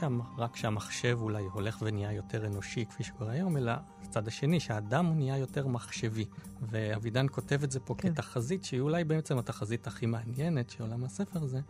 שם, 0.00 0.20
רק 0.38 0.56
שהמחשב 0.56 1.18
אולי 1.20 1.44
הולך 1.52 1.82
ונהיה 1.82 2.12
יותר 2.12 2.46
אנושי, 2.46 2.84
כפי 2.84 3.04
שקורה 3.04 3.32
היום, 3.32 3.56
אלא 3.56 3.72
הצד 4.02 4.28
השני, 4.28 4.60
שהאדם 4.60 5.06
הוא 5.06 5.16
נהיה 5.16 5.36
יותר 5.36 5.66
מחשבי. 5.66 6.24
ואבידן 6.62 7.26
כותב 7.30 7.62
את 7.62 7.70
זה 7.70 7.80
פה 7.80 7.94
כן. 7.98 8.12
כתחזית, 8.12 8.64
שהיא 8.64 8.80
אולי 8.80 9.04
בעצם 9.04 9.38
התחזית 9.38 9.86
הכי 9.86 10.06
מעניינת 10.06 10.70
שעולה 10.70 10.96
מהספר 10.96 11.42
הזה, 11.42 11.60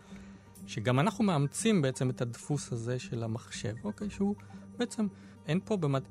שגם 0.66 1.00
אנחנו 1.00 1.24
מאמצים 1.24 1.82
בעצם 1.82 2.10
את 2.10 2.20
הדפוס 2.20 2.72
הזה 2.72 2.98
של 2.98 3.22
המחשב, 3.22 3.74
אוקיי? 3.84 4.10
שהוא 4.10 4.34
בעצם, 4.78 5.06
אין 5.46 5.60
פה 5.64 5.76
באמת 5.76 6.02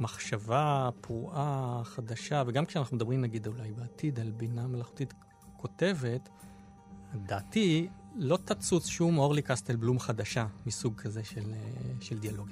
מחשבה 0.00 0.90
פרועה, 1.00 1.80
חדשה, 1.84 2.42
וגם 2.46 2.66
כשאנחנו 2.66 2.96
מדברים 2.96 3.20
נגיד 3.20 3.46
אולי 3.46 3.72
בעתיד 3.72 4.20
על 4.20 4.30
בינה 4.30 4.66
מלאכותית 4.66 5.14
כותבת, 5.56 6.28
דעתי, 7.14 7.88
לא 8.18 8.38
תצוץ 8.44 8.86
שום 8.86 9.18
אורלי 9.18 9.42
קסטל 9.42 9.76
בלום 9.76 9.98
חדשה 9.98 10.46
מסוג 10.66 10.94
כזה 10.94 11.24
של, 11.24 11.52
אה, 11.52 11.92
של 12.00 12.18
דיאלוג. 12.18 12.48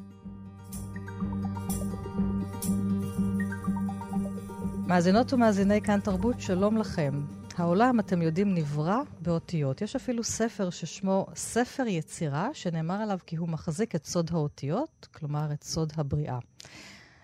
מאזינות 4.87 5.33
ומאזיני 5.33 5.81
כאן 5.83 6.01
תרבות, 6.01 6.41
שלום 6.41 6.77
לכם. 6.77 7.25
העולם, 7.57 8.01
אתם 8.01 8.23
יודעים, 8.23 8.55
נברא 8.55 8.99
באותיות. 9.21 9.83
יש 9.83 9.97
אפילו 9.97 10.25
ספר 10.25 10.71
ששמו 10.71 11.27
ספר 11.35 11.87
יצירה, 11.87 12.49
שנאמר 12.53 12.95
עליו 12.95 13.19
כי 13.27 13.37
הוא 13.37 13.49
מחזיק 13.49 13.95
את 13.95 14.07
סוד 14.07 14.31
האותיות, 14.33 15.09
כלומר 15.15 15.53
את 15.53 15.65
סוד 15.65 15.93
הבריאה. 15.97 16.39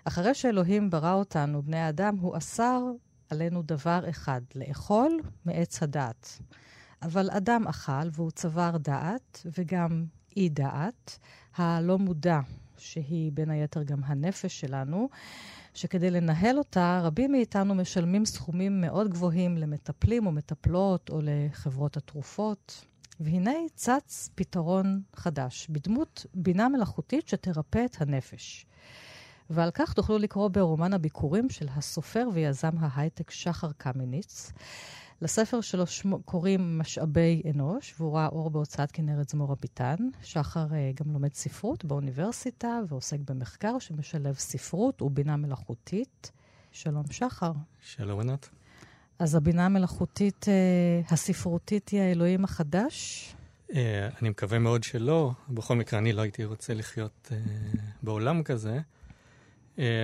אחרי 0.05 0.35
שאלוהים 0.35 0.91
ברא 0.91 1.13
אותנו, 1.13 1.63
בני 1.63 1.79
האדם, 1.79 2.17
הוא 2.17 2.37
אסר 2.37 2.81
עלינו 3.31 3.63
דבר 3.63 4.11
אחד, 4.11 4.41
לאכול 4.55 5.21
מעץ 5.45 5.83
הדעת. 5.83 6.39
אבל 7.03 7.31
אדם 7.31 7.69
אכל 7.69 8.09
והוא 8.13 8.31
צבר 8.31 8.77
דעת, 8.77 9.47
וגם 9.59 10.05
אי 10.37 10.49
דעת, 10.49 11.19
הלא 11.57 11.99
מודע, 11.99 12.41
שהיא 12.79 13.33
בין 13.33 13.51
היתר 13.51 13.83
גם 13.83 14.05
הנפש 14.05 14.61
שלנו, 14.61 15.09
שכדי 15.75 16.11
לנהל 16.11 16.59
אותה, 16.59 17.01
רבים 17.05 17.33
מאיתנו 17.33 17.75
משלמים 17.75 18.25
סכומים 18.25 18.81
מאוד 18.81 19.09
גבוהים 19.09 19.57
למטפלים 19.57 20.27
או 20.27 20.33
מטפלות 20.33 21.11
או 21.11 21.21
לחברות 21.23 21.97
התרופות. 21.97 22.85
והנה 23.21 23.53
צץ 23.75 24.31
פתרון 24.35 25.03
חדש, 25.17 25.67
בדמות 25.71 26.27
בינה 26.35 26.69
מלאכותית 26.69 27.29
שתרפא 27.29 27.85
את 27.85 28.01
הנפש. 28.01 28.67
ועל 29.51 29.71
כך 29.71 29.93
תוכלו 29.93 30.19
לקרוא 30.19 30.49
ברומן 30.49 30.93
הביקורים 30.93 31.51
של 31.51 31.69
הסופר 31.77 32.29
ויזם 32.33 32.71
ההייטק 32.79 33.31
שחר 33.31 33.73
קמיניץ. 33.77 34.53
לספר 35.23 35.61
שלו 35.61 35.87
שמו, 35.87 36.23
קוראים 36.23 36.79
משאבי 36.79 37.43
אנוש, 37.55 37.95
והוא 37.99 38.17
ראה 38.17 38.27
אור 38.27 38.51
בהוצאת 38.51 38.93
כנרת 38.93 39.29
זמור 39.29 39.53
הביטן. 39.53 39.97
שחר 40.23 40.67
uh, 40.67 41.03
גם 41.03 41.13
לומד 41.13 41.35
ספרות 41.35 41.85
באוניברסיטה 41.85 42.81
ועוסק 42.89 43.19
במחקר 43.21 43.79
שמשלב 43.79 44.35
ספרות 44.35 45.03
ובינה 45.03 45.37
מלאכותית. 45.37 46.33
שלום, 46.73 47.05
שחר. 47.11 47.53
שלום, 47.81 48.21
ענת. 48.21 48.49
אז 49.19 49.35
הבינה 49.35 49.67
המלאכותית 49.67 50.45
uh, 50.45 51.13
הספרותית 51.15 51.89
היא 51.89 52.01
האלוהים 52.01 52.45
החדש? 52.45 53.35
Uh, 53.71 53.75
אני 54.23 54.29
מקווה 54.29 54.59
מאוד 54.59 54.83
שלא. 54.83 55.33
בכל 55.49 55.77
מקרה, 55.77 55.99
אני 55.99 56.13
לא 56.13 56.23
הייתי 56.23 56.45
רוצה 56.45 56.75
לחיות 56.75 57.31
uh, 57.31 57.79
בעולם 58.03 58.43
כזה. 58.43 58.81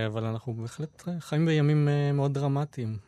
אבל 0.07 0.25
אנחנו 0.25 0.55
בהחלט 0.55 1.03
חיים 1.21 1.47
בימים 1.47 1.89
מאוד 2.15 2.35
דרמטיים, 2.35 2.99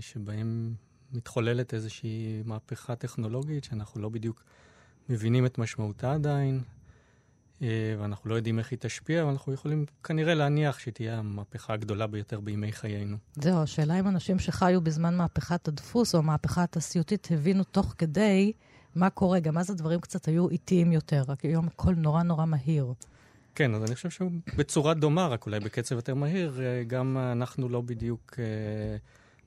שבהם 0.00 0.74
מתחוללת 1.14 1.74
איזושהי 1.74 2.42
מהפכה 2.44 2.96
טכנולוגית 2.96 3.64
שאנחנו 3.64 4.00
לא 4.00 4.08
בדיוק 4.08 4.44
מבינים 5.08 5.46
את 5.46 5.58
משמעותה 5.58 6.12
עדיין, 6.12 6.62
ואנחנו 7.60 8.30
לא 8.30 8.34
יודעים 8.34 8.58
איך 8.58 8.70
היא 8.70 8.78
תשפיע, 8.80 9.22
אבל 9.22 9.30
אנחנו 9.30 9.52
יכולים 9.52 9.84
כנראה 10.04 10.34
להניח 10.34 10.78
שהיא 10.78 10.94
תהיה 10.94 11.18
המהפכה 11.18 11.72
הגדולה 11.72 12.06
ביותר 12.06 12.40
בימי 12.40 12.72
חיינו. 12.72 13.16
זהו, 13.34 13.62
השאלה 13.62 14.00
אם 14.00 14.08
אנשים 14.08 14.38
שחיו 14.38 14.80
בזמן 14.80 15.16
מהפכת 15.16 15.68
הדפוס 15.68 16.14
או 16.14 16.18
המהפכה 16.18 16.62
התעשייתית 16.62 17.28
הבינו 17.30 17.64
תוך 17.64 17.94
כדי 17.98 18.52
מה 18.94 19.10
קורה. 19.10 19.40
גם 19.40 19.58
אז 19.58 19.70
הדברים 19.70 20.00
קצת 20.00 20.28
היו 20.28 20.48
איטיים 20.48 20.92
יותר, 20.92 21.22
רק 21.28 21.44
היום 21.44 21.66
הכל 21.66 21.94
נורא 21.94 22.22
נורא 22.22 22.44
מהיר. 22.44 22.92
כן, 23.54 23.74
אז 23.74 23.84
אני 23.84 23.94
חושב 23.94 24.10
שהוא 24.10 24.30
בצורה 24.56 24.94
דומה, 24.94 25.26
רק 25.26 25.46
אולי 25.46 25.60
בקצב 25.60 25.94
יותר 25.94 26.14
מהיר, 26.14 26.60
אה, 26.62 26.84
גם 26.86 27.16
אנחנו 27.32 27.68
לא 27.68 27.80
בדיוק 27.80 28.36
אה, 28.38 28.96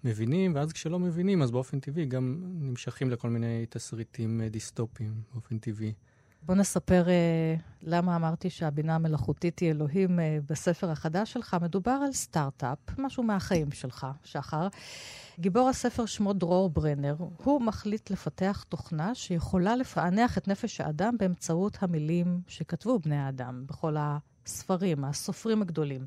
מבינים, 0.08 0.56
ואז 0.56 0.74
כשלא 0.74 1.00
מבינים, 1.00 1.42
אז 1.42 1.52
באופן 1.52 1.80
טבעי 1.80 2.06
גם 2.06 2.38
נמשכים 2.60 3.10
לכל 3.10 3.30
מיני 3.30 3.66
תסריטים 3.70 4.42
אה, 4.42 4.50
דיסטופיים 4.50 5.14
באופן 5.34 5.58
טבעי. 5.58 5.94
בוא 6.42 6.56
נספר 6.56 7.06
uh, 7.06 7.62
למה 7.82 8.16
אמרתי 8.16 8.50
שהבינה 8.50 8.96
המלאכותית 8.96 9.60
היא 9.60 9.72
אלוהים 9.72 10.20
uh, 10.20 10.22
בספר 10.50 10.92
החדש 10.92 11.34
שלך. 11.34 11.58
מדובר 11.62 11.92
על 11.92 12.12
סטארט-אפ, 12.12 12.78
משהו 12.98 13.24
מהחיים 13.24 13.72
שלך, 13.72 14.08
שחר. 14.24 14.68
גיבור 15.40 15.70
הספר 15.70 16.06
שמו 16.06 16.34
דרור 16.34 16.70
ברנר. 16.70 17.16
הוא 17.44 17.62
מחליט 17.62 18.10
לפתח 18.10 18.66
תוכנה 18.70 19.16
שיכולה 19.16 19.76
לפענח 19.76 20.38
את 20.38 20.48
נפש 20.48 20.82
האדם 20.82 21.16
באמצעות 21.20 21.78
המילים 21.82 22.42
שכתבו 22.48 23.00
בני 23.00 23.18
האדם 23.18 23.64
בכל 23.66 23.96
הספרים, 24.48 25.06
הסופרים 25.06 25.62
הגדולים. 25.62 26.06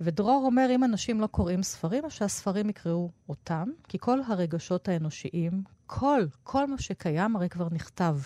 ודרור 0.00 0.42
אומר, 0.46 0.68
אם 0.74 0.84
אנשים 0.84 1.20
לא 1.20 1.26
קוראים 1.26 1.62
ספרים, 1.62 2.04
אז 2.04 2.12
שהספרים 2.12 2.68
יקראו 2.70 3.10
אותם, 3.28 3.68
כי 3.88 3.98
כל 4.00 4.18
הרגשות 4.26 4.88
האנושיים, 4.88 5.62
כל, 5.86 6.26
כל 6.42 6.66
מה 6.66 6.78
שקיים 6.78 7.36
הרי 7.36 7.48
כבר 7.48 7.68
נכתב 7.70 8.16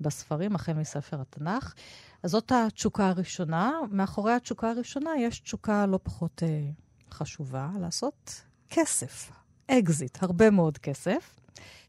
בספרים, 0.00 0.54
החל 0.54 0.72
מספר 0.72 1.20
התנ"ך. 1.20 1.74
אז 2.22 2.30
זאת 2.30 2.52
התשוקה 2.54 3.08
הראשונה. 3.08 3.72
מאחורי 3.90 4.32
התשוקה 4.32 4.70
הראשונה 4.70 5.10
יש 5.18 5.40
תשוקה 5.40 5.86
לא 5.86 5.98
פחות 6.02 6.42
אה, 6.42 6.70
חשובה, 7.10 7.70
לעשות 7.80 8.42
כסף, 8.70 9.30
אקזיט, 9.70 10.22
הרבה 10.22 10.50
מאוד 10.50 10.78
כסף. 10.78 11.40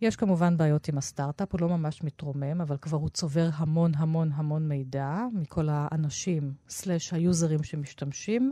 יש 0.02 0.16
כמובן 0.16 0.58
בעיות 0.58 0.88
עם 0.88 0.98
הסטארט-אפ, 0.98 1.52
הוא 1.52 1.62
לא 1.62 1.70
ממש 1.70 2.04
מתרומם, 2.04 2.62
אבל 2.62 2.78
כבר 2.82 2.98
הוא 2.98 3.10
צובר 3.10 3.50
המון 3.54 3.92
המון 3.96 4.32
המון 4.36 4.68
מידע 4.68 5.26
מכל 5.34 5.68
האנשים, 5.72 6.54
slash 6.70 7.14
היוזרים 7.14 7.64
שמשתמשים. 7.64 8.52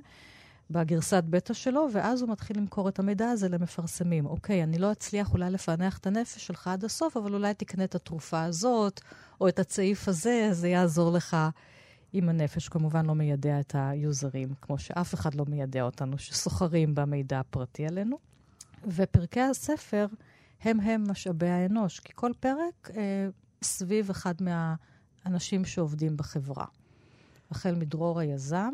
בגרסת 0.72 1.24
בטא 1.30 1.54
שלו, 1.54 1.88
ואז 1.94 2.22
הוא 2.22 2.30
מתחיל 2.30 2.58
למכור 2.58 2.90
את 2.90 3.00
המידע 3.00 3.30
הזה 3.30 3.50
למפרסמים. 3.50 4.26
אוקיי, 4.26 4.64
אני 4.64 4.78
לא 4.78 4.92
אצליח 4.92 5.34
אולי 5.34 5.52
לפענח 5.52 5.98
את 5.98 6.08
הנפש 6.08 6.48
שלך 6.48 6.68
עד 6.68 6.86
הסוף, 6.86 7.18
אבל 7.18 7.34
אולי 7.34 7.54
תקנה 7.54 7.84
את 7.84 7.96
התרופה 7.96 8.44
הזאת, 8.44 9.02
או 9.42 9.48
את 9.48 9.60
הצעיף 9.60 10.08
הזה, 10.08 10.50
זה 10.52 10.68
יעזור 10.68 11.12
לך 11.12 11.38
עם 12.14 12.30
הנפש. 12.30 12.70
כמובן 12.70 13.06
לא 13.06 13.16
מיידע 13.16 13.60
את 13.60 13.76
היוזרים, 13.78 14.50
כמו 14.62 14.80
שאף 14.80 15.14
אחד 15.14 15.36
לא 15.36 15.46
מיידע 15.48 15.82
אותנו, 15.82 16.18
שסוחרים 16.18 16.96
במידע 16.96 17.40
הפרטי 17.40 17.88
עלינו. 17.88 18.18
ופרקי 18.88 19.42
הספר 19.42 20.08
הם 20.62 20.80
הם 20.80 21.12
משאבי 21.12 21.50
האנוש, 21.50 22.00
כי 22.00 22.14
כל 22.16 22.32
פרק 22.40 22.90
אה, 22.96 23.28
סביב 23.64 24.10
אחד 24.10 24.34
מהאנשים 24.42 25.66
שעובדים 25.66 26.18
בחברה. 26.18 26.66
החל 27.52 27.76
מדרור 27.76 28.20
היזם, 28.20 28.74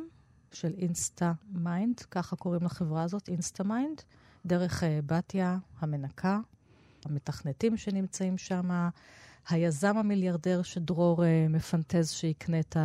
של 0.54 0.74
אינסטה 0.78 1.34
מיינד, 1.52 2.00
ככה 2.00 2.36
קוראים 2.36 2.64
לחברה 2.64 3.04
הזאת, 3.04 3.30
אינסטה 3.30 3.64
מיינד, 3.64 4.02
דרך 4.46 4.84
אה, 4.84 4.86
בתיה 5.06 5.58
המנקה, 5.80 6.40
המתכנתים 7.06 7.78
שנמצאים 7.78 8.38
שם, 8.38 8.90
היזם 9.50 9.98
המיליארדר 9.98 10.62
שדרור 10.62 11.24
אה, 11.24 11.28
מפנטז 11.50 12.10
שיקנה 12.10 12.60
את 12.60 12.78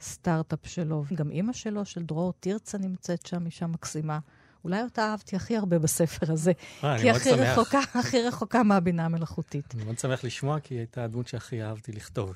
הסטארט-אפ 0.00 0.66
שלו, 0.66 1.04
גם 1.14 1.30
אימא 1.30 1.52
שלו, 1.52 1.84
של 1.84 2.02
דרור 2.02 2.32
תרצה, 2.40 2.78
נמצאת 2.78 3.26
שם, 3.26 3.46
אישה 3.46 3.66
מקסימה. 3.66 4.18
אולי 4.64 4.82
אותה 4.82 5.02
אהבתי 5.02 5.36
הכי 5.36 5.56
הרבה 5.56 5.78
בספר 5.78 6.32
הזה. 6.32 6.52
אה, 6.84 6.98
כי 6.98 7.10
הכי 7.10 7.30
רחוקה, 7.30 7.80
הכי 7.94 8.22
רחוקה 8.22 8.62
מהבינה 8.62 9.04
המלאכותית. 9.04 9.74
אני 9.74 9.84
מאוד 9.84 9.98
שמח 9.98 10.24
לשמוע, 10.24 10.60
כי 10.60 10.74
היא 10.74 10.78
הייתה 10.78 11.04
הדמות 11.04 11.28
שהכי 11.28 11.62
אהבתי 11.62 11.92
לכתוב. 11.92 12.34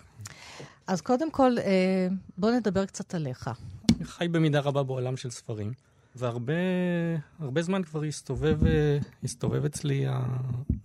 אז 0.86 1.00
קודם 1.00 1.30
כל, 1.30 1.58
אה, 1.58 2.08
בוא 2.38 2.50
נדבר 2.50 2.86
קצת 2.86 3.14
עליך. 3.14 3.50
אני 3.96 4.04
חי 4.04 4.28
במידה 4.28 4.60
רבה 4.60 4.82
בעולם 4.82 5.16
של 5.16 5.30
ספרים, 5.30 5.72
והרבה 6.16 7.62
זמן 7.62 7.82
כבר 7.82 8.02
הסתובב, 8.02 8.66
אה, 8.66 8.98
הסתובב 9.24 9.64
אצלי 9.64 10.06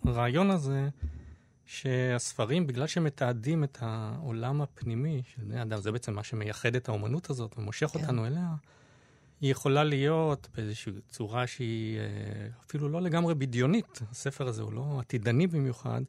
הרעיון 0.06 0.52
הזה, 0.52 0.90
שהספרים, 1.66 2.68
בגלל 2.68 2.88
שמתעדים 2.88 3.64
את 3.64 3.78
העולם 3.82 4.62
הפנימי 4.62 5.22
של 5.36 5.42
בני 5.44 5.62
אדם, 5.62 5.82
זה 5.82 5.92
בעצם 5.92 6.14
מה 6.14 6.24
שמייחד 6.24 6.76
את 6.76 6.90
האומנות 6.90 7.30
הזאת 7.30 7.56
ומושך 7.58 7.88
כן. 7.88 8.00
אותנו 8.00 8.26
אליה, 8.26 8.56
היא 9.42 9.52
יכולה 9.52 9.84
להיות 9.84 10.48
באיזושהי 10.56 10.92
צורה 11.10 11.48
שהיא 11.48 12.00
אה, 12.00 12.04
אפילו 12.68 12.90
לא 12.90 13.02
לגמרי 13.02 13.36
בדיונית. 13.36 14.00
הספר 14.12 14.48
הזה 14.48 14.62
הוא 14.62 14.74
לא 14.74 15.00
עתידני 15.00 15.48
במיוחד, 15.48 16.02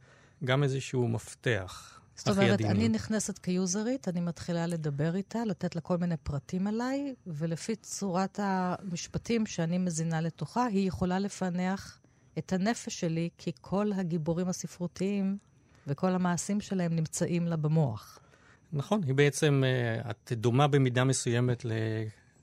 גם 0.44 0.62
איזשהו 0.62 1.08
מפתח. 1.08 2.00
זאת 2.14 2.28
אומרת, 2.28 2.60
אני 2.60 2.88
נכנסת 2.88 3.38
כיוזרית, 3.38 4.08
אני 4.08 4.20
מתחילה 4.20 4.66
לדבר 4.66 5.16
איתה, 5.16 5.44
לתת 5.44 5.74
לה 5.74 5.80
כל 5.80 5.98
מיני 5.98 6.16
פרטים 6.16 6.66
עליי, 6.66 7.14
ולפי 7.26 7.76
צורת 7.76 8.40
המשפטים 8.42 9.46
שאני 9.46 9.78
מזינה 9.78 10.20
לתוכה, 10.20 10.66
היא 10.66 10.88
יכולה 10.88 11.18
לפענח 11.18 12.00
את 12.38 12.52
הנפש 12.52 13.00
שלי, 13.00 13.28
כי 13.38 13.52
כל 13.60 13.90
הגיבורים 13.96 14.48
הספרותיים 14.48 15.38
וכל 15.86 16.10
המעשים 16.10 16.60
שלהם 16.60 16.96
נמצאים 16.96 17.46
לה 17.46 17.56
במוח. 17.56 18.18
נכון, 18.72 19.02
היא 19.04 19.14
בעצם, 19.14 19.62
אה, 19.66 20.10
את 20.10 20.32
דומה 20.32 20.66
במידה 20.66 21.04
מסוימת 21.04 21.64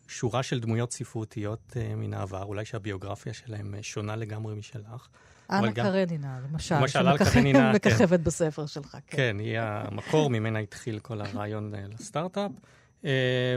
לשורה 0.09 0.43
של 0.43 0.59
דמויות 0.59 0.93
ספרותיות 0.93 1.77
אה, 1.77 1.95
מן 1.95 2.13
העבר, 2.13 2.43
אולי 2.43 2.65
שהביוגרפיה 2.65 3.33
שלהם 3.33 3.75
אה, 3.75 3.83
שונה 3.83 4.15
לגמרי 4.15 4.55
משלך. 4.55 5.07
אנה 5.51 5.71
גם... 5.71 5.85
קרנינה, 5.85 6.39
למשל, 6.51 6.75
למשל 6.75 6.99
שמככבת 7.33 8.19
כן. 8.19 8.23
בספר 8.23 8.65
שלך. 8.65 8.91
כן. 8.91 9.17
כן, 9.17 9.39
היא 9.39 9.59
המקור 9.59 10.29
ממנה 10.29 10.59
התחיל 10.59 10.99
כל 10.99 11.21
הרעיון 11.21 11.73
לסטארט-אפ, 11.99 12.51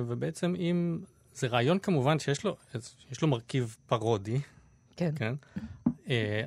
ובעצם 0.07 0.55
אם... 0.59 0.99
זה 1.39 1.47
רעיון 1.47 1.79
כמובן 1.79 2.19
שיש 2.19 2.45
לו, 2.45 2.57
לו 3.23 3.29
מרכיב 3.29 3.77
פרודי, 3.87 4.41
כן. 4.97 5.11
כן? 5.17 5.35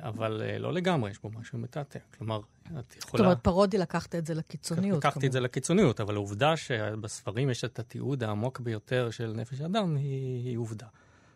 אבל 0.00 0.42
לא 0.58 0.72
לגמרי, 0.72 1.10
יש 1.10 1.22
בו 1.22 1.30
משהו 1.30 1.58
מתעתע. 1.58 1.98
כלומר, 2.18 2.40
את 2.78 2.96
יכולה... 2.96 3.02
זאת 3.04 3.20
אומרת, 3.20 3.38
פרודי 3.38 3.78
לקחת 3.78 4.14
את 4.14 4.26
זה 4.26 4.34
לקיצוניות. 4.34 4.98
לקחתי 4.98 5.26
את 5.26 5.32
זה 5.32 5.40
לקיצוניות, 5.40 6.00
אבל 6.00 6.14
העובדה 6.14 6.56
שבספרים 6.56 7.50
יש 7.50 7.64
את 7.64 7.78
התיעוד 7.78 8.24
העמוק 8.24 8.60
ביותר 8.60 9.10
של 9.10 9.32
נפש 9.36 9.60
האדם, 9.60 9.96
היא, 9.96 10.48
היא 10.48 10.58
עובדה. 10.58 10.86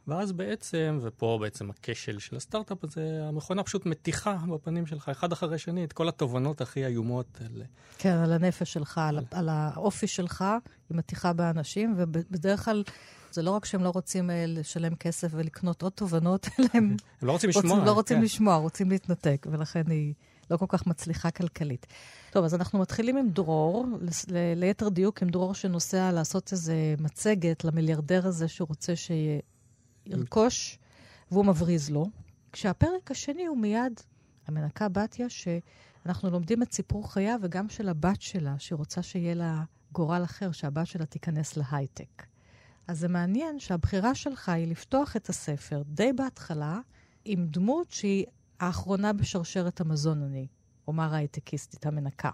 ואז 0.08 0.32
בעצם, 0.32 0.98
ופה 1.02 1.38
בעצם 1.40 1.70
הכשל 1.70 2.18
של 2.18 2.36
הסטארט-אפ 2.36 2.84
הזה, 2.84 3.20
המכונה 3.28 3.62
פשוט 3.62 3.86
מתיחה 3.86 4.36
בפנים 4.54 4.86
שלך, 4.86 5.08
אחד 5.08 5.32
אחרי 5.32 5.58
שני, 5.58 5.84
את 5.84 5.92
כל 5.92 6.08
התובנות 6.08 6.60
הכי 6.60 6.86
איומות. 6.86 7.40
על... 7.40 7.62
כן, 7.98 8.12
על 8.12 8.32
הנפש 8.32 8.72
שלך, 8.72 8.98
על, 8.98 9.18
על 9.30 9.48
האופי 9.48 10.06
שלך, 10.06 10.44
היא 10.90 10.98
מתיחה 10.98 11.32
באנשים, 11.32 11.94
ובדרך 11.96 12.64
כלל... 12.64 12.82
זה 13.36 13.42
לא 13.42 13.50
רק 13.50 13.64
שהם 13.64 13.82
לא 13.82 13.90
רוצים 13.90 14.30
אה, 14.30 14.44
לשלם 14.46 14.94
כסף 14.94 15.28
ולקנות 15.30 15.82
עוד 15.82 15.92
תובנות, 15.92 16.48
אלא 16.58 16.68
הם... 16.74 16.96
הם 17.22 17.28
לא 17.28 17.32
רוצים 17.32 17.50
לשמוע. 17.50 17.64
רוצים, 17.64 17.84
לא 17.84 17.92
רוצים 17.92 18.16
כן. 18.16 18.22
לשמוע, 18.22 18.56
רוצים 18.56 18.90
להתנתק, 18.90 19.46
ולכן 19.50 19.90
היא... 19.90 20.14
לא 20.50 20.56
כל 20.56 20.66
כך 20.68 20.86
מצליחה 20.86 21.30
כלכלית. 21.30 21.86
טוב, 22.30 22.44
אז 22.44 22.54
אנחנו 22.54 22.78
מתחילים 22.78 23.16
עם 23.16 23.30
דרור, 23.30 23.86
ליתר 24.56 24.88
דיוק 24.88 25.22
עם 25.22 25.28
דרור 25.28 25.54
שנוסע 25.54 26.12
לעשות 26.12 26.52
איזה 26.52 26.94
מצגת 26.98 27.64
למיליארדר 27.64 28.26
הזה 28.26 28.48
שהוא 28.48 28.68
רוצה 28.68 28.92
שירכוש, 30.06 30.78
והוא 31.30 31.44
מבריז 31.44 31.90
לו. 31.90 32.06
כשהפרק 32.52 33.10
השני 33.10 33.46
הוא 33.46 33.58
מיד 33.58 34.00
המנקה 34.46 34.88
בתיה, 34.88 35.26
שאנחנו 35.28 36.30
לומדים 36.30 36.62
את 36.62 36.72
סיפור 36.72 37.12
חייה 37.12 37.36
וגם 37.42 37.68
של 37.68 37.88
הבת 37.88 38.22
שלה, 38.22 38.54
שרוצה 38.58 39.02
שיהיה 39.02 39.34
לה 39.34 39.62
גורל 39.92 40.24
אחר, 40.24 40.52
שהבת 40.52 40.86
שלה 40.86 41.06
תיכנס 41.06 41.56
להייטק. 41.56 42.35
אז 42.88 42.98
זה 42.98 43.08
מעניין 43.08 43.58
שהבחירה 43.58 44.14
שלך 44.14 44.48
היא 44.48 44.66
לפתוח 44.66 45.16
את 45.16 45.28
הספר 45.28 45.82
די 45.86 46.12
בהתחלה 46.12 46.80
עם 47.24 47.46
דמות 47.46 47.90
שהיא 47.90 48.26
האחרונה 48.60 49.12
בשרשרת 49.12 49.80
המזון, 49.80 50.22
אני 50.22 50.46
אומר 50.88 51.14
הייטקיסטית 51.14 51.86
המנקה. 51.86 52.30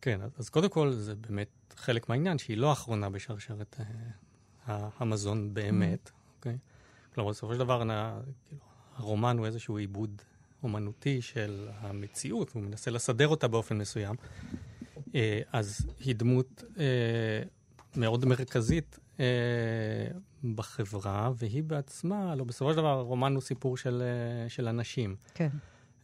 כן, 0.00 0.20
אז 0.38 0.48
קודם 0.48 0.68
כל 0.68 0.92
זה 0.92 1.14
באמת 1.14 1.74
חלק 1.76 2.08
מהעניין, 2.08 2.38
שהיא 2.38 2.56
לא 2.56 2.70
האחרונה 2.70 3.10
בשרשרת 3.10 3.76
אה, 4.68 4.88
המזון 4.98 5.54
באמת, 5.54 6.08
mm. 6.08 6.36
אוקיי? 6.36 6.52
Mm-hmm. 6.52 7.14
כלומר, 7.14 7.30
בסופו 7.30 7.52
של 7.52 7.58
דבר, 7.58 7.82
כאילו, 8.48 8.62
הרומן 8.96 9.38
הוא 9.38 9.46
איזשהו 9.46 9.76
עיבוד 9.76 10.22
אומנותי 10.62 11.22
של 11.22 11.68
המציאות, 11.78 12.50
הוא 12.50 12.62
מנסה 12.62 12.90
לסדר 12.90 13.28
אותה 13.28 13.48
באופן 13.48 13.78
מסוים. 13.78 14.14
אה, 15.14 15.40
אז 15.52 15.86
היא 16.00 16.14
דמות 16.14 16.64
אה, 16.78 17.42
מאוד 17.96 18.24
מרכזית 18.24 18.98
אה, 19.20 19.24
בחברה, 20.54 21.30
והיא 21.36 21.62
בעצמה, 21.62 22.34
לא, 22.34 22.44
בסופו 22.44 22.70
של 22.70 22.76
דבר, 22.76 22.98
הרומן 22.98 23.34
הוא 23.34 23.42
סיפור 23.42 23.76
של, 23.76 24.02
אה, 24.02 24.48
של 24.48 24.68
אנשים. 24.68 25.16
כן. 25.34 25.48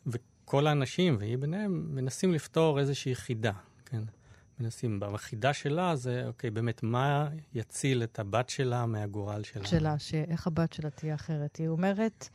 וכל 0.07 0.67
האנשים, 0.67 1.17
והיא 1.19 1.39
ביניהם, 1.39 1.87
מנסים 1.91 2.33
לפתור 2.33 2.81
איזושהי 2.81 3.15
חידה, 3.15 3.53
כן? 3.85 4.03
מנסים, 4.61 5.01
בחידה 5.01 5.53
שלה 5.53 5.97
זה, 5.97 6.27
אוקיי, 6.27 6.51
באמת, 6.51 6.83
מה 6.83 7.29
יציל 7.55 8.03
את 8.03 8.19
הבת 8.19 8.49
שלה 8.49 8.87
מהגורל 8.87 9.43
שלה? 9.43 9.67
שלה, 9.67 9.99
שאיך 9.99 10.47
הבת 10.47 10.73
שלה 10.73 10.91
תהיה 10.91 11.15
אחרת. 11.15 11.57
היא 11.57 11.69
אומרת, 11.69 12.29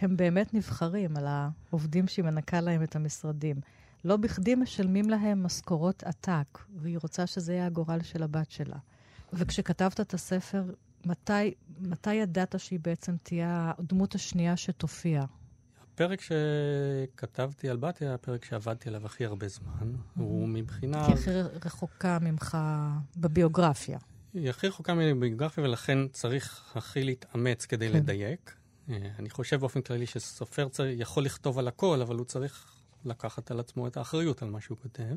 הם 0.00 0.16
באמת 0.16 0.54
נבחרים 0.54 1.16
על 1.16 1.26
העובדים 1.26 2.08
שהיא 2.08 2.24
מנקה 2.24 2.60
להם 2.60 2.82
את 2.82 2.96
המשרדים. 2.96 3.56
לא 4.04 4.16
בכדי 4.16 4.54
משלמים 4.54 5.10
להם 5.10 5.42
משכורות 5.42 6.02
עתק, 6.02 6.58
והיא 6.76 6.98
רוצה 7.02 7.26
שזה 7.26 7.52
יהיה 7.52 7.66
הגורל 7.66 8.02
של 8.02 8.22
הבת 8.22 8.50
שלה. 8.50 8.76
וכשכתבת 9.32 10.00
את 10.00 10.14
הספר, 10.14 10.64
מתי, 11.04 11.54
מתי 11.80 12.14
ידעת 12.14 12.54
שהיא 12.58 12.80
בעצם 12.82 13.16
תהיה 13.22 13.72
הדמות 13.78 14.14
השנייה 14.14 14.56
שתופיע? 14.56 15.24
הפרק 15.96 16.20
שכתבתי 16.20 17.68
על 17.68 17.76
בתיה 17.76 18.08
היה 18.08 18.14
הפרק 18.14 18.44
שעבדתי 18.44 18.88
עליו 18.88 19.06
הכי 19.06 19.24
הרבה 19.24 19.48
זמן. 19.48 19.92
הוא 20.16 20.48
מבחינה... 20.48 21.06
כי 21.06 21.12
הכי 21.12 21.30
רחוקה 21.64 22.18
ממך 22.20 22.58
בביוגרפיה. 23.16 23.98
היא 24.34 24.50
הכי 24.50 24.68
רחוקה 24.68 24.94
ממני 24.94 25.14
בביוגרפיה, 25.14 25.64
ולכן 25.64 26.08
צריך 26.08 26.72
הכי 26.74 27.04
להתאמץ 27.04 27.66
כדי 27.66 27.88
כן. 27.88 27.96
לדייק. 27.96 28.54
אה, 28.90 28.96
אני 29.18 29.30
חושב 29.30 29.60
באופן 29.60 29.80
כללי 29.80 30.06
שסופר 30.06 30.68
צריך, 30.68 31.00
יכול 31.00 31.24
לכתוב 31.24 31.58
על 31.58 31.68
הכל, 31.68 32.02
אבל 32.02 32.16
הוא 32.16 32.24
צריך 32.24 32.72
לקחת 33.04 33.50
על 33.50 33.60
עצמו 33.60 33.86
את 33.86 33.96
האחריות 33.96 34.42
על 34.42 34.50
מה 34.50 34.60
שהוא 34.60 34.78
כותב. 34.82 35.14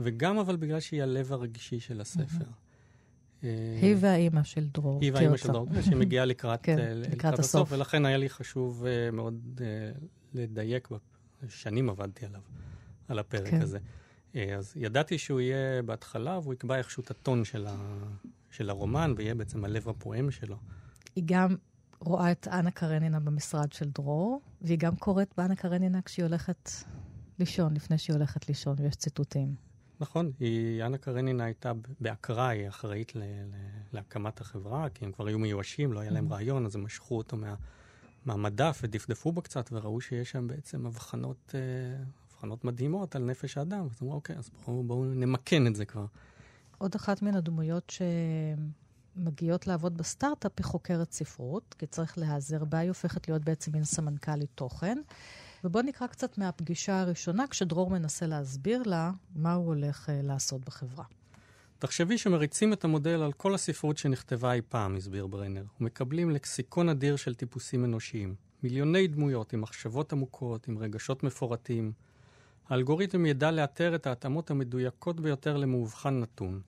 וגם 0.00 0.38
אבל 0.38 0.56
בגלל 0.56 0.80
שהיא 0.80 1.02
הלב 1.02 1.32
הרגישי 1.32 1.80
של 1.80 2.00
הספר. 2.00 2.44
אה, 3.46 3.78
היא 3.82 3.96
והאימא 3.98 4.42
של 4.42 4.66
דרור. 4.66 5.00
היא 5.00 5.12
והאימא 5.12 5.36
של 5.36 5.48
דרור, 5.48 5.68
שהיא 5.82 5.96
מגיעה 5.96 6.24
לקראת, 6.24 6.62
כן, 6.62 6.78
אה, 6.78 6.94
לקראת 6.94 7.38
הסוף, 7.38 7.72
ולכן 7.72 8.06
היה 8.06 8.16
לי 8.16 8.28
חשוב 8.28 8.84
uh, 8.84 9.14
מאוד 9.14 9.60
לדייק, 10.34 10.88
שנים 11.48 11.90
עבדתי 11.90 12.26
עליו, 12.26 12.40
על 13.08 13.18
הפרק 13.18 13.50
כן. 13.50 13.62
הזה. 13.62 13.78
אז 14.56 14.72
ידעתי 14.76 15.18
שהוא 15.18 15.40
יהיה 15.40 15.82
בהתחלה, 15.82 16.38
והוא 16.38 16.54
יקבע 16.54 16.78
איכשהו 16.78 17.02
את 17.02 17.10
הטון 17.10 17.44
של, 17.44 17.66
ה, 17.66 17.76
של 18.50 18.70
הרומן, 18.70 19.14
ויהיה 19.16 19.34
בעצם 19.34 19.64
הלב 19.64 19.88
הפועם 19.88 20.30
שלו. 20.30 20.56
היא 21.16 21.24
גם 21.26 21.56
רואה 22.00 22.32
את 22.32 22.48
אנה 22.48 22.70
קרנינה 22.70 23.20
במשרד 23.20 23.72
של 23.72 23.90
דרור, 23.90 24.40
והיא 24.62 24.78
גם 24.78 24.96
קוראת 24.96 25.34
באנה 25.36 25.56
קרנינה 25.56 26.02
כשהיא 26.02 26.24
הולכת 26.24 26.70
לישון, 27.38 27.74
לפני 27.74 27.98
שהיא 27.98 28.16
הולכת 28.16 28.48
לישון, 28.48 28.76
ויש 28.78 28.96
ציטוטים. 28.96 29.65
נכון, 30.00 30.32
היא, 30.40 30.84
אנה 30.84 30.98
קרנינה 30.98 31.44
הייתה 31.44 31.72
באקראי, 32.00 32.58
היא 32.58 32.68
אחראית 32.68 33.16
ל, 33.16 33.18
ל, 33.18 33.54
להקמת 33.92 34.40
החברה, 34.40 34.88
כי 34.88 35.04
הם 35.04 35.12
כבר 35.12 35.26
היו 35.26 35.38
מיואשים, 35.38 35.92
לא 35.92 36.00
היה 36.00 36.10
להם 36.10 36.28
mm-hmm. 36.28 36.34
רעיון, 36.34 36.66
אז 36.66 36.76
הם 36.76 36.84
משכו 36.84 37.18
אותו 37.18 37.36
מה, 37.36 37.54
מהמדף 38.24 38.80
ודפדפו 38.82 39.32
בו 39.32 39.42
קצת, 39.42 39.68
וראו 39.72 40.00
שיש 40.00 40.30
שם 40.30 40.46
בעצם 40.46 40.86
הבחנות, 40.86 41.54
אה, 41.54 42.04
הבחנות 42.30 42.64
מדהימות 42.64 43.16
על 43.16 43.22
נפש 43.22 43.58
האדם. 43.58 43.86
אז 43.90 43.98
אמרו, 44.02 44.14
אוקיי, 44.14 44.36
אז 44.36 44.50
בואו 44.66 44.82
בוא 44.82 45.06
נמקן 45.06 45.66
את 45.66 45.76
זה 45.76 45.84
כבר. 45.84 46.06
עוד 46.78 46.94
אחת 46.94 47.22
מן 47.22 47.34
הדמויות 47.34 47.92
שמגיעות 49.16 49.66
לעבוד 49.66 49.96
בסטארט-אפ 49.96 50.52
היא 50.56 50.64
חוקרת 50.64 51.12
ספרות, 51.12 51.74
כי 51.78 51.86
צריך 51.86 52.18
להיעזר 52.18 52.64
בה, 52.64 52.78
היא 52.78 52.88
הופכת 52.88 53.28
להיות 53.28 53.44
בעצם 53.44 53.72
מין 53.72 53.84
סמנכ"לית 53.84 54.50
תוכן. 54.54 54.98
ובואו 55.64 55.84
נקרא 55.84 56.06
קצת 56.06 56.38
מהפגישה 56.38 57.00
הראשונה, 57.00 57.46
כשדרור 57.46 57.90
מנסה 57.90 58.26
להסביר 58.26 58.82
לה 58.86 59.10
מה 59.34 59.52
הוא 59.54 59.66
הולך 59.66 60.08
uh, 60.08 60.12
לעשות 60.22 60.64
בחברה. 60.64 61.04
תחשבי 61.78 62.18
שמריצים 62.18 62.72
את 62.72 62.84
המודל 62.84 63.22
על 63.22 63.32
כל 63.32 63.54
הספרות 63.54 63.98
שנכתבה 63.98 64.52
אי 64.52 64.60
פעם, 64.68 64.96
הסביר 64.96 65.26
ברנר, 65.26 65.64
ומקבלים 65.80 66.30
לקסיקון 66.30 66.88
אדיר 66.88 67.16
של 67.16 67.34
טיפוסים 67.34 67.84
אנושיים. 67.84 68.34
מיליוני 68.62 69.06
דמויות 69.06 69.52
עם 69.52 69.60
מחשבות 69.60 70.12
עמוקות, 70.12 70.68
עם 70.68 70.78
רגשות 70.78 71.22
מפורטים. 71.22 71.92
האלגוריתם 72.68 73.26
ידע 73.26 73.50
לאתר 73.50 73.94
את 73.94 74.06
ההתאמות 74.06 74.50
המדויקות 74.50 75.20
ביותר 75.20 75.56
למאובחן 75.56 76.20
נתון, 76.20 76.60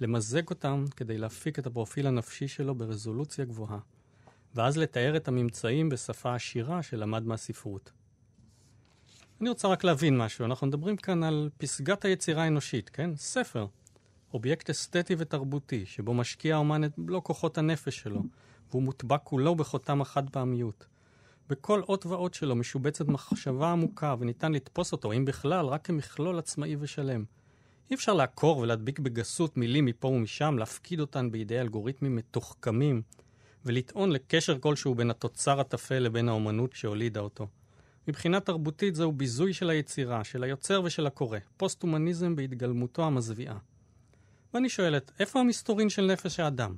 למזג 0.00 0.50
אותם 0.50 0.84
כדי 0.96 1.18
להפיק 1.18 1.58
את 1.58 1.66
הפרופיל 1.66 2.06
הנפשי 2.06 2.48
שלו 2.48 2.74
ברזולוציה 2.74 3.44
גבוהה, 3.44 3.78
ואז 4.54 4.78
לתאר 4.78 5.16
את 5.16 5.28
הממצאים 5.28 5.88
בשפה 5.88 6.34
עשירה 6.34 6.82
שלמד 6.82 7.26
מהספרות. 7.26 7.92
אני 9.40 9.48
רוצה 9.48 9.68
רק 9.68 9.84
להבין 9.84 10.18
משהו. 10.18 10.44
אנחנו 10.44 10.66
מדברים 10.66 10.96
כאן 10.96 11.22
על 11.22 11.50
פסגת 11.58 12.04
היצירה 12.04 12.44
האנושית, 12.44 12.90
כן? 12.90 13.10
ספר. 13.16 13.66
אובייקט 14.34 14.70
אסתטי 14.70 15.14
ותרבותי, 15.18 15.86
שבו 15.86 16.14
משקיע 16.14 16.54
האומן 16.54 16.84
את 16.84 16.98
מלוא 16.98 17.22
כוחות 17.22 17.58
הנפש 17.58 17.98
שלו, 17.98 18.22
והוא 18.70 18.82
מוטבע 18.82 19.18
כולו 19.18 19.54
בחותם 19.54 20.00
החד 20.00 20.30
פעמיות. 20.30 20.86
בכל 21.48 21.82
אות 21.88 22.06
ואות 22.06 22.34
שלו 22.34 22.56
משובצת 22.56 23.08
מחשבה 23.08 23.72
עמוקה, 23.72 24.14
וניתן 24.18 24.52
לתפוס 24.52 24.92
אותו, 24.92 25.12
אם 25.12 25.24
בכלל, 25.24 25.66
רק 25.66 25.86
כמכלול 25.86 26.38
עצמאי 26.38 26.76
ושלם. 26.80 27.24
אי 27.90 27.94
אפשר 27.96 28.14
לעקור 28.14 28.58
ולהדביק 28.58 28.98
בגסות 28.98 29.56
מילים 29.56 29.84
מפה 29.84 30.08
ומשם, 30.08 30.58
להפקיד 30.58 31.00
אותן 31.00 31.30
בידי 31.30 31.60
אלגוריתמים 31.60 32.16
מתוחכמים, 32.16 33.02
ולטעון 33.64 34.12
לקשר 34.12 34.58
כלשהו 34.58 34.94
בין 34.94 35.10
התוצר 35.10 35.60
הטפל 35.60 35.98
לבין 35.98 36.28
האומנות 36.28 36.72
שהולידה 36.72 37.20
אותו. 37.20 37.46
מבחינה 38.08 38.40
תרבותית 38.40 38.94
זהו 38.94 39.12
ביזוי 39.12 39.52
של 39.52 39.70
היצירה, 39.70 40.24
של 40.24 40.42
היוצר 40.42 40.82
ושל 40.84 41.06
הקורא, 41.06 41.38
פוסט-הומניזם 41.56 42.36
בהתגלמותו 42.36 43.04
המזוויעה. 43.04 43.58
ואני 44.54 44.68
שואלת, 44.68 45.10
איפה 45.20 45.40
המסתורין 45.40 45.88
של 45.88 46.06
נפש 46.06 46.40
האדם? 46.40 46.76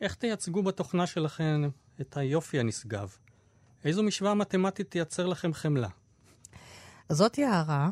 איך 0.00 0.14
תייצגו 0.14 0.62
בתוכנה 0.62 1.06
שלכם 1.06 1.68
את 2.00 2.16
היופי 2.16 2.60
הנשגב? 2.60 3.16
איזו 3.84 4.02
משוואה 4.02 4.34
מתמטית 4.34 4.90
תייצר 4.90 5.26
לכם 5.26 5.52
חמלה? 5.52 5.88
אז 7.08 7.16
זאת 7.16 7.38
יערה. 7.38 7.88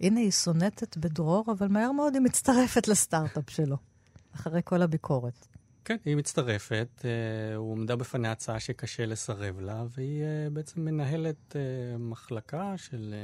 הנה, 0.00 0.20
היא 0.20 0.30
סונטת 0.30 0.96
בדרור, 0.96 1.44
אבל 1.58 1.68
מהר 1.68 1.92
מאוד 1.92 2.14
היא 2.14 2.22
מצטרפת 2.22 2.88
לסטארט-אפ 2.88 3.50
שלו, 3.50 3.76
אחרי 4.34 4.60
כל 4.64 4.82
הביקורת. 4.82 5.46
כן, 5.88 5.96
היא 6.04 6.16
מצטרפת, 6.16 6.88
uh, 6.98 7.04
הוא 7.56 7.72
עומדה 7.72 7.96
בפניה 7.96 8.32
הצעה 8.32 8.60
שקשה 8.60 9.06
לסרב 9.06 9.60
לה, 9.60 9.84
והיא 9.90 10.22
uh, 10.22 10.50
בעצם 10.52 10.80
מנהלת 10.84 11.36
uh, 11.52 11.56
מחלקה 11.98 12.74
של 12.76 13.14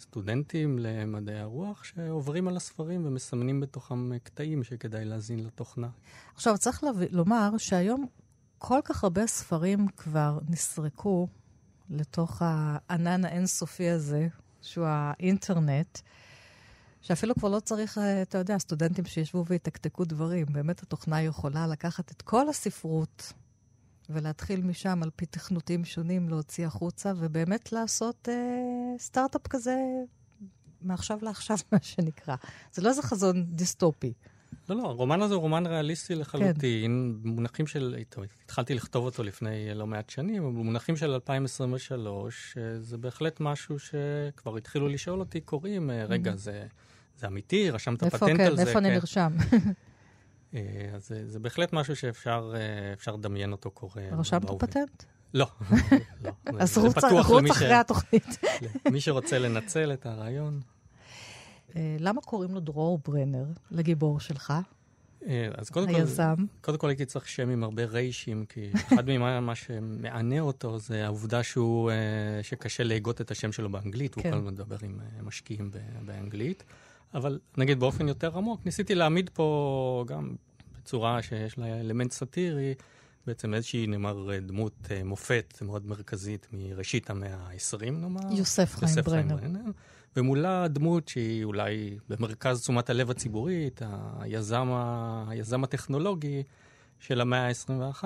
סטודנטים 0.00 0.78
למדעי 0.78 1.38
הרוח 1.38 1.84
שעוברים 1.84 2.48
על 2.48 2.56
הספרים 2.56 3.06
ומסמנים 3.06 3.60
בתוכם 3.60 4.18
קטעים 4.18 4.64
שכדאי 4.64 5.04
להזין 5.04 5.44
לתוכנה. 5.44 5.88
עכשיו, 6.34 6.58
צריך. 6.58 6.84
לומר 7.10 7.50
שהיום 7.58 8.06
כל 8.58 8.80
כך 8.84 9.04
הרבה 9.04 9.26
ספרים 9.26 9.88
כבר 9.96 10.38
נסרקו 10.48 11.28
לתוך 11.90 12.42
הענן 12.44 13.24
האינסופי 13.24 13.88
הזה, 13.88 14.28
שהוא 14.62 14.86
האינטרנט. 14.88 15.98
שאפילו 17.02 17.34
כבר 17.34 17.48
לא 17.48 17.60
צריך, 17.60 17.98
אה, 17.98 18.22
אתה 18.22 18.38
יודע, 18.38 18.58
סטודנטים 18.58 19.04
שישבו 19.04 19.44
ויתקתקו 19.46 20.04
דברים. 20.04 20.46
באמת 20.50 20.82
התוכנה 20.82 21.22
יכולה 21.22 21.66
לקחת 21.66 22.10
את 22.10 22.22
כל 22.22 22.48
הספרות 22.48 23.32
ולהתחיל 24.10 24.62
משם, 24.62 25.02
על 25.02 25.10
פי 25.16 25.26
תכנותים 25.26 25.84
שונים, 25.84 26.28
להוציא 26.28 26.66
החוצה, 26.66 27.12
ובאמת 27.16 27.72
לעשות 27.72 28.28
אה, 28.28 28.98
סטארט-אפ 28.98 29.46
כזה 29.46 29.76
מעכשיו 30.82 31.18
לעכשיו, 31.22 31.56
מה 31.72 31.78
שנקרא. 31.82 32.36
זה 32.72 32.82
לא 32.82 32.88
איזה 32.88 33.02
חזון 33.02 33.44
דיסטופי. 33.44 34.12
לא, 34.68 34.76
לא, 34.76 34.82
הרומן 34.82 35.22
הזה 35.22 35.34
הוא 35.34 35.42
רומן 35.42 35.66
ריאליסטי 35.66 36.14
לחלוטין. 36.14 37.18
כן. 37.22 37.28
מונחים 37.28 37.66
של, 37.66 37.96
טוב, 38.08 38.24
התחלתי 38.44 38.74
לכתוב 38.74 39.04
אותו 39.04 39.22
לפני 39.22 39.74
לא 39.74 39.86
מעט 39.86 40.10
שנים, 40.10 40.42
אבל 40.42 40.52
במונחים 40.52 40.96
של 40.96 41.10
2023, 41.10 42.56
אה, 42.58 42.80
זה 42.80 42.98
בהחלט 42.98 43.40
משהו 43.40 43.76
שכבר 43.78 44.56
התחילו 44.56 44.88
לשאול 44.88 45.20
אותי, 45.20 45.40
קוראים, 45.40 45.90
אה, 45.90 46.04
רגע, 46.04 46.36
זה... 46.36 46.66
זה 47.22 47.28
אמיתי, 47.28 47.70
רשמת 47.70 48.04
פטנט 48.04 48.36
כן, 48.36 48.40
על 48.40 48.56
זה. 48.56 48.62
איפה 48.62 48.78
אני 48.78 48.88
כן. 48.88 48.94
נרשם? 48.94 49.32
אה, 50.54 50.90
אז 50.94 51.08
זה, 51.08 51.28
זה 51.28 51.38
בהחלט 51.38 51.72
משהו 51.72 51.96
שאפשר 51.96 52.54
אה, 53.06 53.12
לדמיין 53.14 53.52
אותו 53.52 53.70
קורה. 53.70 54.02
רשמת 54.12 54.50
פטנט? 54.58 55.02
לא, 55.34 55.46
לא. 56.24 56.32
אז 56.58 56.78
רוץ 56.78 56.96
אחרי 57.50 57.74
התוכנית. 57.74 58.26
מי 58.92 59.00
שרוצה 59.00 59.38
לנצל 59.38 59.92
את 59.92 60.06
הרעיון. 60.06 60.60
אה, 61.76 61.96
למה 61.98 62.20
קוראים 62.20 62.54
לו 62.54 62.60
דרור 62.60 63.00
ברנר, 63.04 63.44
לגיבור 63.70 64.20
שלך? 64.20 64.52
אז 65.58 65.70
קודם 65.70 65.88
כל, 65.88 65.94
היזם. 65.94 66.34
קודם 66.60 66.78
כל 66.78 66.88
הייתי 66.88 67.04
צריך 67.04 67.28
שם 67.28 67.50
עם 67.50 67.64
הרבה 67.64 67.84
ריישים, 67.84 68.44
כי 68.48 68.70
אחד 68.74 69.08
ממה 69.08 69.54
שמענה 69.54 70.40
אותו 70.40 70.78
זה 70.78 71.04
העובדה 71.04 71.42
שהוא, 71.42 71.90
שקשה 72.42 72.84
להגות 72.84 73.20
את 73.20 73.30
השם 73.30 73.52
שלו 73.52 73.70
באנגלית, 73.70 74.14
הוא 74.14 74.22
כן. 74.22 74.30
כל 74.30 74.36
הזמן 74.36 74.52
מדבר 74.52 74.76
עם 74.82 75.00
משקיעים 75.22 75.70
באנגלית. 76.04 76.64
אבל 77.14 77.38
נגיד 77.56 77.80
באופן 77.80 78.08
יותר 78.08 78.38
עמוק, 78.38 78.60
ניסיתי 78.64 78.94
להעמיד 78.94 79.30
פה 79.34 80.04
גם 80.06 80.34
בצורה 80.78 81.22
שיש 81.22 81.58
לה 81.58 81.80
אלמנט 81.80 82.12
סאטירי, 82.12 82.74
בעצם 83.26 83.54
איזושהי, 83.54 83.86
נאמר, 83.86 84.40
דמות 84.40 84.72
אה, 84.90 85.04
מופת 85.04 85.58
מאוד 85.62 85.86
מרכזית 85.86 86.46
מראשית 86.52 87.10
המאה 87.10 87.34
ה-20, 87.34 87.90
נאמר. 87.90 88.32
יוסף 88.32 88.74
חיים 88.74 89.04
ברנר. 89.04 89.60
ומולה 90.16 90.68
דמות 90.68 91.08
שהיא 91.08 91.44
אולי 91.44 91.98
במרכז 92.08 92.60
תשומת 92.60 92.90
הלב 92.90 93.10
הציבורית, 93.10 93.82
היזם, 94.18 94.68
היזם 95.28 95.64
הטכנולוגי 95.64 96.42
של 96.98 97.20
המאה 97.20 97.48
ה-21. 97.48 98.04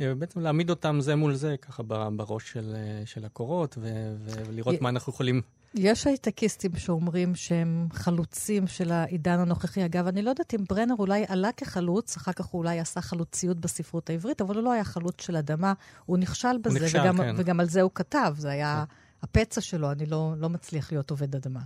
אה, 0.00 0.14
בעצם 0.14 0.40
להעמיד 0.40 0.70
אותם 0.70 1.00
זה 1.00 1.16
מול 1.16 1.34
זה, 1.34 1.56
ככה 1.62 1.82
בראש 2.16 2.52
של, 2.52 2.74
אה, 2.76 3.06
של 3.06 3.24
הקורות, 3.24 3.78
ולראות 3.80 4.80
מה 4.80 4.88
אנחנו 4.88 5.12
יכולים 5.12 5.42
יש 5.74 6.06
הייטקיסטים 6.06 6.76
שאומרים 6.76 7.34
שהם 7.34 7.88
חלוצים 7.92 8.66
של 8.66 8.92
העידן 8.92 9.38
הנוכחי. 9.38 9.84
אגב, 9.84 10.06
אני 10.06 10.22
לא 10.22 10.30
יודעת 10.30 10.54
אם 10.54 10.64
ברנר 10.68 10.94
אולי 10.98 11.24
עלה 11.28 11.52
כחלוץ, 11.56 12.16
אחר 12.16 12.32
כך 12.32 12.44
הוא 12.44 12.58
אולי 12.58 12.80
עשה 12.80 13.00
חלוציות 13.00 13.60
בספרות 13.60 14.10
העברית, 14.10 14.40
אבל 14.40 14.54
הוא 14.54 14.62
לא 14.64 14.72
היה 14.72 14.84
חלוץ 14.84 15.22
של 15.22 15.36
אדמה. 15.36 15.72
הוא 16.06 16.18
נכשל 16.18 16.58
בזה, 16.58 16.78
הוא 16.78 16.84
נכשל, 16.84 17.00
וגם, 17.00 17.16
כן. 17.16 17.34
וגם 17.38 17.60
על 17.60 17.68
זה 17.68 17.82
הוא 17.82 17.90
כתב. 17.94 18.34
זה 18.38 18.50
היה 18.50 18.84
כן. 18.88 18.94
הפצע 19.22 19.60
שלו, 19.60 19.92
אני 19.92 20.06
לא, 20.06 20.34
לא 20.38 20.50
מצליח 20.50 20.92
להיות 20.92 21.10
עובד 21.10 21.36
אדמה. 21.36 21.60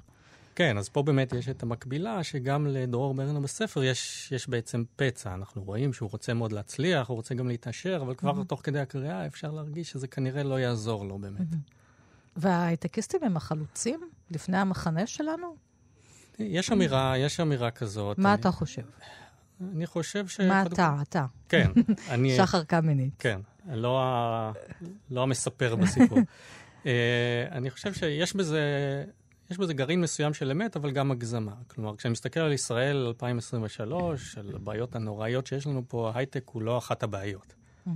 כן, 0.54 0.78
אז 0.78 0.88
פה 0.88 1.02
באמת 1.02 1.32
יש 1.32 1.48
את 1.48 1.62
המקבילה, 1.62 2.24
שגם 2.24 2.66
לדרור 2.66 3.14
ברנר 3.14 3.40
בספר 3.40 3.82
יש, 3.82 4.32
יש 4.32 4.48
בעצם 4.48 4.84
פצע. 4.96 5.34
אנחנו 5.34 5.62
רואים 5.62 5.92
שהוא 5.92 6.10
רוצה 6.10 6.34
מאוד 6.34 6.52
להצליח, 6.52 7.08
הוא 7.08 7.14
רוצה 7.16 7.34
גם 7.34 7.48
להתעשר, 7.48 7.98
אבל 8.02 8.14
כבר 8.14 8.40
mm-hmm. 8.40 8.44
תוך 8.44 8.60
כדי 8.64 8.80
הקריאה 8.80 9.26
אפשר 9.26 9.50
להרגיש 9.50 9.90
שזה 9.90 10.06
כנראה 10.06 10.42
לא 10.42 10.60
יעזור 10.60 11.04
לו 11.04 11.18
באמת. 11.18 11.40
Mm-hmm. 11.40 11.77
וההייטקיסטים 12.38 13.20
הם 13.24 13.36
החלוצים 13.36 14.00
לפני 14.30 14.58
המחנה 14.58 15.06
שלנו? 15.06 15.56
יש 16.38 16.72
אמירה, 16.72 17.18
יש 17.18 17.40
אמירה 17.40 17.70
כזאת. 17.70 18.18
מה 18.18 18.32
אני, 18.32 18.40
אתה 18.40 18.50
חושב? 18.50 18.82
אני 19.74 19.86
חושב 19.86 20.28
ש... 20.28 20.40
מה 20.40 20.62
אתה, 20.62 20.94
כל... 20.96 21.02
אתה. 21.02 21.26
כן. 21.48 21.70
אני... 22.10 22.36
שחר 22.36 22.64
קמינית. 22.64 23.14
כן, 23.18 23.40
לא, 23.68 24.02
ה... 24.02 24.52
לא 25.10 25.22
המספר 25.22 25.76
בסיפור. 25.76 26.18
uh, 26.18 26.86
אני 27.56 27.70
חושב 27.70 27.92
שיש 27.92 28.36
בזה, 28.36 28.60
יש 29.50 29.58
בזה 29.58 29.74
גרעין 29.74 30.00
מסוים 30.00 30.34
של 30.34 30.50
אמת, 30.50 30.76
אבל 30.76 30.90
גם 30.90 31.10
הגזמה. 31.10 31.54
כלומר, 31.66 31.96
כשאני 31.96 32.12
מסתכל 32.12 32.40
על 32.40 32.52
ישראל 32.52 32.96
2023, 32.96 34.38
על 34.38 34.52
הבעיות 34.54 34.96
הנוראיות 34.96 35.46
שיש 35.46 35.66
לנו 35.66 35.82
פה, 35.88 36.10
ההייטק 36.14 36.48
הוא 36.52 36.62
לא 36.62 36.78
אחת 36.78 37.02
הבעיות. 37.02 37.54
uh, 37.86 37.90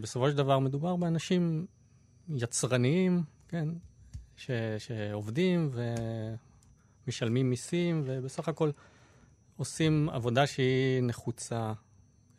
בסופו 0.00 0.30
של 0.30 0.36
דבר 0.36 0.58
מדובר 0.58 0.96
באנשים 0.96 1.66
יצרניים, 2.28 3.22
כן, 3.48 3.68
ש, 4.36 4.50
שעובדים 4.78 5.70
ומשלמים 7.06 7.50
מיסים, 7.50 8.02
ובסך 8.06 8.48
הכל 8.48 8.70
עושים 9.56 10.08
עבודה 10.12 10.46
שהיא 10.46 11.02
נחוצה 11.02 11.72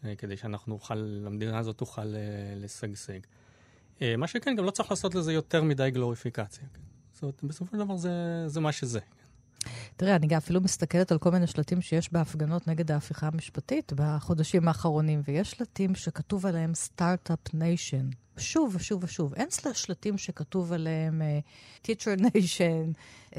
אה, 0.06 0.16
כדי 0.16 0.38
שאנחנו 0.38 0.74
נוכל, 0.74 1.24
המדינה 1.26 1.60
הזאת 1.60 1.78
תוכל 1.78 2.16
אה, 2.16 2.54
לשגשג. 2.56 3.20
אה, 4.02 4.18
מה 4.18 4.28
שכן, 4.28 4.56
גם 4.56 4.66
לא 4.66 4.72
צריך 4.72 4.92
לעשות 4.92 5.16
לזה 5.16 5.34
יותר 5.34 5.64
מדי 5.64 5.90
גלוריפיקציה. 5.92 6.64
כן? 6.74 6.82
זאת 7.14 7.22
אומרת, 7.24 7.44
בסופו 7.44 7.72
של 7.72 7.78
דבר 7.78 7.98
זה, 7.98 8.44
זה 8.48 8.60
מה 8.60 8.72
שזה. 8.72 9.00
תראה, 9.98 10.16
אני 10.16 10.38
אפילו 10.38 10.62
מסתכלת 10.62 11.12
על 11.12 11.18
כל 11.18 11.32
מיני 11.32 11.48
שלטים 11.48 11.82
שיש 11.82 12.14
בהפגנות 12.14 12.68
נגד 12.68 12.92
ההפיכה 12.92 13.28
המשפטית 13.28 13.94
בחודשים 13.96 14.68
האחרונים, 14.68 15.22
ויש 15.28 15.52
שלטים 15.52 15.96
שכתוב 15.96 16.46
עליהם 16.46 16.74
start-up 16.74 17.54
nation. 17.54 18.10
שוב 18.38 18.76
ושוב 18.76 19.04
ושוב. 19.04 19.34
אין 19.34 19.48
שלטים 19.74 20.18
שכתוב 20.18 20.74
עליהם 20.74 21.22
אה, 21.22 21.88
teacher 21.88 22.22
nation, 22.22 22.94
um, 23.34 23.38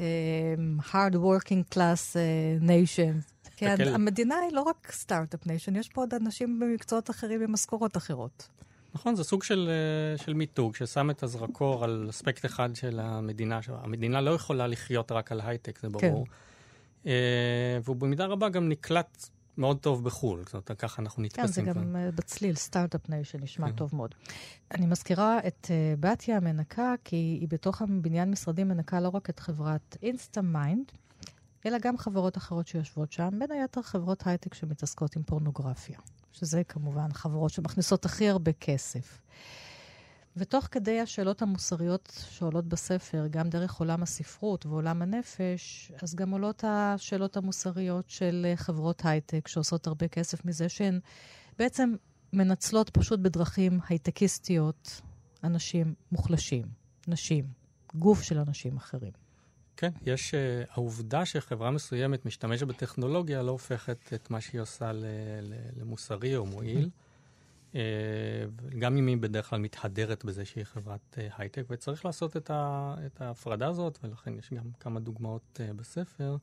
hard 0.91 1.13
working 1.13 1.75
class 1.75 2.15
uh, 2.15 2.63
nation. 2.63 3.37
כן, 3.57 3.75
המדינה 3.93 4.35
היא 4.35 4.53
לא 4.53 4.61
רק 4.61 4.91
start-up 4.91 5.47
nation, 5.47 5.75
יש 5.75 5.89
פה 5.89 6.01
עוד 6.01 6.13
אנשים 6.13 6.59
במקצועות 6.59 7.09
אחרים 7.09 7.41
עם 7.41 7.51
משכורות 7.51 7.97
אחרות. 7.97 8.47
נכון, 8.95 9.15
זה 9.15 9.23
סוג 9.23 9.43
של, 9.43 9.69
של 10.17 10.33
מיתוג 10.33 10.75
ששם 10.75 11.09
את 11.09 11.23
הזרקור 11.23 11.83
על 11.83 12.07
אספקט 12.09 12.45
אחד 12.45 12.75
של 12.75 12.99
המדינה. 12.99 13.59
המדינה 13.67 14.21
לא 14.21 14.31
יכולה 14.31 14.67
לחיות 14.67 15.11
רק 15.11 15.31
על 15.31 15.41
הייטק, 15.41 15.79
זה 15.81 15.89
ברור. 15.89 16.25
כן. 17.03 17.09
והוא 17.83 17.95
במידה 17.95 18.25
רבה 18.25 18.49
גם 18.49 18.69
נקלט 18.69 19.29
מאוד 19.57 19.77
טוב 19.79 20.03
בחו"ל, 20.03 20.43
זאת 20.45 20.53
אומרת, 20.53 20.71
ככה 20.71 21.01
אנחנו 21.01 21.23
נתפסים. 21.23 21.65
כן, 21.65 21.73
זה. 21.73 21.79
גם 21.79 21.95
uh, 21.95 22.15
בצליל, 22.15 22.55
start-up 22.55 23.09
nation, 23.09 23.43
נשמע 23.43 23.67
כן. 23.67 23.75
טוב 23.75 23.95
מאוד. 23.95 24.15
אני 24.71 24.85
מזכירה 24.85 25.39
את 25.47 25.65
uh, 25.65 25.99
בתיה 25.99 26.37
המנקה, 26.37 26.93
כי 27.03 27.15
היא 27.15 27.47
בתוך 27.47 27.81
הבניין 27.81 28.31
משרדים 28.31 28.67
מנקה 28.67 28.99
לא 28.99 29.09
רק 29.09 29.29
את 29.29 29.39
חברת 29.39 29.97
אינסטה 30.03 30.41
מיינד, 30.41 30.91
אלא 31.67 31.77
גם 31.81 31.97
חברות 31.97 32.37
אחרות 32.37 32.67
שיושבות 32.67 33.11
שם, 33.11 33.29
בין 33.39 33.51
היתר 33.51 33.81
חברות 33.81 34.27
הייטק 34.27 34.53
שמתעסקות 34.53 35.15
עם 35.15 35.23
פורנוגרפיה, 35.23 35.99
שזה 36.31 36.63
כמובן 36.63 37.13
חברות 37.13 37.51
שמכניסות 37.51 38.05
הכי 38.05 38.29
הרבה 38.29 38.51
כסף. 38.53 39.21
ותוך 40.37 40.67
כדי 40.71 40.99
השאלות 40.99 41.41
המוסריות 41.41 42.25
שעולות 42.29 42.65
בספר, 42.67 43.27
גם 43.29 43.49
דרך 43.49 43.73
עולם 43.73 44.03
הספרות 44.03 44.65
ועולם 44.65 45.01
הנפש, 45.01 45.91
אז 46.01 46.15
גם 46.15 46.31
עולות 46.31 46.63
השאלות 46.67 47.37
המוסריות 47.37 48.09
של 48.09 48.53
חברות 48.55 49.01
הייטק 49.05 49.47
שעושות 49.47 49.87
הרבה 49.87 50.07
כסף 50.07 50.45
מזה 50.45 50.69
שהן 50.69 50.99
בעצם 51.59 51.95
מנצלות 52.33 52.89
פשוט 52.89 53.19
בדרכים 53.19 53.79
הייטקיסטיות 53.89 55.01
אנשים 55.43 55.93
מוחלשים, 56.11 56.65
נשים, 57.07 57.45
גוף 57.95 58.21
של 58.21 58.39
אנשים 58.39 58.77
אחרים. 58.77 59.26
כן, 59.77 59.89
יש... 60.05 60.33
Uh, 60.33 60.37
העובדה 60.71 61.25
שחברה 61.25 61.71
מסוימת 61.71 62.25
משתמשת 62.25 62.67
בטכנולוגיה 62.67 63.43
לא 63.43 63.51
הופכת 63.51 64.13
את 64.13 64.31
מה 64.31 64.41
שהיא 64.41 64.61
עושה 64.61 64.91
למוסרי 65.75 66.35
או 66.35 66.45
מועיל. 66.45 66.89
גם 68.79 68.97
אם 68.97 69.07
היא 69.07 69.17
בדרך 69.17 69.49
כלל 69.49 69.59
מתהדרת 69.59 70.25
בזה 70.25 70.45
שהיא 70.45 70.63
חברת 70.63 71.17
הייטק, 71.37 71.63
וצריך 71.69 72.05
לעשות 72.05 72.37
את, 72.37 72.49
ה, 72.49 72.95
את 73.05 73.21
ההפרדה 73.21 73.67
הזאת, 73.67 73.99
ולכן 74.03 74.33
יש 74.39 74.53
גם 74.53 74.65
כמה 74.79 74.99
דוגמאות 74.99 75.59
בספר. 75.75 76.37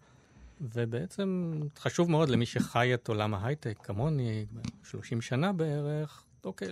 ובעצם 0.60 1.60
חשוב 1.78 2.10
מאוד 2.10 2.28
למי 2.28 2.46
שחי 2.46 2.94
את 2.94 3.08
עולם 3.08 3.34
ההייטק, 3.34 3.78
כמוני, 3.82 4.46
30 4.84 5.20
שנה 5.20 5.52
בערך, 5.52 6.24
אוקיי, 6.44 6.68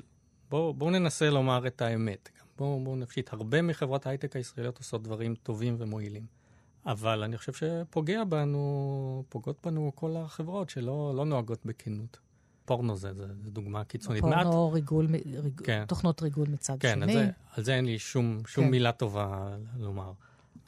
בואו 0.50 0.74
בוא 0.74 0.90
ננסה 0.90 1.30
לומר 1.30 1.66
את 1.66 1.82
האמת. 1.82 2.28
בואו 2.58 2.80
בוא 2.84 2.96
נפשיט, 2.96 3.32
הרבה 3.32 3.62
מחברות 3.62 4.06
ההייטק 4.06 4.36
הישראליות 4.36 4.78
עושות 4.78 5.02
דברים 5.02 5.34
טובים 5.34 5.76
ומועילים. 5.78 6.41
אבל 6.86 7.22
אני 7.22 7.38
חושב 7.38 7.52
שפוגע 7.52 8.24
בנו, 8.24 9.24
פוגעות 9.28 9.66
בנו 9.66 9.92
כל 9.94 10.16
החברות 10.16 10.70
שלא 10.70 11.12
לא 11.16 11.24
נוהגות 11.24 11.66
בכנות. 11.66 12.18
פורנו 12.64 12.96
זה, 12.96 13.14
זה, 13.14 13.26
זה 13.44 13.50
דוגמה 13.50 13.84
קיצונית. 13.84 14.20
פורנו, 14.20 14.66
מעט... 14.66 14.74
ריגול, 14.74 15.08
ריג... 15.42 15.60
כן. 15.64 15.84
תוכנות 15.88 16.22
ריגול 16.22 16.48
מצד 16.48 16.76
כן, 16.80 16.98
שני. 17.00 17.12
כן, 17.12 17.18
על, 17.18 17.30
על 17.56 17.64
זה 17.64 17.74
אין 17.74 17.84
לי 17.84 17.98
שום, 17.98 18.42
שום 18.46 18.64
כן. 18.64 18.70
מילה 18.70 18.92
טובה 18.92 19.56
לומר. 19.78 20.12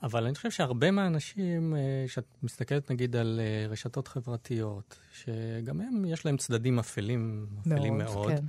אבל 0.02 0.24
אני 0.26 0.34
חושב 0.34 0.50
שהרבה 0.50 0.90
מהאנשים, 0.90 1.76
אה, 1.76 2.04
שאת 2.06 2.24
מסתכלת 2.42 2.90
נגיד 2.90 3.16
על 3.16 3.40
אה, 3.42 3.66
רשתות 3.68 4.08
חברתיות, 4.08 4.98
שגם 5.12 5.80
הם, 5.80 6.04
יש 6.04 6.26
להם 6.26 6.36
צדדים 6.36 6.78
אפלים, 6.78 7.46
אפלים 7.60 7.98
מאוד. 7.98 8.14
מאוד. 8.14 8.32
כן. 8.32 8.44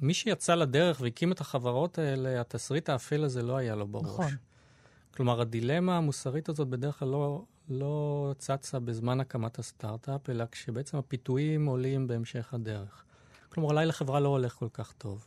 מי 0.00 0.14
שיצא 0.14 0.54
לדרך 0.54 1.00
והקים 1.00 1.32
את 1.32 1.40
החברות 1.40 1.98
האלה, 1.98 2.40
התסריט 2.40 2.88
האפל 2.88 3.24
הזה 3.24 3.42
לא 3.42 3.56
היה 3.56 3.74
לו 3.74 3.86
בראש. 3.86 4.04
נכון. 4.04 4.30
כלומר, 5.16 5.40
הדילמה 5.40 5.96
המוסרית 5.96 6.48
הזאת 6.48 6.68
בדרך 6.68 6.98
כלל 6.98 7.08
לא, 7.08 7.44
לא 7.68 8.34
צצה 8.38 8.78
בזמן 8.80 9.20
הקמת 9.20 9.58
הסטארט-אפ, 9.58 10.30
אלא 10.30 10.44
כשבעצם 10.50 10.96
הפיתויים 10.98 11.66
עולים 11.66 12.06
בהמשך 12.06 12.54
הדרך. 12.54 13.04
כלומר, 13.48 13.68
אולי 13.68 13.86
לחברה 13.86 14.20
לא 14.20 14.28
הולך 14.28 14.52
כל 14.52 14.68
כך 14.72 14.92
טוב. 14.92 15.26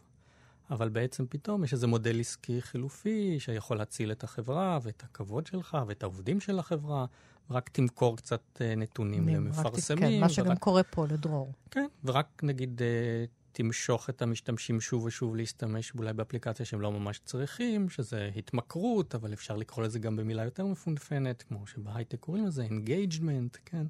אבל 0.69 0.89
בעצם 0.89 1.25
פתאום 1.29 1.63
יש 1.63 1.73
איזה 1.73 1.87
מודל 1.87 2.19
עסקי 2.19 2.61
חילופי 2.61 3.39
שיכול 3.39 3.77
להציל 3.77 4.11
את 4.11 4.23
החברה 4.23 4.79
ואת 4.81 5.03
הכבוד 5.03 5.47
שלך 5.47 5.77
ואת 5.87 6.03
העובדים 6.03 6.39
של 6.39 6.59
החברה, 6.59 7.05
רק 7.49 7.69
תמכור 7.69 8.17
קצת 8.17 8.41
אה, 8.61 8.75
נתונים 8.75 9.27
למפרסמים. 9.27 9.99
כן, 9.99 10.19
מה 10.19 10.29
שגם 10.29 10.47
ורק, 10.47 10.59
קורה 10.59 10.83
פה 10.83 11.05
לדרור. 11.05 11.51
כן, 11.71 11.87
ורק 12.03 12.41
נגיד 12.43 12.81
אה, 12.81 13.25
תמשוך 13.57 14.09
את 14.09 14.21
המשתמשים 14.21 14.81
שוב 14.81 15.03
ושוב 15.03 15.35
להשתמש 15.35 15.93
אולי 15.95 16.13
באפליקציה 16.13 16.65
שהם 16.65 16.81
לא 16.81 16.91
ממש 16.91 17.19
צריכים, 17.25 17.89
שזה 17.89 18.29
התמכרות, 18.35 19.15
אבל 19.15 19.33
אפשר 19.33 19.55
לקרוא 19.55 19.85
לזה 19.85 19.99
גם 19.99 20.15
במילה 20.15 20.43
יותר 20.43 20.65
מפונפנת, 20.65 21.41
כמו 21.41 21.67
שבהייטק 21.67 22.19
קוראים 22.19 22.45
לזה 22.45 22.67
engagement, 22.67 23.57
כן? 23.65 23.87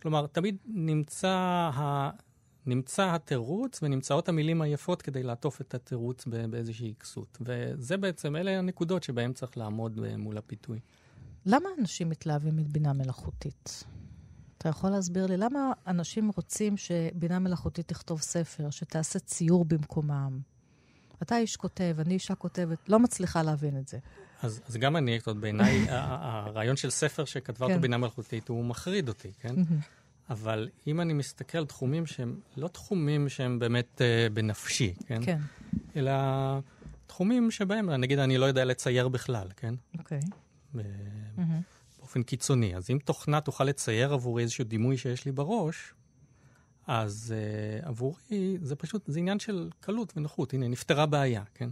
כלומר, 0.00 0.26
תמיד 0.26 0.56
נמצא 0.66 1.28
ה... 1.74 2.10
נמצא 2.66 3.14
התירוץ 3.14 3.82
ונמצאות 3.82 4.28
המילים 4.28 4.62
היפות 4.62 5.02
כדי 5.02 5.22
לעטוף 5.22 5.60
את 5.60 5.74
התירוץ 5.74 6.26
באיזושהי 6.26 6.94
כסות. 7.00 7.38
וזה 7.40 7.96
בעצם, 7.96 8.36
אלה 8.36 8.58
הנקודות 8.58 9.02
שבהן 9.02 9.32
צריך 9.32 9.58
לעמוד 9.58 10.00
מול 10.16 10.38
הפיתוי. 10.38 10.80
למה 11.46 11.68
אנשים 11.78 12.08
מתלהבים 12.08 12.56
מבינה 12.56 12.92
מלאכותית? 12.92 13.84
אתה 14.58 14.68
יכול 14.68 14.90
להסביר 14.90 15.26
לי 15.26 15.36
למה 15.36 15.72
אנשים 15.86 16.30
רוצים 16.36 16.76
שבינה 16.76 17.38
מלאכותית 17.38 17.88
תכתוב 17.88 18.20
ספר, 18.20 18.70
שתעשה 18.70 19.18
ציור 19.18 19.64
במקומם? 19.64 20.40
אתה 21.22 21.38
איש 21.38 21.56
כותב, 21.56 21.96
אני 21.98 22.14
אישה 22.14 22.34
כותבת, 22.34 22.78
לא 22.88 22.98
מצליחה 23.00 23.42
להבין 23.42 23.78
את 23.78 23.88
זה. 23.88 23.98
אז, 24.42 24.60
אז 24.68 24.76
גם 24.76 24.96
אני, 24.96 25.18
זאת 25.26 25.36
בעיניי, 25.36 25.86
הרעיון 25.90 26.76
של 26.76 26.90
ספר 26.90 27.24
שכתבה 27.24 27.66
כן. 27.66 27.72
אותו 27.72 27.82
בינה 27.82 27.98
מלאכותית, 27.98 28.48
הוא 28.48 28.64
מחריד 28.64 29.08
אותי, 29.08 29.32
כן? 29.40 29.54
אבל 30.30 30.68
אם 30.86 31.00
אני 31.00 31.12
מסתכל 31.12 31.58
על 31.58 31.66
תחומים 31.66 32.06
שהם 32.06 32.40
לא 32.56 32.68
תחומים 32.68 33.28
שהם 33.28 33.58
באמת 33.58 34.00
uh, 34.00 34.32
בנפשי, 34.32 34.94
כן? 35.06 35.24
כן. 35.24 35.38
אלא 35.96 36.12
תחומים 37.06 37.50
שבהם, 37.50 37.90
נגיד, 37.90 38.18
אני 38.18 38.38
לא 38.38 38.46
יודע 38.46 38.64
לצייר 38.64 39.08
בכלל, 39.08 39.48
כן? 39.56 39.74
אוקיי. 39.98 40.20
Okay. 40.20 40.76
mm-hmm. 40.76 41.75
באופן 42.06 42.22
קיצוני. 42.22 42.76
אז 42.76 42.90
אם 42.90 42.98
תוכנה 43.04 43.40
תוכל 43.40 43.64
לצייר 43.64 44.12
עבורי 44.12 44.42
איזשהו 44.42 44.64
דימוי 44.64 44.96
שיש 44.96 45.24
לי 45.24 45.32
בראש, 45.32 45.94
אז 46.86 47.34
uh, 47.82 47.86
עבורי 47.88 48.58
זה 48.62 48.76
פשוט, 48.76 49.02
זה 49.06 49.18
עניין 49.18 49.38
של 49.38 49.70
קלות 49.80 50.12
ונוחות. 50.16 50.54
הנה, 50.54 50.68
נפתרה 50.68 51.06
בעיה, 51.06 51.42
כן? 51.54 51.70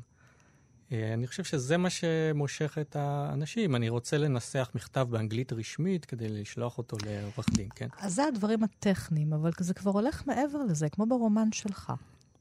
אה, 0.93 1.15
אני 1.15 1.27
חושב 1.27 1.45
שזה 1.45 1.77
מה 1.77 1.91
שמושך 1.91 2.79
את 2.81 2.97
האנשים. 2.97 3.77
אני 3.77 3.89
רוצה 3.89 4.19
לנסח 4.19 4.71
מכתב 4.75 5.07
באנגלית 5.11 5.53
רשמית 5.53 6.05
כדי 6.05 6.29
לשלוח 6.29 6.79
אותו 6.79 6.97
לעורך 7.07 7.47
דין, 7.51 7.69
כן? 7.75 7.89
אז 7.99 8.15
זה 8.15 8.25
הדברים 8.25 8.65
הטכניים, 8.65 9.33
אבל 9.33 9.51
זה 9.59 9.75
כבר 9.75 9.91
הולך 9.91 10.27
מעבר 10.27 10.59
לזה, 10.59 10.89
כמו 10.89 11.07
ברומן 11.07 11.53
שלך. 11.53 11.93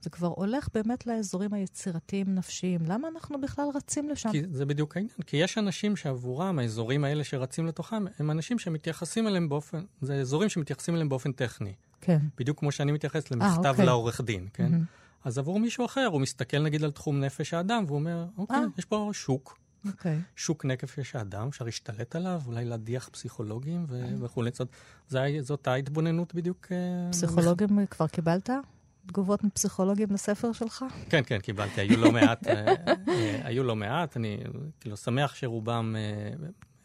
זה 0.04 0.10
כבר 0.10 0.28
הולך 0.28 0.68
באמת 0.74 1.08
לאזורים 1.08 1.54
היצירתיים 1.54 2.36
נפשיים. 2.36 2.82
למה 2.86 3.08
אנחנו 3.08 3.42
בכלל 3.42 3.66
רצים 3.76 4.10
לשם? 4.10 4.32
כי 4.32 4.42
זה 4.52 4.66
בדיוק 4.66 4.98
העניין. 4.98 5.14
כי 5.26 5.38
יש 5.38 5.58
אנשים 5.58 5.96
שעבורם, 5.96 6.60
האזורים 6.60 7.04
האלה 7.04 7.24
שרצים 7.24 7.66
לתוכם, 7.66 8.06
הם 8.20 8.32
אנשים 8.32 8.60
שמתייחסים 8.60 9.28
אליהם 9.28 9.50
באופן, 9.50 9.84
זה 10.02 10.16
אזורים 10.16 10.50
שמתייחסים 10.50 10.94
אליהם 10.96 11.10
באופן 11.10 11.32
טכני. 11.32 11.74
כן. 12.02 12.20
בדיוק 12.38 12.60
כמו 12.60 12.72
שאני 12.72 12.92
מתייחס 12.92 13.32
אה, 13.32 13.38
למכתב 13.38 13.66
아, 13.66 13.70
אוקיי. 13.70 13.86
לעורך 13.86 14.22
דין, 14.22 14.48
כן? 14.54 14.74
Mm-hmm. 14.74 15.24
אז 15.24 15.38
עבור 15.38 15.60
מישהו 15.60 15.86
אחר, 15.86 16.06
הוא 16.12 16.22
מסתכל 16.22 16.60
נגיד 16.60 16.84
על 16.84 16.92
תחום 16.92 17.20
נפש 17.20 17.54
האדם, 17.54 17.84
והוא 17.88 17.96
אומר, 17.96 18.26
אוקיי, 18.38 18.58
아. 18.58 18.60
אה. 18.60 18.66
יש 18.78 18.86
פה 18.86 19.10
שוק. 19.14 19.60
Okay. 19.86 19.90
אוקיי. 19.90 20.20
שוק 20.36 20.66
נפש 20.66 21.16
האדם, 21.16 21.48
אפשר 21.48 21.66
להשתלט 21.66 22.16
עליו, 22.16 22.42
אולי 22.46 22.66
להדיח 22.66 23.10
פסיכולוגים 23.12 23.86
ו- 23.88 24.04
אה. 24.04 24.10
וכולי. 24.20 24.52
זאת, 24.54 24.68
זאת 25.42 25.68
ההתבוננות 25.68 26.36
בדיוק. 26.36 26.68
פסיכולוגים. 27.12 27.86
כבר 27.86 28.08
קיבלת? 28.08 28.50
תגובות 29.08 29.44
מפסיכולוגים 29.44 30.08
לספר 30.12 30.52
שלך? 30.52 30.86
כן, 31.10 31.22
כן, 31.26 31.40
קיבלתי. 31.40 31.82
היו 31.82 31.98
לא 31.98 32.12
מעט. 32.12 32.48
היו 33.44 33.64
לא 33.64 33.76
מעט. 33.76 34.18
אני 34.18 34.38
כאילו 34.80 34.98
שמח 34.98 35.36
שרובם 35.36 35.96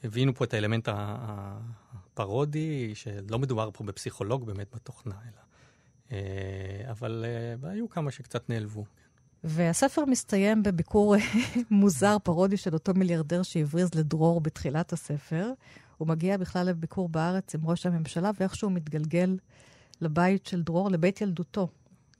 הבינו 0.04 0.34
פה 0.34 0.44
את 0.44 0.54
האלמנט 0.54 0.88
הפרודי, 0.92 2.92
שלא 2.94 3.38
מדובר 3.38 3.70
פה 3.72 3.84
בפסיכולוג 3.84 4.46
באמת 4.46 4.74
בתוכנה, 4.74 5.14
אלא 5.24 5.48
אה, 6.12 6.90
אבל 6.90 7.24
אה, 7.62 7.70
היו 7.70 7.88
כמה 7.88 8.10
שקצת 8.10 8.50
נעלבו. 8.50 8.84
והספר 9.44 10.04
מסתיים 10.04 10.62
בביקור 10.62 11.16
מוזר, 11.70 12.16
פרודי 12.22 12.56
של 12.56 12.74
אותו 12.74 12.94
מיליארדר 12.94 13.42
שהבריז 13.42 13.94
לדרור 13.94 14.40
בתחילת 14.40 14.92
הספר. 14.92 15.50
הוא 15.98 16.08
מגיע 16.08 16.36
בכלל 16.36 16.66
לביקור 16.66 17.08
בארץ 17.08 17.54
עם 17.54 17.60
ראש 17.64 17.86
הממשלה, 17.86 18.30
ואיכשהו 18.40 18.70
מתגלגל 18.70 19.36
לבית 20.00 20.46
של 20.46 20.62
דרור, 20.62 20.90
לבית 20.90 21.20
ילדותו, 21.20 21.68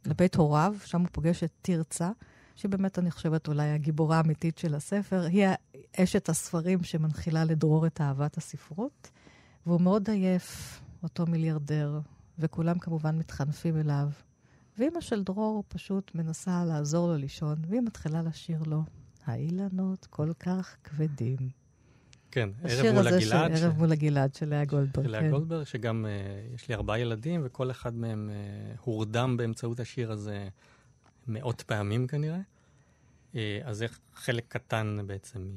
לבית 0.07 0.35
הוריו, 0.35 0.75
שם 0.85 1.01
הוא 1.01 1.09
פוגש 1.13 1.45
את 1.45 1.51
תרצה, 1.63 2.11
שבאמת 2.57 2.99
אני 2.99 3.11
חושבת 3.11 3.49
אולי 3.49 3.71
הגיבורה 3.71 4.17
האמיתית 4.17 4.59
של 4.59 4.75
הספר. 4.75 5.23
היא 5.23 5.47
אשת 5.97 6.29
הספרים 6.29 6.83
שמנחילה 6.83 7.45
לדרור 7.45 7.87
את 7.87 8.01
אהבת 8.01 8.37
הספרות, 8.37 9.11
והוא 9.67 9.81
מאוד 9.81 10.11
עייף, 10.11 10.81
אותו 11.03 11.27
מיליארדר, 11.27 12.01
וכולם 12.39 12.79
כמובן 12.79 13.19
מתחנפים 13.19 13.77
אליו. 13.77 14.09
ואימא 14.79 15.01
של 15.01 15.23
דרור 15.23 15.65
פשוט 15.69 16.15
מנסה 16.15 16.65
לעזור 16.65 17.09
לו 17.09 17.17
לישון, 17.17 17.57
והיא 17.69 17.81
מתחילה 17.81 18.23
לשיר 18.23 18.63
לו, 18.67 18.83
האילנות 19.27 20.07
כל 20.11 20.33
כך 20.41 20.77
כבדים. 20.85 21.58
כן, 22.31 22.49
ערב 22.65 22.95
מול 22.95 23.09
הגלעד. 23.09 23.57
ש... 23.57 23.63
ערב 23.63 23.79
מול 23.79 23.93
הגלעד 23.93 24.35
של 24.35 24.49
לאה 24.49 24.65
גולדברג. 24.65 25.05
של 25.05 25.11
לאה 25.11 25.21
כן. 25.21 25.31
גולדברג, 25.31 25.65
שגם 25.65 26.07
uh, 26.07 26.55
יש 26.55 26.69
לי 26.69 26.75
ארבעה 26.75 26.99
ילדים, 26.99 27.41
וכל 27.45 27.71
אחד 27.71 27.95
מהם 27.95 28.31
uh, 28.31 28.81
הורדם 28.85 29.37
באמצעות 29.37 29.81
השיר 29.81 30.13
הזה 30.13 30.49
מאות 31.29 31.63
פעמים 31.63 32.07
כנראה. 32.07 32.41
אה, 33.35 33.61
אז 33.65 33.79
זה 33.79 33.87
חלק 34.15 34.45
קטן 34.49 34.99
בעצם 35.07 35.51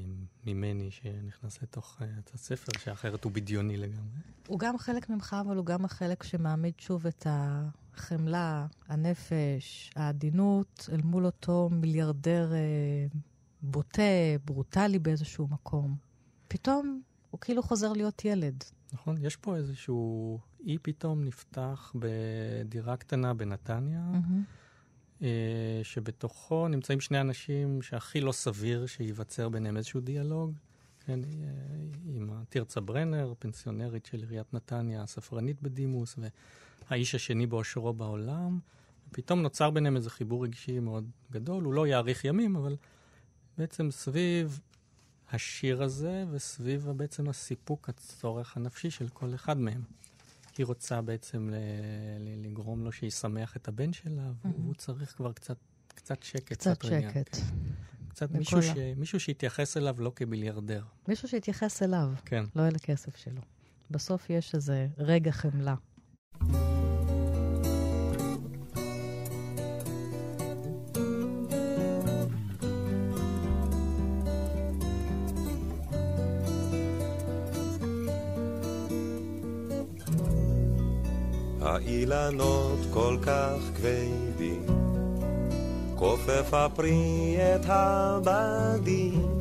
ממני 0.45 0.91
שנכנס 0.91 1.61
לתוך 1.61 1.97
אה, 2.01 2.07
הספר, 2.33 2.71
שאחרת 2.79 3.23
הוא 3.23 3.31
בדיוני 3.31 3.77
לגמרי. 3.77 4.19
הוא 4.47 4.59
גם 4.59 4.77
חלק 4.77 5.09
ממך, 5.09 5.35
אבל 5.45 5.57
הוא 5.57 5.65
גם 5.65 5.85
החלק 5.85 6.23
שמעמיד 6.23 6.73
שוב 6.77 7.07
את 7.07 7.27
החמלה, 7.29 8.67
הנפש, 8.87 9.91
העדינות, 9.95 10.89
אל 10.91 11.01
מול 11.03 11.25
אותו 11.25 11.69
מיליארדר 11.71 12.53
אה, 12.53 12.59
בוטה, 13.61 14.01
ברוטלי 14.45 14.99
באיזשהו 14.99 15.47
מקום. 15.47 15.95
פתאום 16.51 17.01
הוא 17.29 17.39
כאילו 17.39 17.63
חוזר 17.63 17.93
להיות 17.93 18.25
ילד. 18.25 18.63
נכון, 18.93 19.15
יש 19.21 19.35
פה 19.35 19.55
איזשהו 19.55 20.39
אי 20.65 20.77
פתאום 20.81 21.23
נפתח 21.23 21.93
בדירה 21.95 22.97
קטנה 22.97 23.33
בנתניה. 23.33 24.11
Mm-hmm. 24.13 25.23
אה, 25.23 25.79
שבתוכו 25.83 26.67
נמצאים 26.67 26.99
שני 26.99 27.21
אנשים 27.21 27.81
שהכי 27.81 28.21
לא 28.21 28.31
סביר 28.31 28.85
שייווצר 28.85 29.49
ביניהם 29.49 29.77
איזשהו 29.77 30.01
דיאלוג. 30.01 30.53
כן, 31.05 31.19
אה, 31.23 31.29
עם 32.15 32.29
תרצה 32.49 32.81
ברנר, 32.81 33.33
פנסיונרית 33.39 34.05
של 34.05 34.17
עיריית 34.17 34.53
נתניה, 34.53 35.05
ספרנית 35.05 35.61
בדימוס, 35.61 36.15
והאיש 36.89 37.15
השני 37.15 37.45
באושרו 37.45 37.93
בעולם. 37.93 38.59
ופתאום 39.09 39.41
נוצר 39.41 39.69
ביניהם 39.69 39.95
איזה 39.95 40.09
חיבור 40.09 40.43
רגשי 40.43 40.79
מאוד 40.79 41.09
גדול. 41.31 41.63
הוא 41.63 41.73
לא 41.73 41.87
יאריך 41.87 42.25
ימים, 42.25 42.55
אבל 42.55 42.75
בעצם 43.57 43.91
סביב 43.91 44.59
השיר 45.33 45.83
הזה 45.83 46.25
וסביב 46.31 46.89
בעצם 46.95 47.29
הסיפוק, 47.29 47.89
הצורך 47.89 48.57
הנפשי 48.57 48.91
של 48.91 49.09
כל 49.09 49.35
אחד 49.35 49.57
מהם. 49.57 49.81
היא 50.57 50.65
רוצה 50.65 51.01
בעצם 51.01 51.49
ל- 51.51 52.45
לגרום 52.45 52.83
לו 52.83 52.91
שישמח 52.91 53.57
את 53.57 53.67
הבן 53.67 53.93
שלה, 53.93 54.31
mm-hmm. 54.43 54.47
והוא 54.61 54.73
צריך 54.75 55.15
כבר 55.17 55.33
קצת 55.33 55.57
קצת 55.87 56.23
שקט, 56.23 56.53
קצת 56.53 56.85
רגע. 56.85 57.09
שקט. 57.09 57.37
קצת 58.09 58.31
מישהו, 58.31 58.61
ש... 58.61 58.69
מישהו 58.97 59.19
שיתייחס 59.19 59.77
אליו 59.77 59.95
לא 59.99 60.11
כביליארדר. 60.15 60.83
מישהו 61.07 61.27
שיתייחס 61.27 61.83
אליו, 61.83 62.09
כן. 62.25 62.45
לא 62.55 62.67
אל 62.67 62.75
הכסף 62.75 63.17
שלו. 63.17 63.41
בסוף 63.91 64.29
יש 64.29 64.55
איזה 64.55 64.87
רגע 64.97 65.31
חמלה. 65.31 65.75
האילנות 81.91 82.79
כל 82.93 83.17
כך 83.21 83.59
כבדים, 83.75 84.65
כופף 85.95 86.53
הפרי 86.53 87.37
את 87.55 87.65
הבדים, 87.67 89.39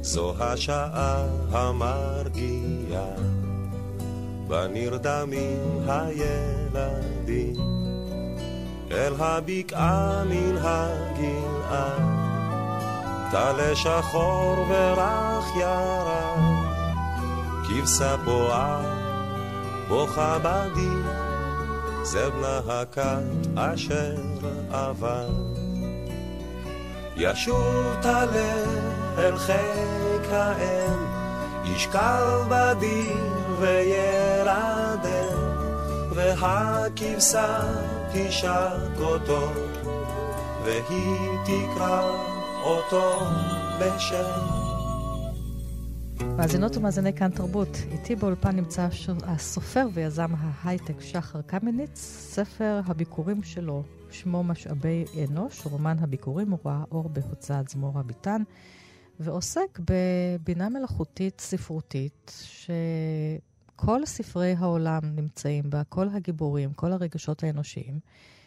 זו 0.00 0.34
השעה 0.40 1.26
המרגיעה, 1.50 3.14
בנרדמים 4.48 5.80
הילדים, 5.86 7.56
אל 8.90 9.12
הבקעה 9.18 10.24
מן 10.24 10.56
הגלעד, 10.60 12.02
טלה 13.30 13.76
שחור 13.76 14.56
ורך 14.68 15.44
ירד, 15.56 16.38
כבשה 17.68 18.16
פועה 18.24 18.82
בוכה 19.88 20.38
בדי, 20.38 21.13
זה 22.04 22.30
בנה 22.30 22.60
הכת 22.68 23.56
אשר 23.56 24.14
עבר. 24.72 25.28
ישוב 27.16 27.96
טלה 28.02 28.64
אל 29.18 29.38
חיק 29.38 30.30
האם, 30.30 31.06
ישכב 31.64 32.44
בדיר 32.48 33.32
וירדם, 33.60 35.04
והכבשה 36.14 37.60
תשק 38.12 39.00
אותו, 39.00 39.52
והיא 40.64 41.28
תקרא 41.44 42.10
אותו 42.64 43.20
בשם. 43.78 44.73
מאזינות 46.22 46.76
ומאזיני 46.76 47.12
כאן 47.12 47.30
תרבות, 47.30 47.68
איתי 47.92 48.16
באולפן 48.16 48.56
נמצא 48.56 48.88
הסופר 49.22 49.86
ויזם 49.94 50.30
ההייטק 50.38 51.00
שחר 51.00 51.42
קמיניץ, 51.42 51.98
ספר 52.34 52.80
הביקורים 52.86 53.42
שלו, 53.42 53.82
שמו 54.10 54.44
משאבי 54.44 55.04
אנוש, 55.28 55.66
רומן 55.66 55.96
הביקורים, 56.00 56.50
הוא 56.50 56.58
ראה 56.64 56.84
אור 56.90 57.08
בהוצאת 57.08 57.68
זמורה 57.68 58.02
ביטן, 58.02 58.42
ועוסק 59.20 59.80
בבינה 59.80 60.68
מלאכותית 60.68 61.40
ספרותית, 61.40 62.32
שכל 62.44 64.06
ספרי 64.06 64.54
העולם 64.58 65.00
נמצאים 65.02 65.70
בה, 65.70 65.84
כל 65.84 66.08
הגיבורים, 66.08 66.72
כל 66.72 66.92
הרגשות 66.92 67.42
האנושיים, 67.44 68.00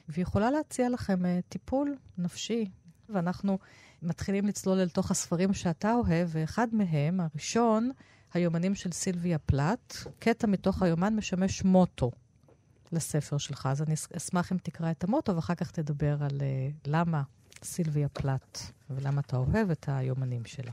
ויכולה 0.10 0.52
להציע 0.52 0.90
לכם 0.90 1.26
אה, 1.26 1.40
טיפול 1.50 1.96
נפשי, 2.18 2.70
ואנחנו 3.10 3.58
מתחילים 4.02 4.48
לצלול 4.48 4.80
אל 4.80 4.90
תוך 4.90 5.12
הספרים 5.12 5.54
שאתה 5.54 5.94
אוהב, 5.94 6.30
ואחד 6.32 6.68
מהם, 6.72 7.20
הראשון, 7.20 7.92
היומנים 8.34 8.76
של 8.76 8.92
סילביה 8.92 9.38
פלט. 9.38 9.96
קטע 10.20 10.48
מתוך 10.48 10.82
היומן 10.82 11.16
משמש 11.16 11.64
מוטו 11.64 12.12
לספר 12.92 13.38
שלך, 13.38 13.70
אז 13.72 13.82
אני 13.82 13.94
אשמח 14.18 14.52
אם 14.52 14.58
תקרא 14.58 14.92
את 14.92 15.04
המוטו, 15.04 15.36
ואחר 15.36 15.56
כך 15.56 15.72
תדבר 15.72 16.24
על 16.24 16.38
uh, 16.38 16.88
למה 16.88 17.22
סילביה 17.64 18.10
פלט, 18.10 18.60
ולמה 18.90 19.22
אתה 19.22 19.38
אוהב 19.38 19.72
את 19.72 19.86
היומנים 19.88 20.46
שלה. 20.46 20.72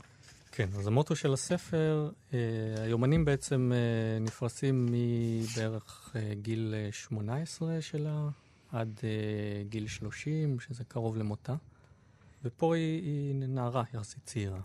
כן, 0.52 0.68
אז 0.78 0.86
המוטו 0.86 1.16
של 1.16 1.32
הספר, 1.32 2.10
אה, 2.34 2.38
היומנים 2.82 3.24
בעצם 3.24 3.72
אה, 3.74 4.18
נפרסים 4.20 4.88
מבערך 4.90 6.12
אה, 6.16 6.34
גיל 6.34 6.74
אה, 6.76 6.92
18 6.92 7.80
שלה 7.80 8.28
עד 8.72 9.00
אה, 9.04 9.62
גיל 9.68 9.88
30, 9.88 10.60
שזה 10.60 10.84
קרוב 10.84 11.16
למותה. 11.16 11.54
ופה 12.44 12.74
היא, 12.74 13.02
היא 13.02 13.34
נערה 13.34 13.82
יחסית 13.94 14.24
צעירה. 14.24 14.60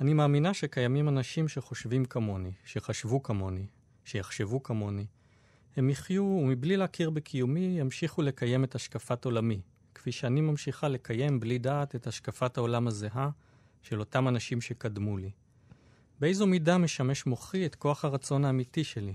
אני 0.00 0.14
מאמינה 0.14 0.54
שקיימים 0.54 1.08
אנשים 1.08 1.48
שחושבים 1.48 2.04
כמוני, 2.04 2.52
שחשבו 2.64 3.22
כמוני, 3.22 3.66
שיחשבו 4.04 4.62
כמוני. 4.62 5.06
הם 5.76 5.90
יחיו, 5.90 6.22
ומבלי 6.24 6.76
להכיר 6.76 7.10
בקיומי, 7.10 7.76
ימשיכו 7.80 8.22
לקיים 8.22 8.64
את 8.64 8.74
השקפת 8.74 9.24
עולמי, 9.24 9.60
כפי 9.94 10.12
שאני 10.12 10.40
ממשיכה 10.40 10.88
לקיים 10.88 11.40
בלי 11.40 11.58
דעת 11.58 11.94
את 11.94 12.06
השקפת 12.06 12.56
העולם 12.56 12.86
הזהה 12.86 13.30
של 13.82 14.00
אותם 14.00 14.28
אנשים 14.28 14.60
שקדמו 14.60 15.16
לי. 15.16 15.30
באיזו 16.20 16.46
מידה 16.46 16.78
משמש 16.78 17.26
מוחי 17.26 17.66
את 17.66 17.74
כוח 17.74 18.04
הרצון 18.04 18.44
האמיתי 18.44 18.84
שלי? 18.84 19.14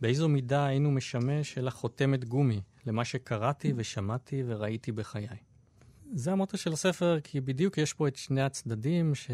באיזו 0.00 0.28
מידה 0.28 0.66
היינו 0.66 0.90
משמש 0.90 1.58
אלא 1.58 1.70
חותמת 1.70 2.24
גומי 2.24 2.60
למה 2.86 3.04
שקראתי 3.04 3.72
ושמעתי 3.76 4.42
וראיתי 4.46 4.92
בחיי? 4.92 5.51
זה 6.14 6.32
המוטו 6.32 6.56
של 6.56 6.72
הספר, 6.72 7.18
כי 7.24 7.40
בדיוק 7.40 7.78
יש 7.78 7.92
פה 7.92 8.08
את 8.08 8.16
שני 8.16 8.42
הצדדים 8.42 9.14
ש... 9.14 9.30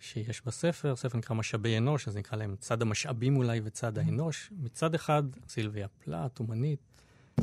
שיש 0.00 0.42
בספר. 0.46 0.92
הספר 0.92 1.18
נקרא 1.18 1.36
משאבי 1.36 1.78
אנוש, 1.78 2.08
אז 2.08 2.16
נקרא 2.16 2.38
להם 2.38 2.56
צד 2.58 2.82
המשאבים 2.82 3.36
אולי 3.36 3.60
וצד 3.64 3.98
האנוש. 3.98 4.52
מצד 4.62 4.94
אחד, 4.94 5.22
סילביה 5.48 5.88
פלט, 5.88 6.40
אומנית 6.40 6.78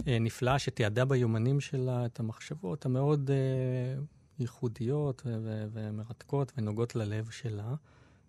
אה, 0.07 0.19
נפלאה, 0.19 0.59
שתיעדה 0.59 1.05
ביומנים 1.05 1.59
שלה 1.59 2.05
את 2.05 2.19
המחשבות 2.19 2.85
המאוד 2.85 3.31
אה, 3.31 4.01
ייחודיות 4.39 5.21
ו- 5.25 5.65
ומרתקות 5.71 6.51
ונוגעות 6.57 6.95
ללב 6.95 7.29
שלה. 7.29 7.75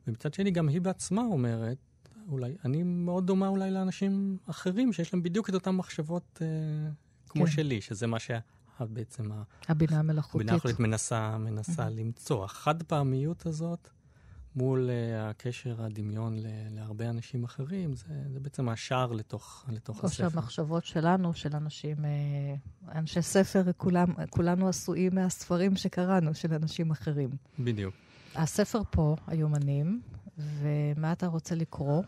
ומצד 0.06 0.34
שני, 0.34 0.50
גם 0.50 0.68
היא 0.68 0.80
בעצמה 0.80 1.22
אומרת, 1.22 1.78
אולי, 2.28 2.56
אני 2.64 2.82
מאוד 2.82 3.26
דומה 3.26 3.48
אולי 3.48 3.70
לאנשים 3.70 4.38
אחרים 4.46 4.92
שיש 4.92 5.14
להם 5.14 5.22
בדיוק 5.22 5.48
את 5.48 5.54
אותן 5.54 5.70
מחשבות 5.70 6.42
אה, 6.42 6.46
כמו 7.28 7.44
כן. 7.44 7.50
שלי, 7.50 7.80
שזה 7.80 8.06
מה 8.06 8.18
שבעצם 8.18 8.57
ה- 8.80 9.42
הבינה 9.68 9.98
המלאכותית. 9.98 10.34
הבינה 10.34 10.52
המלאכותית 10.52 10.80
מנסה, 10.80 11.38
מנסה 11.38 11.88
למצוא. 11.88 12.44
החד 12.44 12.82
פעמיות 12.82 13.46
הזאת 13.46 13.88
מול 14.56 14.88
uh, 14.90 15.30
הקשר, 15.30 15.82
הדמיון 15.84 16.38
ל- 16.38 16.46
להרבה 16.70 17.10
אנשים 17.10 17.44
אחרים, 17.44 17.94
זה, 17.96 18.04
זה 18.32 18.40
בעצם 18.40 18.68
השער 18.68 19.12
לתוך, 19.12 19.64
לתוך 19.68 20.04
הספר. 20.04 20.28
שהמחשבות 20.28 20.84
שלנו, 20.84 21.34
של 21.34 21.56
אנשים, 21.56 21.96
אה, 22.04 22.10
אנשי 22.98 23.22
ספר, 23.22 23.62
כולם, 23.76 24.06
כולנו 24.30 24.68
עשויים 24.68 25.14
מהספרים 25.14 25.76
שקראנו, 25.76 26.34
של 26.34 26.54
אנשים 26.54 26.90
אחרים. 26.90 27.30
בדיוק. 27.58 27.94
הספר 28.34 28.80
פה, 28.90 29.16
היומנים, 29.26 30.00
ומה 30.38 31.12
אתה 31.12 31.26
רוצה 31.26 31.54
לקרוא? 31.54 32.02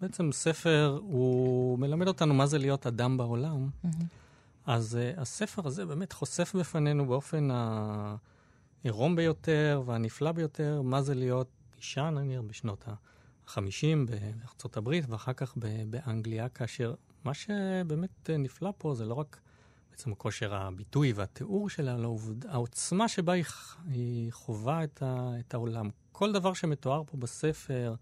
בעצם 0.00 0.32
ספר, 0.32 0.98
הוא 1.02 1.78
מלמד 1.78 2.08
אותנו 2.08 2.34
מה 2.34 2.46
זה 2.46 2.58
להיות 2.58 2.86
אדם 2.86 3.16
בעולם. 3.16 3.68
אז 4.66 4.98
uh, 5.16 5.20
הספר 5.20 5.66
הזה 5.66 5.86
באמת 5.86 6.12
חושף 6.12 6.54
בפנינו 6.58 7.06
באופן 7.06 7.48
העירום 8.84 9.16
ביותר 9.16 9.82
והנפלא 9.86 10.32
ביותר, 10.32 10.82
מה 10.82 11.02
זה 11.02 11.14
להיות 11.14 11.48
אישה, 11.76 12.10
נניח, 12.10 12.40
בשנות 12.46 12.88
ה-50 12.88 13.86
בארצות 14.06 14.76
הברית, 14.76 15.04
ואחר 15.08 15.32
כך 15.32 15.54
באנגליה, 15.90 16.48
כאשר 16.48 16.94
מה 17.24 17.34
שבאמת 17.34 18.30
נפלא 18.30 18.72
פה 18.78 18.94
זה 18.94 19.04
לא 19.04 19.14
רק 19.14 19.40
בעצם 19.90 20.14
כושר 20.14 20.54
הביטוי 20.54 21.12
והתיאור 21.12 21.68
שלה, 21.70 21.94
אלא 21.94 22.16
העוצמה 22.48 23.08
שבה 23.08 23.32
היא, 23.32 23.44
היא 23.88 24.32
חווה 24.32 24.84
את, 24.84 25.02
ה- 25.02 25.32
את 25.40 25.54
העולם. 25.54 25.90
כל 26.12 26.32
דבר 26.32 26.52
שמתואר 26.54 27.02
פה 27.06 27.16
בספר, 27.16 27.94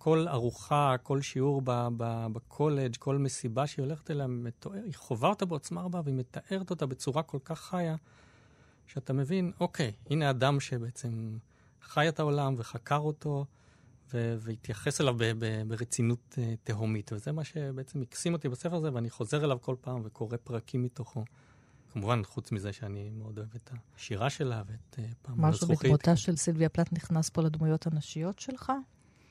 כל 0.00 0.28
ארוחה, 0.28 0.96
כל 1.02 1.20
שיעור 1.20 1.62
בקולג', 2.32 2.96
כל 2.96 3.18
מסיבה 3.18 3.66
שהיא 3.66 3.84
הולכת 3.84 4.10
אליה, 4.10 4.26
מתואר, 4.26 4.82
היא 4.84 4.94
חווה 4.94 5.28
אותה 5.28 5.44
בעוצמה 5.44 5.82
רבה 5.82 6.00
והיא 6.04 6.14
מתארת 6.14 6.70
אותה 6.70 6.86
בצורה 6.86 7.22
כל 7.22 7.38
כך 7.44 7.60
חיה, 7.60 7.96
שאתה 8.86 9.12
מבין, 9.12 9.52
אוקיי, 9.60 9.92
הנה 10.10 10.30
אדם 10.30 10.60
שבעצם 10.60 11.38
חי 11.82 12.08
את 12.08 12.20
העולם 12.20 12.54
וחקר 12.56 12.98
אותו, 12.98 13.44
ו- 14.14 14.36
והתייחס 14.40 15.00
אליו 15.00 15.14
ב- 15.18 15.32
ב- 15.38 15.62
ברצינות 15.68 16.38
uh, 16.38 16.38
תהומית. 16.64 17.12
וזה 17.12 17.32
מה 17.32 17.44
שבעצם 17.44 18.02
הקסים 18.02 18.32
אותי 18.32 18.48
בספר 18.48 18.76
הזה, 18.76 18.94
ואני 18.94 19.10
חוזר 19.10 19.44
אליו 19.44 19.58
כל 19.60 19.76
פעם 19.80 20.00
וקורא 20.04 20.36
פרקים 20.44 20.82
מתוכו. 20.82 21.24
כמובן, 21.92 22.22
חוץ 22.24 22.52
מזה 22.52 22.72
שאני 22.72 23.10
מאוד 23.10 23.38
אוהב 23.38 23.54
את 23.56 23.70
השירה 23.96 24.30
שלה 24.30 24.62
ואת 24.66 24.98
uh, 24.98 25.14
פעם 25.22 25.40
משהו 25.40 25.64
הזכוכית. 25.64 25.84
בדמותה 25.84 26.16
של 26.16 26.36
סילביה 26.36 26.68
פלט 26.68 26.92
נכנס 26.92 27.30
פה 27.30 27.42
לדמויות 27.42 27.86
הנשיות 27.86 28.38
שלך? 28.38 28.72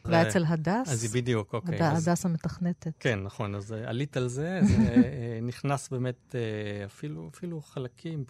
אולי 0.06 0.28
אצל 0.28 0.46
הדס? 0.48 0.90
אז 0.90 1.04
היא 1.04 1.12
בדיוק, 1.14 1.54
אוקיי. 1.54 1.76
הד- 1.76 1.96
אז- 1.96 2.08
הדס 2.08 2.26
המתכנתת. 2.26 2.92
כן, 3.00 3.20
נכון, 3.24 3.56
אז 3.56 3.74
אה, 3.74 3.90
עלית 3.90 4.18
על 4.18 4.28
זה, 4.28 4.60
זה 4.70 4.76
אה, 4.78 5.40
נכנס 5.42 5.90
באמת 5.90 6.36
אה, 6.36 6.86
אפילו, 6.86 7.30
אפילו 7.34 7.62
חלקים, 7.62 8.24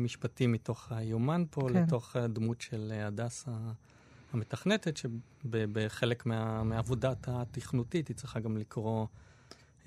משפטים 0.00 0.52
מתוך 0.52 0.92
היומן 0.92 1.44
פה, 1.50 1.60
כן. 1.68 1.82
לתוך 1.82 2.16
הדמות 2.16 2.60
של 2.60 2.92
הדס 3.04 3.44
המתכנתת, 4.32 4.96
שבחלק 4.96 6.26
מה, 6.26 6.62
מהעבודת 6.64 7.28
התכנותית 7.28 8.08
היא 8.08 8.16
צריכה 8.16 8.40
גם 8.40 8.56
לקרוא 8.56 9.06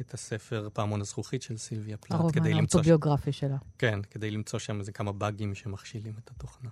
את 0.02 0.13
הספר 0.13 0.70
פעמון 0.74 1.02
הזכוכית 1.02 1.41
של 1.41 1.58
סילביה 1.58 1.98
פלט. 1.98 2.12
הרומן 2.12 2.54
האוטוביוגרפי 2.54 3.32
שלה. 3.32 3.58
כן, 3.78 4.00
כדי 4.10 4.32
למצוא 4.32 4.60
שם 4.60 4.80
איזה 4.80 4.91
כמה 4.91 5.12
באגים 5.12 5.56
שמכשילים 5.56 6.13
את 6.24 6.30
התוכנה. 6.30 6.70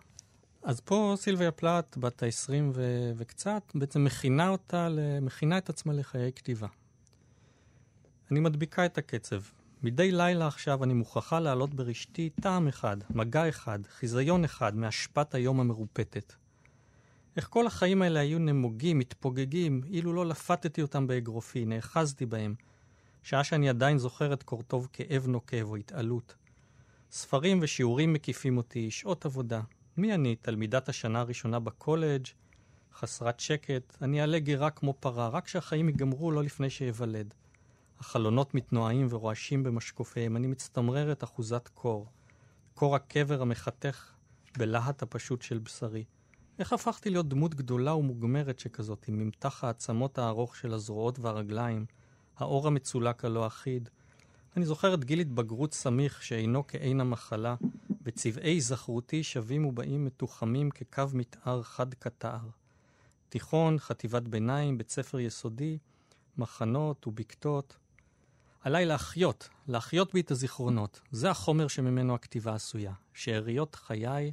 אז 0.64 0.80
פה 0.80 1.14
סילביה 1.18 1.52
פלט, 1.52 1.98
בת 1.98 2.24
ה-20 2.24 2.52
ו- 2.74 3.12
וקצת, 3.18 3.72
בעצם 3.76 4.04
מכינה 4.04 4.50
אותה, 4.50 4.88
מכינה 5.22 5.58
את 5.58 5.70
עצמה 5.70 5.94
לחיי 5.94 6.32
כתיבה. 6.34 6.68
אני 8.32 8.40
מדביקה 8.40 8.86
את 8.86 8.98
הקצב. 8.98 9.42
מדי 9.84 10.12
לילה 10.12 10.48
עכשיו 10.48 10.84
אני 10.84 10.94
מוכרחה 10.94 11.40
להעלות 11.40 11.74
ברשתי 11.74 12.30
טעם 12.30 12.68
אחד, 12.68 12.98
מגע 13.10 13.50
אחד, 13.50 13.80
חיזיון 13.88 14.44
אחד 14.44 14.76
מאשפת 14.76 15.36
היום 15.36 15.60
המרופטת. 15.60 16.34
איך 17.38 17.48
כל 17.50 17.68
החיים 17.68 18.02
האלה 18.02 18.20
היו 18.20 18.40
נמוגים, 18.40 19.00
מתפוגגים, 19.00 19.82
אילו 19.90 20.14
לא 20.14 20.26
לפתתי 20.26 20.82
אותם 20.82 21.08
באגרופי, 21.08 21.66
נאחזתי 21.66 22.26
בהם, 22.26 22.56
שעה 23.24 23.44
שאני 23.44 23.70
עדיין 23.70 23.98
זוכר 23.98 24.34
את 24.34 24.44
קורטוב 24.44 24.88
כאב 24.94 25.28
נוקב 25.28 25.64
או 25.64 25.76
התעלות. 25.76 26.36
ספרים 27.12 27.60
ושיעורים 27.62 28.14
מקיפים 28.14 28.58
אותי, 28.58 28.92
שעות 28.92 29.26
עבודה. 29.26 29.62
מי 29.98 30.14
אני, 30.14 30.36
תלמידת 30.36 30.90
השנה 30.90 31.20
הראשונה 31.20 31.60
בקולג', 31.60 32.28
חסרת 32.94 33.40
שקט, 33.40 33.98
אני 34.02 34.22
אעלה 34.22 34.40
גירה 34.40 34.70
כמו 34.70 34.94
פרה, 35.00 35.28
רק 35.28 35.48
שהחיים 35.48 35.90
ייגמרו 35.90 36.32
לא 36.32 36.44
לפני 36.44 36.70
שאוולד. 36.70 37.34
החלונות 38.00 38.54
מתנועעים 38.54 39.08
ורועשים 39.10 39.64
במשקופיהם, 39.64 40.38
אני 40.38 40.48
מצטמררת 40.48 41.24
אחוזת 41.24 41.68
קור. 41.74 42.08
קור 42.74 42.96
הקבר 42.96 43.42
המחתך 43.42 44.12
בלהט 44.58 45.02
הפשוט 45.02 45.42
של 45.42 45.58
בשרי. 45.58 46.04
איך 46.60 46.74
הפכתי 46.74 47.10
להיות 47.10 47.30
דמות 47.30 47.56
גדולה 47.56 47.96
ומוגמרת 47.96 48.60
שכזאת, 48.60 49.08
עם 49.08 49.20
ממתח 49.20 49.64
העצמות 49.64 50.18
הארוך 50.18 50.56
של 50.56 50.74
הזרועות 50.74 51.20
והרגליים, 51.20 51.86
האור 52.38 52.68
המצולק 52.68 53.26
הלא 53.26 53.48
אחיד? 53.48 53.90
אני 54.58 54.66
זוכר 54.66 54.94
את 54.94 55.04
גיל 55.04 55.20
התבגרות 55.20 55.74
סמיך 55.74 56.24
שאינו 56.24 56.64
כעין 56.68 57.02
המחלה, 57.02 57.56
וצבעי 58.04 58.62
זכרותי 58.62 59.24
שבים 59.24 59.66
ובאים 59.66 60.06
מתוחמים 60.06 60.70
כקו 60.72 61.04
מתאר 61.14 61.64
חד 61.64 61.94
כתער. 61.94 62.50
תיכון, 63.30 63.80
חטיבת 63.80 64.24
ביניים, 64.24 64.78
בית 64.78 64.90
ספר 64.90 65.20
יסודי, 65.20 65.78
מחנות 66.38 67.08
ובקתות. 67.08 67.78
עליי 68.62 68.86
להחיות, 68.86 69.50
להחיות 69.68 70.14
בי 70.14 70.22
את 70.22 70.32
הזיכרונות. 70.32 71.02
זה 71.12 71.32
החומר 71.32 71.68
שממנו 71.68 72.16
הכתיבה 72.16 72.56
עשויה. 72.56 72.94
שאריות 73.14 73.76
חיי, 73.76 74.32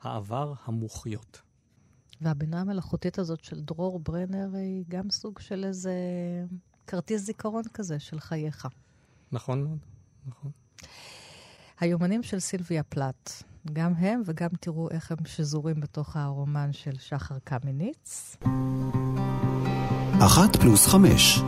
העבר 0.00 0.52
המוחיות. 0.64 1.42
והבינה 2.20 2.60
המלאכותית 2.60 3.18
הזאת 3.18 3.44
של 3.44 3.60
דרור 3.60 4.00
ברנר 4.00 4.48
היא 4.54 4.84
גם 4.88 5.10
סוג 5.10 5.38
של 5.38 5.64
איזה 5.64 5.94
כרטיס 6.86 7.22
זיכרון 7.22 7.62
כזה 7.74 8.00
של 8.00 8.20
חייך. 8.20 8.68
נכון 9.32 9.64
מאוד, 9.64 9.78
נכון. 10.26 10.50
היומנים 11.84 12.22
של 12.22 12.40
סילביה 12.40 12.82
פלט, 12.82 13.42
גם 13.72 13.92
הם 13.98 14.22
וגם 14.24 14.48
תראו 14.60 14.90
איך 14.90 15.10
הם 15.10 15.16
שזורים 15.26 15.80
בתוך 15.80 16.16
הרומן 16.16 16.72
של 16.72 16.98
שחר 16.98 17.34
קמיניץ. 17.44 18.36
אחת 20.26 20.56
פלוס 20.56 20.86
חמש, 20.86 21.38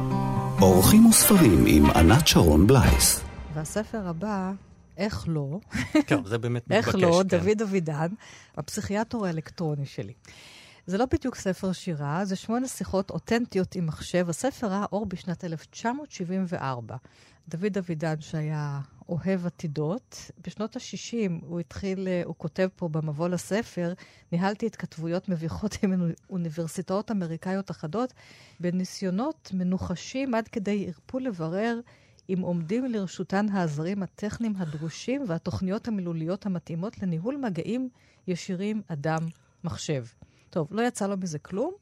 אורחים 0.60 1.06
וספרים 1.06 1.64
עם 1.66 1.90
ענת 1.90 2.26
שרון 2.26 2.66
בלייס. 2.66 3.20
והספר 3.54 4.08
הבא 4.08 4.52
איך 4.96 5.24
לא, 5.28 5.60
כן, 6.06 6.24
זה 6.24 6.38
באמת 6.38 6.62
מתבקש. 6.70 6.86
איך 6.86 6.94
לא, 6.94 7.22
כן. 7.28 7.38
דוד 7.38 7.62
אבידן, 7.62 8.08
הפסיכיאטור 8.56 9.26
האלקטרוני 9.26 9.86
שלי. 9.86 10.12
זה 10.86 10.98
לא 10.98 11.04
בדיוק 11.12 11.34
ספר 11.34 11.72
שירה, 11.72 12.24
זה 12.24 12.36
שמונה 12.36 12.68
שיחות 12.68 13.10
אותנטיות 13.10 13.74
עם 13.74 13.86
מחשב. 13.86 14.26
הספר 14.28 14.66
ראה 14.66 14.84
אור 14.92 15.06
בשנת 15.06 15.44
1974. 15.44 16.96
דוד 17.48 17.78
אבידן, 17.78 18.20
שהיה 18.20 18.80
אוהב 19.08 19.46
עתידות, 19.46 20.30
בשנות 20.46 20.76
ה-60 20.76 21.44
הוא 21.46 21.60
התחיל, 21.60 22.08
הוא 22.24 22.34
כותב 22.38 22.68
פה 22.76 22.88
במבוא 22.88 23.28
לספר, 23.28 23.92
ניהלתי 24.32 24.66
התכתבויות 24.66 25.28
מביכות 25.28 25.76
עם 25.82 26.12
אוניברסיטאות 26.30 27.10
אמריקאיות 27.10 27.70
אחדות, 27.70 28.12
בניסיונות 28.60 29.50
מנוחשים 29.54 30.34
עד 30.34 30.48
כדי 30.48 30.86
ערפול 30.86 31.22
לברר 31.22 31.80
אם 32.28 32.40
עומדים 32.40 32.84
לרשותן 32.84 33.46
העזרים 33.48 34.02
הטכניים 34.02 34.54
הדרושים 34.56 35.24
והתוכניות 35.26 35.88
המילוליות 35.88 36.46
המתאימות 36.46 37.02
לניהול 37.02 37.36
מגעים 37.36 37.88
ישירים 38.26 38.82
אדם-מחשב. 38.88 40.04
טוב, 40.50 40.68
לא 40.70 40.82
יצא 40.82 41.06
לו 41.06 41.16
מזה 41.16 41.38
כלום, 41.38 41.74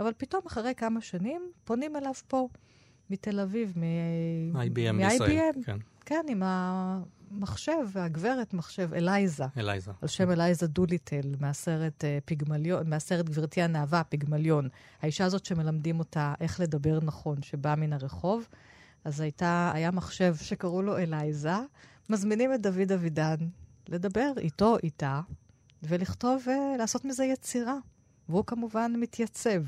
אבל 0.00 0.12
פתאום 0.16 0.42
אחרי 0.46 0.74
כמה 0.76 1.00
שנים 1.00 1.42
פונים 1.64 1.96
אליו 1.96 2.12
פה, 2.28 2.48
מתל 3.10 3.40
אביב, 3.40 3.72
מ-IBM 3.76 4.96
בישראל. 4.96 5.52
כן. 5.64 5.76
כן, 6.06 6.24
עם 6.28 6.42
המחשב, 6.44 7.72
והגברת 7.92 8.54
מחשב, 8.54 8.94
אלייזה. 8.94 9.44
אלייזה. 9.58 9.90
על 10.02 10.08
שם 10.08 10.30
אלייזה 10.30 10.66
דוליטל, 10.66 11.34
מהסרט 11.40 12.04
uh, 12.04 12.06
פיגמליון, 12.24 12.90
מהסרט 12.90 13.26
גברתי 13.26 13.62
הנאווה, 13.62 14.04
פיגמליון. 14.04 14.68
האישה 15.02 15.24
הזאת 15.24 15.44
שמלמדים 15.44 15.98
אותה 15.98 16.34
איך 16.40 16.60
לדבר 16.60 16.98
נכון, 17.02 17.42
שבאה 17.42 17.76
מן 17.76 17.92
הרחוב. 17.92 18.48
אז 19.04 19.20
הייתה, 19.20 19.70
היה 19.74 19.90
מחשב 19.90 20.34
שקראו 20.36 20.82
לו 20.82 20.98
אלייזה, 20.98 21.56
מזמינים 22.10 22.54
את 22.54 22.62
דוד 22.62 22.92
אבידן 22.92 23.36
לדבר 23.88 24.32
איתו, 24.36 24.76
איתה, 24.82 25.20
ולכתוב 25.82 26.46
ולעשות 26.46 27.04
מזה 27.04 27.24
יצירה. 27.24 27.76
והוא 28.28 28.44
כמובן 28.46 28.92
מתייצב. 28.96 29.62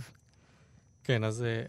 כן, 1.04 1.24
אז 1.24 1.42
אה, 1.42 1.62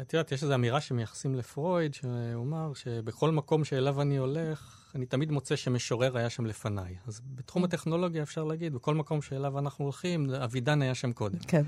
את 0.00 0.12
יודעת, 0.12 0.32
יש 0.32 0.42
איזו 0.42 0.54
אמירה 0.54 0.80
שמייחסים 0.80 1.34
לפרויד, 1.34 1.94
שהוא 1.94 2.42
אמר 2.42 2.74
שבכל 2.74 3.30
מקום 3.30 3.64
שאליו 3.64 4.02
אני 4.02 4.16
הולך, 4.16 4.90
אני 4.94 5.06
תמיד 5.06 5.30
מוצא 5.30 5.56
שמשורר 5.56 6.16
היה 6.16 6.30
שם 6.30 6.46
לפניי. 6.46 6.96
אז 7.06 7.20
בתחום 7.34 7.64
הטכנולוגיה 7.64 8.22
אפשר 8.22 8.44
להגיד, 8.44 8.74
בכל 8.74 8.94
מקום 8.94 9.22
שאליו 9.22 9.58
אנחנו 9.58 9.84
הולכים, 9.84 10.30
אבידן 10.30 10.82
היה 10.82 10.94
שם 10.94 11.12
קודם. 11.12 11.38
כן. 11.38 11.62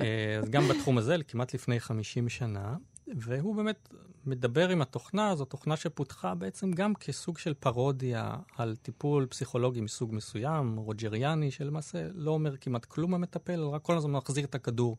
אה, 0.00 0.38
אז 0.42 0.50
גם 0.50 0.68
בתחום 0.68 0.98
הזה, 0.98 1.16
כמעט 1.28 1.54
לפני 1.54 1.80
50 1.80 2.28
שנה, 2.28 2.76
והוא 3.16 3.56
באמת 3.56 3.88
מדבר 4.26 4.68
עם 4.68 4.82
התוכנה, 4.82 5.36
זו 5.36 5.44
תוכנה 5.44 5.76
שפותחה 5.76 6.34
בעצם 6.34 6.72
גם 6.72 6.94
כסוג 6.94 7.38
של 7.38 7.54
פרודיה 7.54 8.36
על 8.56 8.76
טיפול 8.76 9.26
פסיכולוגי 9.26 9.80
מסוג 9.80 10.14
מסוים, 10.14 10.76
רוג'ריאני, 10.76 11.50
שלמעשה 11.50 12.08
לא 12.14 12.30
אומר 12.30 12.56
כמעט 12.56 12.84
כלום 12.84 13.14
המטפל, 13.14 13.60
רק 13.60 13.82
כל 13.82 13.96
הזמן 13.96 14.12
מחזיר 14.12 14.44
את 14.44 14.54
הכדור 14.54 14.96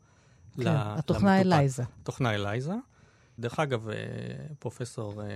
כן, 0.57 0.75
התוכנה 0.75 1.41
אלייזה. 1.41 1.83
תוכנה 2.03 2.35
אלייזה. 2.35 2.73
דרך 3.39 3.59
אגב, 3.59 3.89
אה, 3.89 3.95
פרופסור 4.59 5.21
אה, 5.21 5.27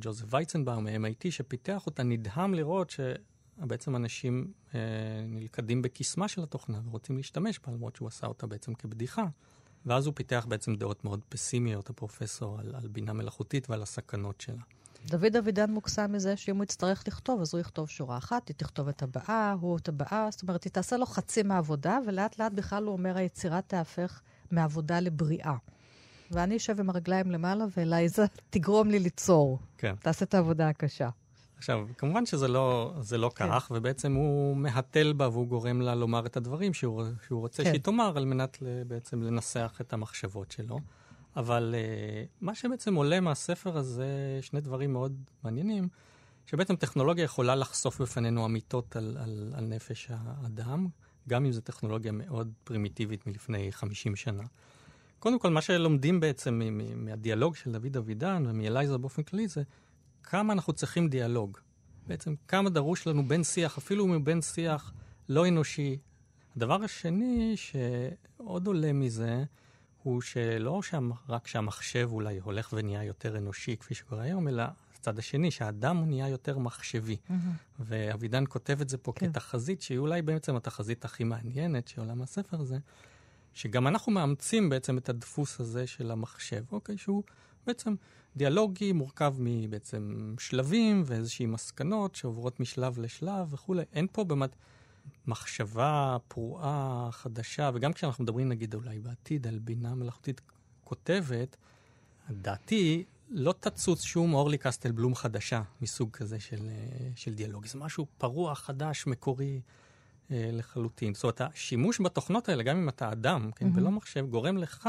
ג'וזף 0.00 0.24
וייצנבאום 0.30 0.84
מ-MIT, 0.84 1.30
שפיתח 1.30 1.86
אותה, 1.86 2.02
נדהם 2.02 2.54
לראות 2.54 2.90
שבעצם 2.90 3.96
אנשים 3.96 4.52
אה, 4.74 4.80
נלכדים 5.28 5.82
בקסמה 5.82 6.28
של 6.28 6.42
התוכנה 6.42 6.80
ורוצים 6.84 7.16
להשתמש 7.16 7.60
בה, 7.66 7.72
למרות 7.72 7.96
שהוא 7.96 8.08
עשה 8.08 8.26
אותה 8.26 8.46
בעצם 8.46 8.74
כבדיחה. 8.74 9.24
ואז 9.86 10.06
הוא 10.06 10.14
פיתח 10.14 10.46
בעצם 10.48 10.74
דעות 10.74 11.04
מאוד 11.04 11.20
פסימיות, 11.28 11.90
הפרופסור, 11.90 12.58
על, 12.60 12.74
על 12.74 12.88
בינה 12.88 13.12
מלאכותית 13.12 13.70
ועל 13.70 13.82
הסכנות 13.82 14.40
שלה. 14.40 14.62
דוד 15.06 15.36
אבידן 15.36 15.70
מוקסם 15.70 16.12
מזה 16.12 16.36
שאם 16.36 16.56
הוא 16.56 16.64
יצטרך 16.64 17.04
לכתוב, 17.06 17.40
אז 17.40 17.54
הוא 17.54 17.60
יכתוב 17.60 17.88
שורה 17.88 18.18
אחת, 18.18 18.48
היא 18.48 18.54
תכתוב 18.56 18.88
את 18.88 19.02
הבאה, 19.02 19.54
הוא 19.60 19.78
את 19.78 19.88
הבאה, 19.88 20.28
זאת 20.30 20.42
אומרת, 20.42 20.64
היא 20.64 20.72
תעשה 20.72 20.96
לו 20.96 21.06
חצי 21.06 21.42
מהעבודה, 21.42 21.98
ולאט 22.06 22.38
לאט 22.38 22.52
בכלל 22.52 22.84
הוא 22.84 22.92
אומר, 22.92 23.16
היצירה 23.16 23.60
תהפך 23.62 24.20
מעבודה 24.50 25.00
לבריאה. 25.00 25.54
ואני 26.30 26.56
אשב 26.56 26.80
עם 26.80 26.90
הרגליים 26.90 27.30
למעלה, 27.30 27.64
ואלייזה 27.76 28.24
תגרום 28.50 28.90
לי 28.90 28.98
ליצור. 28.98 29.58
כן. 29.78 29.94
תעשה 30.00 30.24
את 30.24 30.34
העבודה 30.34 30.68
הקשה. 30.68 31.08
עכשיו, 31.56 31.86
כמובן 31.98 32.26
שזה 32.26 32.48
לא, 32.48 32.94
לא 33.18 33.30
כן. 33.34 33.48
כך, 33.48 33.72
ובעצם 33.74 34.14
הוא 34.14 34.56
מהתל 34.56 35.12
בה 35.12 35.28
והוא 35.28 35.46
גורם 35.46 35.80
לה 35.80 35.94
לומר 35.94 36.26
את 36.26 36.36
הדברים 36.36 36.74
שהוא, 36.74 37.04
שהוא 37.26 37.40
רוצה 37.40 37.64
כן. 37.64 37.70
שהיא 37.70 37.80
תאמר, 37.80 38.16
על 38.16 38.24
מנת 38.24 38.58
בעצם 38.86 39.22
לנסח 39.22 39.78
את 39.80 39.92
המחשבות 39.92 40.50
שלו. 40.50 40.80
אבל 41.36 41.74
uh, 41.74 42.28
מה 42.40 42.54
שבעצם 42.54 42.94
עולה 42.94 43.20
מהספר 43.20 43.76
הזה, 43.78 44.38
שני 44.40 44.60
דברים 44.60 44.92
מאוד 44.92 45.16
מעניינים, 45.44 45.88
שבעצם 46.46 46.76
טכנולוגיה 46.76 47.24
יכולה 47.24 47.54
לחשוף 47.54 48.00
בפנינו 48.00 48.46
אמיתות 48.46 48.96
על, 48.96 49.16
על, 49.20 49.52
על 49.56 49.64
נפש 49.64 50.08
האדם, 50.10 50.88
גם 51.28 51.44
אם 51.44 51.52
זו 51.52 51.60
טכנולוגיה 51.60 52.12
מאוד 52.12 52.52
פרימיטיבית 52.64 53.26
מלפני 53.26 53.72
50 53.72 54.16
שנה. 54.16 54.42
קודם 55.18 55.38
כל, 55.38 55.50
מה 55.50 55.62
שלומדים 55.62 56.20
בעצם 56.20 56.60
מהדיאלוג 56.96 57.56
של 57.56 57.72
דוד 57.72 57.96
אבידן 57.96 58.44
ומאלייזה 58.46 58.98
באופן 58.98 59.22
כללי 59.22 59.48
זה 59.48 59.62
כמה 60.22 60.52
אנחנו 60.52 60.72
צריכים 60.72 61.08
דיאלוג. 61.08 61.58
בעצם 62.06 62.34
כמה 62.48 62.70
דרוש 62.70 63.06
לנו 63.06 63.28
בין 63.28 63.44
שיח, 63.44 63.78
אפילו 63.78 64.06
מבין 64.06 64.42
שיח 64.42 64.92
לא 65.28 65.48
אנושי. 65.48 65.98
הדבר 66.56 66.82
השני 66.84 67.54
שעוד 67.56 68.66
עולה 68.66 68.92
מזה, 68.92 69.44
הוא 70.02 70.20
שלא 70.20 70.82
רק 71.28 71.46
שהמחשב 71.46 72.08
אולי 72.12 72.38
הולך 72.38 72.72
ונהיה 72.72 73.04
יותר 73.04 73.38
אנושי, 73.38 73.76
כפי 73.76 73.94
שקורה 73.94 74.22
היום, 74.22 74.48
אלא 74.48 74.64
הצד 75.00 75.18
השני, 75.18 75.50
שהאדם 75.50 76.04
נהיה 76.04 76.28
יותר 76.28 76.58
מחשבי. 76.58 77.16
Mm-hmm. 77.16 77.32
ואבידן 77.80 78.44
כותב 78.48 78.80
את 78.80 78.88
זה 78.88 78.98
פה 78.98 79.12
כן. 79.12 79.32
כתחזית, 79.32 79.82
שהיא 79.82 79.98
אולי 79.98 80.22
בעצם 80.22 80.56
התחזית 80.56 81.04
הכי 81.04 81.24
מעניינת 81.24 81.88
שעולה 81.88 82.14
מהספר 82.14 82.60
הזה, 82.60 82.78
שגם 83.54 83.86
אנחנו 83.86 84.12
מאמצים 84.12 84.68
בעצם 84.68 84.98
את 84.98 85.08
הדפוס 85.08 85.60
הזה 85.60 85.86
של 85.86 86.10
המחשב, 86.10 86.64
אוקיי? 86.72 86.98
שהוא 86.98 87.22
בעצם 87.66 87.94
דיאלוגי 88.36 88.92
מורכב 88.92 89.34
מבעצם 89.38 90.34
שלבים 90.38 91.02
ואיזושהי 91.06 91.46
מסקנות 91.46 92.14
שעוברות 92.14 92.60
משלב 92.60 92.98
לשלב 92.98 93.54
וכולי. 93.54 93.82
אין 93.92 94.06
פה 94.12 94.24
באמת 94.24 94.56
מחשבה 95.26 96.16
פרועה, 96.28 97.08
חדשה, 97.12 97.70
וגם 97.74 97.92
כשאנחנו 97.92 98.24
מדברים 98.24 98.48
נגיד 98.48 98.74
אולי 98.74 98.98
בעתיד 98.98 99.46
על 99.46 99.58
בינה 99.58 99.94
מלאכותית 99.94 100.40
כותבת, 100.84 101.56
דעתי 102.30 103.04
לא 103.30 103.54
תצוץ 103.60 104.02
שום 104.02 104.34
אורלי 104.34 104.58
קסטל 104.58 104.92
בלום 104.92 105.14
חדשה 105.14 105.62
מסוג 105.80 106.10
כזה 106.10 106.40
של, 106.40 106.68
אה, 106.68 107.08
של 107.16 107.34
דיאלוג. 107.34 107.66
זה 107.66 107.78
משהו 107.78 108.06
פרוע, 108.18 108.54
חדש, 108.54 109.06
מקורי 109.06 109.60
אה, 110.30 110.50
לחלוטין. 110.52 111.14
זאת 111.14 111.22
אומרת, 111.22 111.40
השימוש 111.40 112.00
בתוכנות 112.00 112.48
האלה, 112.48 112.62
גם 112.62 112.76
אם 112.76 112.88
אתה 112.88 113.12
אדם, 113.12 113.50
כן, 113.56 113.66
mm-hmm. 113.66 113.78
ולא 113.78 113.90
מחשב, 113.90 114.26
גורם 114.30 114.56
לך 114.56 114.88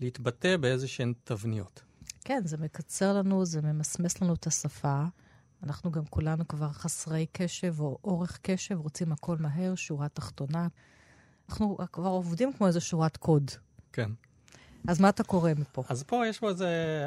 להתבטא 0.00 0.56
באיזה 0.56 0.88
שהן 0.88 1.12
תבניות. 1.24 1.82
כן, 2.24 2.42
זה 2.44 2.56
מקצר 2.56 3.12
לנו, 3.12 3.44
זה 3.44 3.62
ממסמס 3.62 4.22
לנו 4.22 4.34
את 4.34 4.46
השפה. 4.46 5.04
אנחנו 5.62 5.90
גם 5.90 6.04
כולנו 6.04 6.48
כבר 6.48 6.72
חסרי 6.72 7.26
קשב 7.32 7.80
או 7.80 7.98
אורך 8.04 8.38
קשב, 8.42 8.78
רוצים 8.80 9.12
הכל 9.12 9.36
מהר, 9.36 9.74
שורה 9.74 10.08
תחתונה. 10.08 10.68
אנחנו 11.48 11.78
כבר 11.92 12.10
עובדים 12.10 12.52
כמו 12.52 12.66
איזו 12.66 12.80
שורת 12.80 13.16
קוד. 13.16 13.50
כן. 13.92 14.10
אז 14.88 15.00
מה 15.00 15.08
אתה 15.08 15.24
קורא 15.24 15.50
מפה? 15.58 15.82
אז 15.88 16.02
פה 16.02 16.26
יש 16.26 16.38
פה 16.38 16.48
איזו 16.48 16.64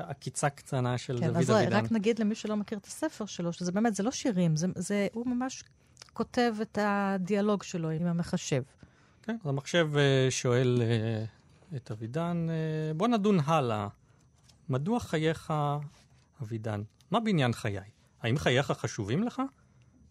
עקיצה 0.08 0.50
קצנה 0.50 0.98
של 0.98 1.20
כן, 1.20 1.28
דוד 1.28 1.38
אז 1.38 1.52
אבידן. 1.52 1.74
רק 1.74 1.92
נגיד 1.92 2.20
למי 2.20 2.36
שלא 2.36 2.56
מכיר 2.56 2.78
את 2.78 2.86
הספר 2.86 3.26
שלו, 3.26 3.54
שזה 3.54 3.72
באמת, 3.72 3.96
זה 3.96 4.04
לא 4.04 4.12
שירים, 4.12 4.56
זה, 4.56 4.68
זה, 4.76 5.08
הוא 5.14 5.28
ממש 5.28 5.64
כותב 6.14 6.56
את 6.62 6.78
הדיאלוג 6.82 7.64
שלו 7.64 7.90
עם 7.90 8.08
המחשב. 8.08 8.64
כן, 9.22 9.38
אז 9.44 9.50
המחשב 9.50 9.90
אה, 9.98 10.28
שואל 10.30 10.82
אה, 10.82 11.26
את 11.78 11.92
אבידן, 11.92 12.48
אה, 12.50 12.94
בוא 12.94 13.08
נדון 13.08 13.40
הלאה. 13.46 13.88
מדוע 14.70 15.00
חייך, 15.00 15.54
אבידן? 16.42 16.84
מה 17.12 17.20
בעניין 17.20 17.54
חיי? 17.54 17.80
האם 18.22 18.38
חייך 18.38 18.72
חשובים 18.72 19.24
לך? 19.24 19.42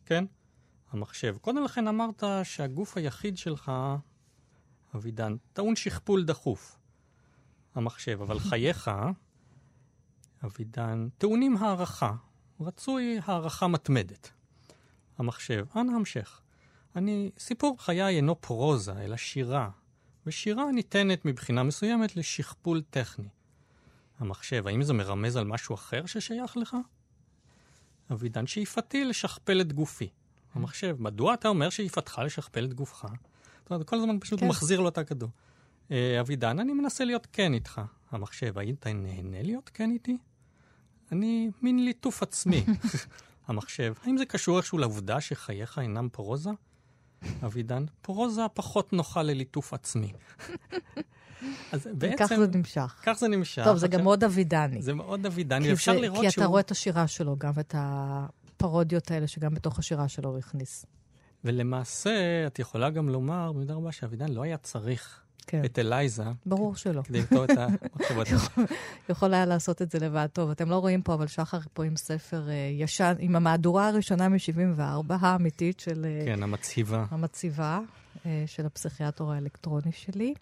כן. 0.06 0.24
המחשב. 0.92 1.36
קודם 1.40 1.64
לכן 1.64 1.88
אמרת 1.88 2.24
שהגוף 2.42 2.96
היחיד 2.96 3.38
שלך, 3.38 3.72
אבידן, 4.94 5.36
טעון 5.52 5.76
שכפול 5.76 6.24
דחוף. 6.24 6.78
המחשב, 7.74 8.22
אבל 8.22 8.38
חייך, 8.38 8.90
אבידן, 10.44 11.08
טעונים 11.18 11.56
הערכה. 11.56 12.12
רצוי 12.60 13.18
הערכה 13.24 13.66
מתמדת. 13.66 14.30
המחשב, 15.18 15.66
אנא 15.76 15.92
המשך. 15.92 16.40
אני, 16.96 17.30
סיפור 17.38 17.76
חיי 17.78 18.16
אינו 18.16 18.40
פרוזה, 18.40 19.04
אלא 19.04 19.16
שירה, 19.16 19.70
ושירה 20.26 20.72
ניתנת 20.72 21.24
מבחינה 21.24 21.62
מסוימת 21.62 22.16
לשכפול 22.16 22.82
טכני. 22.90 23.28
המחשב, 24.18 24.66
האם 24.66 24.82
זה 24.82 24.92
מרמז 24.92 25.36
על 25.36 25.44
משהו 25.44 25.74
אחר 25.74 26.06
ששייך 26.06 26.56
לך? 26.56 26.76
אבידן, 28.12 28.46
שאיפתי 28.46 29.04
לשכפל 29.04 29.60
את 29.60 29.72
גופי. 29.72 30.08
המחשב, 30.54 30.96
מדוע 30.98 31.34
אתה 31.34 31.48
אומר 31.48 31.70
שאיפתך 31.70 32.20
לשכפל 32.24 32.64
את 32.64 32.74
גופך? 32.74 33.06
זאת 33.62 33.70
אומרת, 33.70 33.88
כל 33.88 33.96
הזמן 33.96 34.20
פשוט 34.20 34.40
כן. 34.40 34.48
מחזיר 34.48 34.80
לו 34.80 34.88
את 34.88 34.98
הכדור. 34.98 35.30
אה, 35.90 36.20
אבידן, 36.20 36.58
אני 36.58 36.72
מנסה 36.72 37.04
להיות 37.04 37.26
כן 37.32 37.54
איתך. 37.54 37.80
המחשב, 38.10 38.58
האם 38.58 38.74
אתה 38.74 38.92
נהנה 38.92 39.42
להיות 39.42 39.70
כן 39.74 39.90
איתי? 39.90 40.18
אני 41.12 41.50
מין 41.62 41.84
ליטוף 41.84 42.22
עצמי. 42.22 42.64
המחשב, 43.46 43.94
האם 44.04 44.18
זה 44.18 44.24
קשור 44.26 44.56
איכשהו 44.56 44.78
לעובדה 44.78 45.20
שחייך 45.20 45.78
אינם 45.78 46.08
פרוזה? 46.12 46.50
אבידן, 47.44 47.84
פרוזה 48.02 48.42
פחות 48.54 48.92
נוחה 48.92 49.22
לליטוף 49.22 49.74
עצמי. 49.74 50.12
אז 51.72 51.86
בעצם... 51.98 52.14
וכך 52.14 52.26
זה 52.26 52.46
נמשך. 52.58 53.00
כך 53.02 53.12
זה 53.12 53.28
נמשך. 53.28 53.64
טוב, 53.64 53.76
זה 53.76 53.86
עכשיו, 53.86 53.98
גם 53.98 54.04
מאוד 54.04 54.24
אבידני. 54.24 54.82
זה 54.82 54.94
מאוד 54.94 55.26
אבידני, 55.26 55.64
כי 55.64 55.72
אפשר 55.72 55.92
זה- 55.94 56.00
לראות 56.00 56.20
כי 56.24 56.30
שהוא... 56.30 56.42
אתה 56.42 56.48
רואה 56.50 56.60
את 56.60 56.70
השירה 56.70 57.06
שלו, 57.06 57.36
גם 57.38 57.52
את 57.60 57.74
הפרודיות 57.78 59.10
האלה 59.10 59.26
שגם 59.26 59.54
בתוך 59.54 59.78
השירה 59.78 60.08
שלו 60.08 60.30
הוא 60.30 60.38
הכניס. 60.38 60.86
ולמעשה, 61.44 62.10
את 62.46 62.58
יכולה 62.58 62.90
גם 62.90 63.08
לומר, 63.08 63.52
במידה 63.52 63.74
רבה, 63.74 63.92
שאבידן 63.92 64.28
לא 64.28 64.42
היה 64.42 64.56
צריך 64.56 65.20
כן, 65.46 65.64
את 65.64 65.78
אלייזה 65.78 66.24
ברור 66.46 66.76
שלא. 66.76 67.02
כדי 67.02 67.20
לכתוב 67.20 67.42
את 67.42 67.58
המחשבות. 68.10 68.28
יכול 69.10 69.34
היה 69.34 69.46
לעשות 69.46 69.82
את 69.82 69.90
זה 69.90 69.98
לבד. 69.98 70.26
טוב, 70.32 70.50
אתם 70.50 70.70
לא 70.70 70.78
רואים 70.78 71.02
פה, 71.02 71.14
אבל 71.14 71.26
שחר 71.26 71.58
פה 71.72 71.84
עם 71.84 71.96
ספר 71.96 72.48
אה, 72.48 72.54
ישן, 72.72 73.14
עם 73.18 73.36
המהדורה 73.36 73.88
הראשונה 73.88 74.28
מ-74, 74.28 75.14
האמיתית 75.20 75.80
של 75.80 76.04
אה, 76.04 76.24
כן, 76.26 76.42
המצהיבה. 76.42 77.04
המציבה 77.10 77.80
אה, 78.26 78.44
של 78.46 78.66
הפסיכיאטור 78.66 79.32
האלקטרוני 79.32 79.92
שלי. 79.92 80.34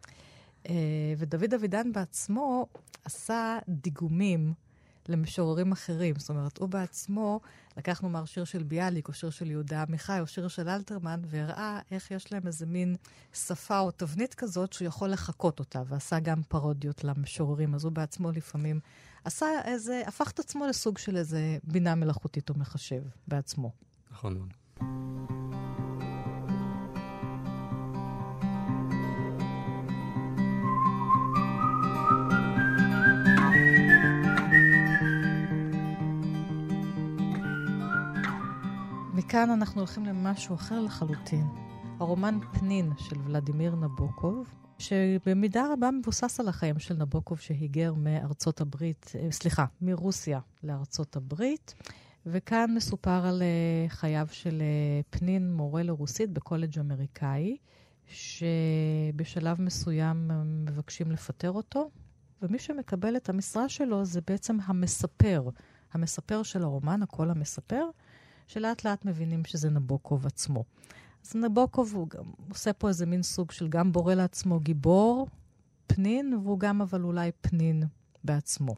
אה, 0.69 0.75
ודוד 1.19 1.55
אבידן 1.55 1.93
בעצמו 1.93 2.67
עשה 3.05 3.59
דיגומים 3.69 4.53
למשוררים 5.09 5.73
אחרים. 5.73 6.15
זאת 6.19 6.31
אומרת, 6.31 6.59
הוא 6.59 6.69
בעצמו, 6.69 7.41
לקח 7.77 8.03
נאמר 8.03 8.25
שיר 8.25 8.45
של 8.45 8.63
ביאליק, 8.63 9.09
או 9.09 9.13
שיר 9.13 9.31
של 9.31 9.51
יהודה 9.51 9.83
עמיחי, 9.83 10.21
או 10.21 10.27
שיר 10.27 10.49
של 10.49 10.69
אלתרמן, 10.69 11.21
והראה 11.25 11.81
איך 11.91 12.11
יש 12.11 12.33
להם 12.33 12.47
איזה 12.47 12.67
מין 12.67 12.97
שפה 13.33 13.79
או 13.79 13.91
תבנית 13.91 14.35
כזאת 14.35 14.73
שהוא 14.73 14.87
יכול 14.89 15.09
לחקות 15.09 15.59
אותה, 15.59 15.83
ועשה 15.87 16.21
גם 16.21 16.43
פרודיות 16.43 17.05
למשוררים. 17.05 17.75
אז 17.75 17.85
הוא 17.85 17.93
בעצמו 17.93 18.31
לפעמים 18.31 18.81
עשה 19.25 19.47
איזה, 19.65 20.03
הפך 20.07 20.31
את 20.31 20.39
עצמו 20.39 20.67
לסוג 20.67 20.99
של 20.99 21.17
איזה 21.17 21.59
בינה 21.65 21.95
מלאכותית 21.95 22.51
או 22.51 22.55
מחשב 22.59 23.03
בעצמו. 23.29 23.73
נכון 24.11 24.35
מאוד. 24.39 25.42
מכאן 39.27 39.51
אנחנו 39.51 39.81
הולכים 39.81 40.05
למשהו 40.05 40.55
אחר 40.55 40.81
לחלוטין. 40.81 41.47
הרומן 42.01 42.39
פנין 42.53 42.93
של 42.99 43.17
ולדימיר 43.25 43.75
נבוקוב, 43.75 44.55
שבמידה 44.79 45.67
רבה 45.73 45.91
מבוסס 45.91 46.41
על 46.41 46.49
החיים 46.49 46.79
של 46.79 46.95
נבוקוב 46.95 47.39
שהיגר 47.41 47.95
מארצות 47.95 48.61
הברית, 48.61 49.13
אה, 49.15 49.31
סליחה, 49.31 49.65
מרוסיה 49.81 50.41
לארצות 50.63 51.17
הברית. 51.17 51.75
וכאן 52.27 52.75
מסופר 52.75 53.27
על 53.27 53.43
אה, 53.43 53.89
חייו 53.89 54.27
של 54.31 54.63
אה, 54.63 55.01
פנין, 55.11 55.55
מורה 55.55 55.83
לרוסית 55.83 56.31
בקולג' 56.31 56.79
אמריקאי, 56.79 57.57
שבשלב 58.07 59.61
מסוים 59.61 60.31
מבקשים 60.45 61.13
לפטר 61.13 61.51
אותו, 61.51 61.91
ומי 62.43 62.59
שמקבל 62.59 63.17
את 63.17 63.29
המשרה 63.29 63.69
שלו 63.69 64.05
זה 64.05 64.21
בעצם 64.27 64.59
המספר, 64.65 65.49
המספר 65.93 66.43
של 66.43 66.63
הרומן, 66.63 67.03
הקול 67.03 67.31
המספר, 67.31 67.85
שלאט 68.53 68.85
לאט 68.85 69.05
מבינים 69.05 69.45
שזה 69.45 69.71
נבוקוב 69.71 70.27
עצמו. 70.27 70.65
אז 71.25 71.37
נבוקוב 71.37 71.93
הוא 71.95 72.09
גם 72.09 72.25
עושה 72.49 72.73
פה 72.73 72.89
איזה 72.89 73.07
מין 73.07 73.23
סוג 73.23 73.51
של 73.51 73.69
גם 73.69 73.93
בורא 73.93 74.15
לעצמו 74.15 74.61
גיבור, 74.61 75.29
פנין, 75.87 76.35
והוא 76.35 76.59
גם 76.61 76.81
אבל 76.83 77.03
אולי 77.03 77.31
פנין 77.41 77.83
בעצמו. 78.25 78.75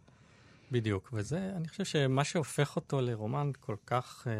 בדיוק, 0.72 1.10
וזה, 1.12 1.52
אני 1.56 1.68
חושב 1.68 1.84
שמה 1.84 2.24
שהופך 2.24 2.76
אותו 2.76 3.00
לרומן 3.00 3.50
כל 3.60 3.76
כך 3.86 4.26
uh, 4.26 4.30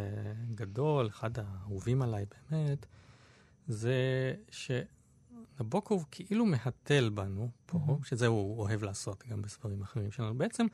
גדול, 0.55 1.09
אחד 1.09 1.31
האהובים 1.39 2.03
עליי 2.03 2.25
באמת, 2.51 2.87
זה 3.69 3.95
שנבוקוב 4.51 6.07
כאילו 6.11 6.47
מהתל 6.47 7.11
בנו 7.15 7.49
פה, 7.67 7.79
Mhm. 7.87 8.07
שזה 8.07 8.27
הוא 8.27 8.61
אוהב 8.61 8.83
לעשות 8.83 9.25
גם 9.29 9.43
בספרים 9.43 9.83
אחרים 9.83 10.11
שלנו. 10.11 10.39
בעצם 10.39 10.67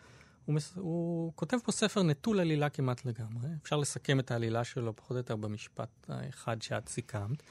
הוא, 0.51 0.55
מס, 0.55 0.73
הוא 0.77 1.33
כותב 1.37 1.57
פה 1.65 1.73
ספר 1.73 2.03
נטול 2.03 2.41
עלילה 2.41 2.69
כמעט 2.69 3.05
לגמרי. 3.05 3.49
אפשר 3.63 3.77
לסכם 3.77 4.21
את 4.21 4.31
העלילה 4.31 4.65
שלו 4.65 4.97
פחות 4.97 5.11
או 5.11 5.17
יותר 5.17 5.37
במשפט 5.37 5.89
האחד 6.09 6.63
שאת 6.63 6.89
סיכמת. 6.89 7.43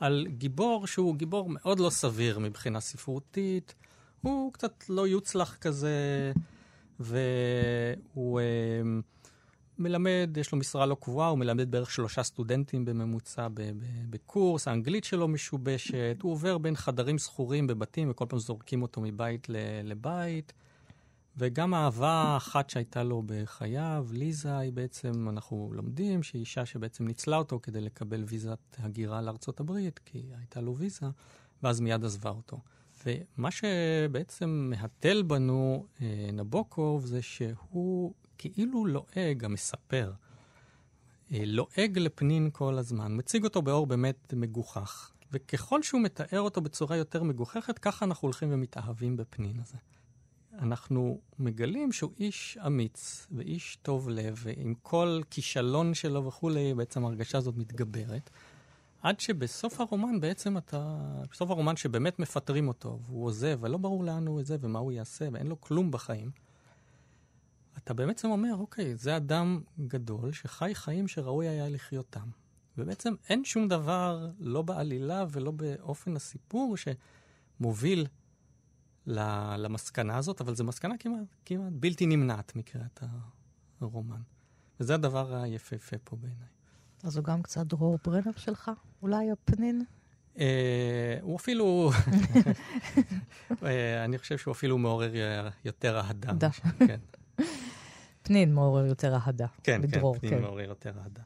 על 0.00 0.26
גיבור 0.28 0.86
שהוא 0.86 1.16
גיבור 1.16 1.48
מאוד 1.50 1.80
לא 1.80 1.90
סביר 1.90 2.38
מבחינה 2.38 2.80
ספרותית, 2.80 3.74
הוא 4.20 4.52
קצת 4.52 4.84
לא 4.88 5.08
יוצלח 5.08 5.56
כזה, 5.56 6.32
והוא 7.00 8.40
אה, 8.40 8.44
מלמד, 9.78 10.36
יש 10.36 10.52
לו 10.52 10.58
משרה 10.58 10.86
לא 10.86 10.96
קבועה, 11.00 11.28
הוא 11.28 11.38
מלמד 11.38 11.70
בערך 11.70 11.90
שלושה 11.90 12.22
סטודנטים 12.22 12.84
בממוצע 12.84 13.48
בקורס, 14.10 14.68
האנגלית 14.68 15.04
שלו 15.04 15.28
משובשת, 15.28 16.16
הוא 16.22 16.32
עובר 16.32 16.58
בין 16.58 16.76
חדרים 16.76 17.18
שכורים 17.18 17.66
בבתים 17.66 18.10
וכל 18.10 18.24
פעם 18.28 18.38
זורקים 18.38 18.82
אותו 18.82 19.00
מבית 19.00 19.46
לבית. 19.84 20.52
וגם 21.36 21.74
האהבה 21.74 22.12
האחת 22.12 22.70
שהייתה 22.70 23.02
לו 23.02 23.22
בחייו, 23.26 24.06
ליזה, 24.12 24.58
היא 24.58 24.72
בעצם, 24.72 25.28
אנחנו 25.28 25.70
לומדים 25.72 26.22
שהיא 26.22 26.40
אישה 26.40 26.66
שבעצם 26.66 27.06
ניצלה 27.06 27.36
אותו 27.36 27.60
כדי 27.62 27.80
לקבל 27.80 28.24
ויזת 28.26 28.76
הגירה 28.78 29.22
לארצות 29.22 29.60
הברית, 29.60 30.00
כי 30.04 30.22
הייתה 30.38 30.60
לו 30.60 30.76
ויזה, 30.76 31.06
ואז 31.62 31.80
מיד 31.80 32.04
עזבה 32.04 32.30
אותו. 32.30 32.60
ומה 33.06 33.50
שבעצם 33.50 34.70
מהתל 34.70 35.22
בנו 35.22 35.86
אה, 36.02 36.30
נבוקוב 36.32 37.06
זה 37.06 37.22
שהוא 37.22 38.12
כאילו 38.38 38.86
לועג, 38.86 39.44
המספר, 39.44 40.12
אה, 41.32 41.42
לועג 41.46 41.98
לפנין 41.98 42.50
כל 42.52 42.78
הזמן, 42.78 43.16
מציג 43.16 43.44
אותו 43.44 43.62
באור 43.62 43.86
באמת 43.86 44.34
מגוחך. 44.36 45.10
וככל 45.32 45.82
שהוא 45.82 46.00
מתאר 46.00 46.40
אותו 46.40 46.60
בצורה 46.60 46.96
יותר 46.96 47.22
מגוחכת, 47.22 47.78
ככה 47.78 48.04
אנחנו 48.04 48.26
הולכים 48.26 48.48
ומתאהבים 48.52 49.16
בפנין 49.16 49.60
הזה. 49.60 49.76
אנחנו 50.60 51.20
מגלים 51.38 51.92
שהוא 51.92 52.12
איש 52.18 52.58
אמיץ 52.66 53.26
ואיש 53.30 53.78
טוב 53.82 54.08
לב, 54.08 54.40
ועם 54.42 54.74
כל 54.82 55.20
כישלון 55.30 55.94
שלו 55.94 56.24
וכולי, 56.24 56.74
בעצם 56.74 57.04
ההרגשה 57.04 57.38
הזאת 57.38 57.56
מתגברת. 57.56 58.30
עד 59.02 59.20
שבסוף 59.20 59.80
הרומן 59.80 60.20
בעצם 60.20 60.58
אתה, 60.58 60.96
בסוף 61.30 61.50
הרומן 61.50 61.76
שבאמת 61.76 62.18
מפטרים 62.18 62.68
אותו, 62.68 62.98
והוא 63.06 63.24
עוזב, 63.24 63.58
ולא 63.60 63.78
ברור 63.78 64.04
לאן 64.04 64.26
הוא 64.26 64.40
עוזב 64.40 64.58
ומה 64.60 64.78
הוא 64.78 64.92
יעשה, 64.92 65.28
ואין 65.32 65.46
לו 65.46 65.60
כלום 65.60 65.90
בחיים. 65.90 66.30
אתה 67.78 67.94
בעצם 67.94 68.30
אומר, 68.30 68.54
אוקיי, 68.58 68.96
זה 68.96 69.16
אדם 69.16 69.60
גדול 69.86 70.32
שחי 70.32 70.70
חיים 70.74 71.08
שראוי 71.08 71.48
היה 71.48 71.68
לחיותם. 71.68 72.28
ובעצם 72.78 73.14
אין 73.28 73.44
שום 73.44 73.68
דבר, 73.68 74.30
לא 74.38 74.62
בעלילה 74.62 75.24
ולא 75.30 75.50
באופן 75.50 76.16
הסיפור, 76.16 76.76
שמוביל 76.76 78.06
למסקנה 79.06 80.16
הזאת, 80.16 80.40
אבל 80.40 80.54
זו 80.54 80.64
מסקנה 80.64 80.94
כמעט, 80.98 81.34
כמעט 81.44 81.72
בלתי 81.72 82.06
נמנעת 82.06 82.56
מקריאת 82.56 83.02
הרומן. 83.80 84.20
וזה 84.80 84.94
הדבר 84.94 85.34
היפהפה 85.34 85.96
פה 86.04 86.16
בעיניי. 86.16 86.48
אז 87.02 87.16
הוא 87.16 87.24
גם 87.24 87.42
קצת 87.42 87.66
דרור 87.66 87.98
ברנר 88.04 88.32
שלך? 88.36 88.70
אולי 89.02 89.30
הפנין? 89.30 89.84
אה, 90.38 91.18
הוא 91.22 91.36
אפילו, 91.36 91.90
אה, 93.62 94.04
אני 94.04 94.18
חושב 94.18 94.38
שהוא 94.38 94.52
אפילו 94.52 94.78
מעורר 94.78 95.12
יותר 95.64 96.00
אהדה. 96.00 96.50
כן. 96.78 97.00
פנין 98.22 98.54
מעורר 98.54 98.86
יותר 98.86 99.14
אהדה. 99.14 99.46
כן, 99.62 99.80
כן, 99.90 100.00
פנין 100.18 100.34
כן. 100.34 100.40
מעורר 100.42 100.68
יותר 100.68 100.92
אהדה. 100.98 101.22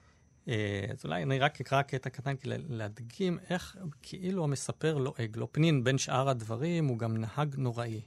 אה, 0.49 0.87
אז 0.91 1.05
אולי 1.05 1.23
אני 1.23 1.39
רק 1.39 1.61
אקרא 1.61 1.83
קטע 1.83 2.11
קטן 2.11 2.37
כדי 2.37 2.55
להדגים 2.69 3.39
איך 3.51 3.77
כאילו 4.03 4.45
המספר 4.45 4.99
לועג 4.99 5.37
לו. 5.37 5.53
פנין, 5.53 5.85
בין 5.85 5.99
שאר 5.99 6.29
הדברים, 6.29 6.87
הוא 6.87 6.99
גם 6.99 7.17
נהג 7.17 7.55
נוראי. 7.59 8.01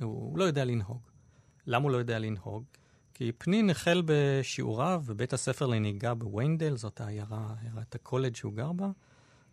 הוא 0.00 0.38
לא 0.38 0.44
יודע 0.44 0.64
לנהוג. 0.64 1.00
למה 1.66 1.82
הוא 1.82 1.90
לא 1.90 1.96
יודע 1.96 2.18
לנהוג? 2.18 2.64
כי 3.14 3.32
פנין 3.38 3.70
החל 3.70 4.02
בשיעוריו 4.06 5.02
בבית 5.06 5.32
הספר 5.32 5.66
לנהיגה 5.66 6.14
בוויינדל, 6.14 6.76
זאת 6.76 7.00
העיירה, 7.00 7.54
עיירת 7.60 7.94
הקולג' 7.94 8.36
שהוא 8.36 8.52
גר 8.52 8.72
בה, 8.72 8.90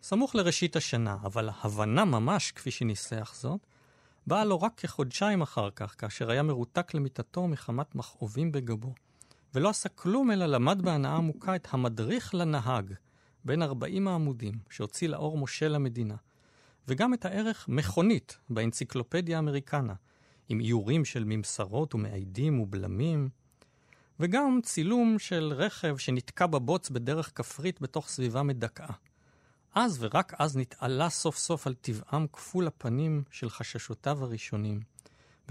סמוך 0.02 0.34
לראשית 0.34 0.76
השנה, 0.76 1.16
אבל 1.22 1.48
ההבנה 1.48 2.04
ממש, 2.04 2.52
כפי 2.52 2.70
שניסח 2.70 3.32
זאת, 3.36 3.66
באה 4.26 4.44
לו 4.44 4.60
רק 4.60 4.72
כחודשיים 4.76 5.42
אחר 5.42 5.70
כך, 5.70 5.94
כאשר 5.98 6.30
היה 6.30 6.42
מרותק 6.42 6.94
למיטתו 6.94 7.48
מחמת 7.48 7.94
מכאובים 7.94 8.52
בגבו. 8.52 8.94
ולא 9.54 9.68
עשה 9.68 9.88
כלום, 9.88 10.30
אלא 10.30 10.46
למד 10.46 10.82
בהנאה 10.82 11.16
עמוקה 11.16 11.56
את 11.56 11.68
המדריך 11.70 12.34
לנהג, 12.34 12.94
בין 13.44 13.62
40 13.62 14.08
העמודים, 14.08 14.54
שהוציא 14.70 15.08
לאור 15.08 15.38
משה 15.38 15.68
למדינה, 15.68 16.16
וגם 16.88 17.14
את 17.14 17.24
הערך 17.24 17.68
מכונית 17.68 18.38
באנציקלופדיה 18.50 19.36
האמריקנה, 19.36 19.94
עם 20.48 20.60
איורים 20.60 21.04
של 21.04 21.24
ממסרות 21.24 21.94
ומעידים 21.94 22.60
ובלמים, 22.60 23.28
וגם 24.20 24.60
צילום 24.62 25.18
של 25.18 25.52
רכב 25.56 25.96
שנתקע 25.96 26.46
בבוץ 26.46 26.90
בדרך 26.90 27.32
כפרית 27.34 27.80
בתוך 27.80 28.08
סביבה 28.08 28.42
מדכאה. 28.42 28.94
אז 29.74 29.96
ורק 30.00 30.34
אז 30.38 30.56
נתעלה 30.56 31.10
סוף 31.10 31.36
סוף 31.36 31.66
על 31.66 31.74
טבעם 31.74 32.26
כפול 32.32 32.66
הפנים 32.66 33.22
של 33.30 33.50
חששותיו 33.50 34.24
הראשונים. 34.24 34.80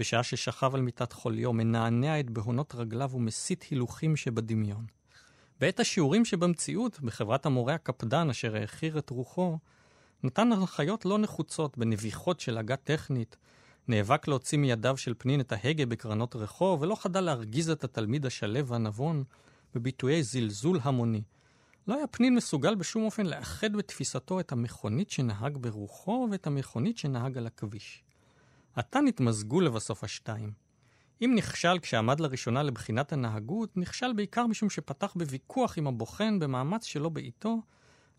בשעה 0.00 0.22
ששכב 0.22 0.74
על 0.74 0.80
מיטת 0.80 1.12
חוליו, 1.12 1.52
מנענע 1.52 2.20
את 2.20 2.30
בהונות 2.30 2.74
רגליו 2.74 3.10
ומסית 3.14 3.62
הילוכים 3.62 4.16
שבדמיון. 4.16 4.86
בעת 5.60 5.80
השיעורים 5.80 6.24
שבמציאות, 6.24 7.00
בחברת 7.00 7.46
המורה 7.46 7.74
הקפדן 7.74 8.30
אשר 8.30 8.56
העכיר 8.56 8.98
את 8.98 9.10
רוחו, 9.10 9.58
נתן 10.22 10.52
הנחיות 10.52 11.04
לא 11.04 11.18
נחוצות 11.18 11.78
בנביחות 11.78 12.40
של 12.40 12.58
הגה 12.58 12.76
טכנית, 12.76 13.36
נאבק 13.88 14.28
להוציא 14.28 14.58
מידיו 14.58 14.96
של 14.96 15.14
פנין 15.18 15.40
את 15.40 15.52
ההגה 15.52 15.86
בקרנות 15.86 16.36
רחוב, 16.36 16.82
ולא 16.82 16.94
חדל 16.94 17.20
להרגיז 17.20 17.70
את 17.70 17.84
התלמיד 17.84 18.26
השלו 18.26 18.66
והנבון 18.66 19.24
בביטויי 19.74 20.22
זלזול 20.22 20.78
המוני. 20.82 21.22
לא 21.86 21.94
היה 21.94 22.06
פנין 22.06 22.34
מסוגל 22.34 22.74
בשום 22.74 23.04
אופן 23.04 23.26
לאחד 23.26 23.72
בתפיסתו 23.72 24.40
את 24.40 24.52
המכונית 24.52 25.10
שנהג 25.10 25.56
ברוחו 25.56 26.28
ואת 26.30 26.46
המכונית 26.46 26.98
שנהג 26.98 27.38
על 27.38 27.46
הכביש. 27.46 28.02
עתה 28.76 29.00
נתמזגו 29.00 29.60
לבסוף 29.60 30.04
השתיים. 30.04 30.52
אם 31.22 31.32
נכשל 31.36 31.78
כשעמד 31.82 32.20
לראשונה 32.20 32.62
לבחינת 32.62 33.12
הנהגות, 33.12 33.76
נכשל 33.76 34.12
בעיקר 34.12 34.46
משום 34.46 34.70
שפתח 34.70 35.12
בוויכוח 35.16 35.78
עם 35.78 35.86
הבוחן 35.86 36.38
במאמץ 36.38 36.84
שלא 36.84 37.08
בעיתו, 37.08 37.62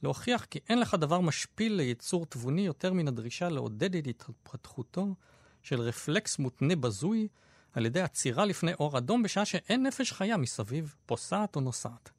להוכיח 0.04 0.46
כי 0.46 0.60
אין 0.70 0.80
לך 0.80 0.94
דבר 0.94 1.20
משפיל 1.20 1.74
ליצור 1.74 2.26
תבוני 2.26 2.66
יותר 2.66 2.94
מן 2.94 3.08
הדרישה 3.08 3.50
לעודד 3.50 3.96
את 3.96 4.08
התפתחותו 4.30 5.16
של 5.64 5.82
רפלקס 5.82 6.40
מותנה 6.40 6.76
בזוי 6.76 7.28
על 7.74 7.86
ידי 7.86 8.02
עצירה 8.02 8.46
לפני 8.46 8.74
אור 8.74 8.98
אדום 8.98 9.24
בשעה 9.24 9.46
שאין 9.46 9.84
נפש 9.84 10.12
חיה 10.12 10.38
מסביב, 10.38 10.96
פוסעת 11.06 11.56
או 11.56 11.62
נוסעת. 11.62 12.10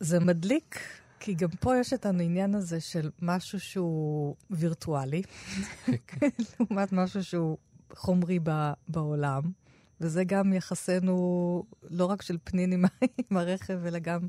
זה 0.00 0.20
מדליק, 0.20 0.80
כי 1.20 1.34
גם 1.34 1.48
פה 1.48 1.78
יש 1.78 1.92
את 1.92 2.06
העניין 2.06 2.54
הזה 2.54 2.80
של 2.80 3.10
משהו 3.22 3.60
שהוא 3.60 4.34
וירטואלי, 4.50 5.22
לעומת 6.60 6.92
משהו 6.92 7.24
שהוא 7.24 7.58
חומרי 7.94 8.38
בעולם, 8.88 9.42
וזה 10.00 10.24
גם 10.24 10.52
יחסנו 10.52 11.64
לא 11.90 12.04
רק 12.04 12.22
של 12.22 12.36
פנין 12.44 12.72
עם, 12.72 12.84
עם 13.30 13.36
הרכב, 13.36 13.86
אלא 13.86 13.98
גם 13.98 14.20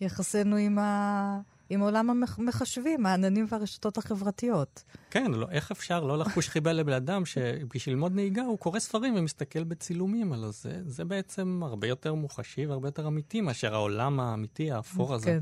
יחסנו 0.00 0.56
עם 0.56 0.78
ה... 0.78 1.40
עם 1.70 1.80
עולם 1.80 2.10
המחשבים, 2.10 3.06
העננים 3.06 3.46
והרשתות 3.48 3.98
החברתיות. 3.98 4.84
כן, 5.10 5.32
לא, 5.32 5.46
איך 5.50 5.70
אפשר 5.70 6.04
לא 6.04 6.18
לחוש 6.18 6.48
חיבה 6.48 6.72
לבן 6.72 6.92
אדם 6.92 7.24
שבשביל 7.24 7.94
ללמוד 7.94 8.14
נהיגה 8.14 8.42
הוא 8.42 8.58
קורא 8.58 8.78
ספרים 8.78 9.14
ומסתכל 9.16 9.64
בצילומים, 9.64 10.32
הלוא 10.32 10.50
זה, 10.50 10.80
זה 10.84 11.04
בעצם 11.04 11.60
הרבה 11.62 11.86
יותר 11.86 12.14
מוחשי 12.14 12.66
והרבה 12.66 12.88
יותר 12.88 13.06
אמיתי 13.06 13.40
מאשר 13.40 13.74
העולם 13.74 14.20
האמיתי, 14.20 14.70
האפור 14.72 15.14
הזה. 15.14 15.26
כן. 15.26 15.38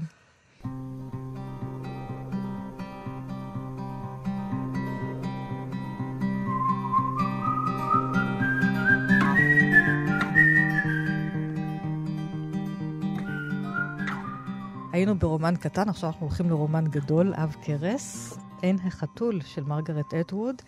היינו 14.92 15.18
ברומן 15.18 15.56
קטן, 15.56 15.88
עכשיו 15.88 16.10
אנחנו 16.10 16.26
הולכים 16.26 16.50
לרומן 16.50 16.84
גדול, 16.84 17.34
אב 17.34 17.56
קרס, 17.62 18.38
עין 18.62 18.78
החתול 18.84 19.40
של 19.40 19.64
מרגרט 19.64 20.14
אטווד. 20.14 20.62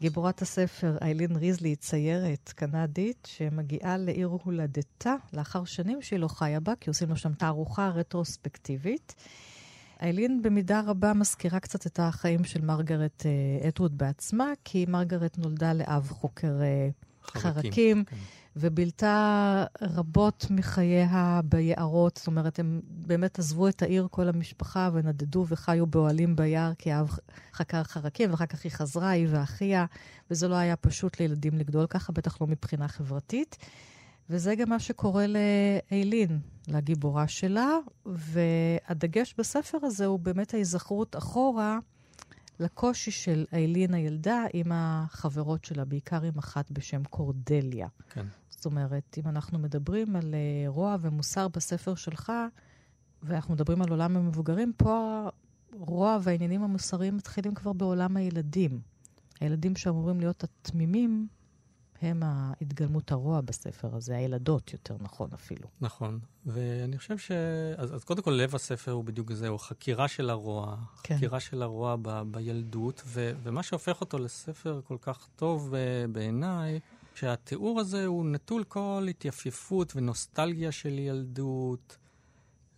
גיבורת 0.00 0.42
הספר 0.42 0.96
איילין 1.02 1.36
ריזלי 1.36 1.68
היא 1.68 1.76
ציירת 1.76 2.52
קנדית 2.56 3.28
שמגיעה 3.30 3.96
לעיר 3.96 4.28
הולדתה 4.44 5.14
לאחר 5.32 5.64
שנים 5.64 6.02
שהיא 6.02 6.18
לא 6.18 6.28
חיה 6.28 6.60
בה, 6.60 6.72
כי 6.80 6.90
עושים 6.90 7.08
לו 7.08 7.16
שם 7.16 7.32
תערוכה 7.32 7.88
רטרוספקטיבית. 7.88 9.14
איילין 10.02 10.42
במידה 10.42 10.80
רבה 10.86 11.12
מזכירה 11.12 11.60
קצת 11.60 11.86
את 11.86 12.00
החיים 12.02 12.44
של 12.44 12.60
מרגרט 12.60 13.26
אה, 13.26 13.68
אטווד 13.68 13.98
בעצמה, 13.98 14.52
כי 14.64 14.86
מרגרט 14.88 15.38
נולדה 15.38 15.72
לאב 15.72 16.08
חוקר 16.10 16.62
אה, 16.62 16.88
חרקים. 17.24 17.52
חרקים 17.52 18.04
כן. 18.04 18.16
ובילתה 18.56 19.64
רבות 19.82 20.46
מחייה 20.50 21.40
ביערות. 21.44 22.16
זאת 22.16 22.26
אומרת, 22.26 22.58
הם 22.58 22.80
באמת 22.84 23.38
עזבו 23.38 23.68
את 23.68 23.82
העיר, 23.82 24.08
כל 24.10 24.28
המשפחה, 24.28 24.90
ונדדו 24.92 25.44
וחיו 25.48 25.86
באוהלים 25.86 26.36
ביער, 26.36 26.72
כי 26.78 26.92
האב 26.92 27.18
חקר 27.52 27.82
חרקים, 27.82 28.30
ואחר 28.30 28.46
כך 28.46 28.64
היא 28.64 28.72
חזרה, 28.72 29.10
היא 29.10 29.26
ואחיה, 29.30 29.86
וזה 30.30 30.48
לא 30.48 30.54
היה 30.54 30.76
פשוט 30.76 31.20
לילדים 31.20 31.58
לגדול 31.58 31.86
ככה, 31.86 32.12
בטח 32.12 32.40
לא 32.40 32.46
מבחינה 32.46 32.88
חברתית. 32.88 33.56
וזה 34.30 34.54
גם 34.54 34.68
מה 34.68 34.78
שקורה 34.78 35.24
לאיילין, 35.26 36.40
לגיבורה 36.68 37.28
שלה, 37.28 37.76
והדגש 38.06 39.34
בספר 39.38 39.78
הזה 39.82 40.06
הוא 40.06 40.18
באמת 40.18 40.54
ההיזכרות 40.54 41.16
אחורה 41.16 41.78
לקושי 42.60 43.10
של 43.10 43.44
איילין 43.52 43.94
הילדה 43.94 44.44
עם 44.52 44.72
החברות 44.74 45.64
שלה, 45.64 45.84
בעיקר 45.84 46.22
עם 46.22 46.38
אחת 46.38 46.70
בשם 46.70 47.04
קורדליה. 47.04 47.88
כן. 48.10 48.26
זאת 48.60 48.66
אומרת, 48.66 49.18
אם 49.18 49.28
אנחנו 49.28 49.58
מדברים 49.58 50.16
על 50.16 50.34
uh, 50.34 50.68
רוע 50.68 50.96
ומוסר 51.00 51.48
בספר 51.48 51.94
שלך, 51.94 52.32
ואנחנו 53.22 53.54
מדברים 53.54 53.82
על 53.82 53.90
עולם 53.90 54.16
המבוגרים, 54.16 54.72
פה 54.76 55.28
הרוע 55.80 56.18
והעניינים 56.22 56.62
המוסריים 56.62 57.16
מתחילים 57.16 57.54
כבר 57.54 57.72
בעולם 57.72 58.16
הילדים. 58.16 58.80
הילדים 59.40 59.76
שאמורים 59.76 60.20
להיות 60.20 60.44
התמימים, 60.44 61.28
הם 62.02 62.22
ההתגלמות 62.22 63.12
הרוע 63.12 63.40
בספר 63.40 63.96
הזה, 63.96 64.16
הילדות 64.16 64.72
יותר 64.72 64.96
נכון 65.00 65.28
אפילו. 65.34 65.68
נכון, 65.80 66.18
ואני 66.46 66.98
חושב 66.98 67.18
ש... 67.18 67.30
אז, 67.76 67.94
אז 67.94 68.04
קודם 68.04 68.22
כל, 68.22 68.30
לב 68.30 68.54
הספר 68.54 68.92
הוא 68.92 69.04
בדיוק 69.04 69.32
זה, 69.32 69.48
הוא 69.48 69.58
חקירה 69.58 70.08
של 70.08 70.30
הרוע, 70.30 70.76
כן. 71.02 71.16
חקירה 71.16 71.40
של 71.40 71.62
הרוע 71.62 71.96
ב, 72.02 72.22
בילדות, 72.30 73.02
ו, 73.06 73.32
ומה 73.42 73.62
שהופך 73.62 74.00
אותו 74.00 74.18
לספר 74.18 74.80
כל 74.84 74.96
כך 75.00 75.28
טוב 75.36 75.74
בעיניי, 76.12 76.80
שהתיאור 77.20 77.80
הזה 77.80 78.06
הוא 78.06 78.26
נטול 78.26 78.64
כל 78.64 79.06
התייפיפות 79.10 79.96
ונוסטלגיה 79.96 80.72
של 80.72 80.98
ילדות, 80.98 81.96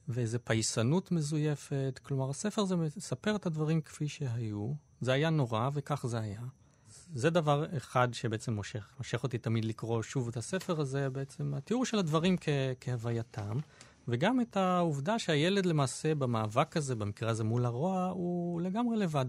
ואיזו 0.08 0.38
פייסנות 0.44 1.12
מזויפת. 1.12 2.00
כלומר, 2.02 2.30
הספר 2.30 2.62
הזה 2.62 2.76
מספר 2.76 3.36
את 3.36 3.46
הדברים 3.46 3.80
כפי 3.80 4.08
שהיו. 4.08 4.72
זה 5.00 5.12
היה 5.12 5.30
נורא, 5.30 5.70
וכך 5.74 6.06
זה 6.06 6.18
היה. 6.18 6.40
זה 7.14 7.30
דבר 7.30 7.76
אחד 7.76 8.08
שבעצם 8.14 8.52
מושך, 8.52 8.94
מושך 8.98 9.22
אותי 9.22 9.38
תמיד 9.38 9.64
לקרוא 9.64 10.02
שוב 10.02 10.28
את 10.28 10.36
הספר 10.36 10.80
הזה, 10.80 11.10
בעצם 11.10 11.54
התיאור 11.54 11.84
של 11.84 11.98
הדברים 11.98 12.36
כ- 12.40 12.48
כהווייתם, 12.80 13.58
וגם 14.08 14.40
את 14.40 14.56
העובדה 14.56 15.18
שהילד 15.18 15.66
למעשה 15.66 16.14
במאבק 16.14 16.76
הזה, 16.76 16.94
במקרה 16.94 17.30
הזה 17.30 17.44
מול 17.44 17.64
הרוע, 17.64 18.06
הוא 18.06 18.60
לגמרי 18.60 18.96
לבד. 18.96 19.26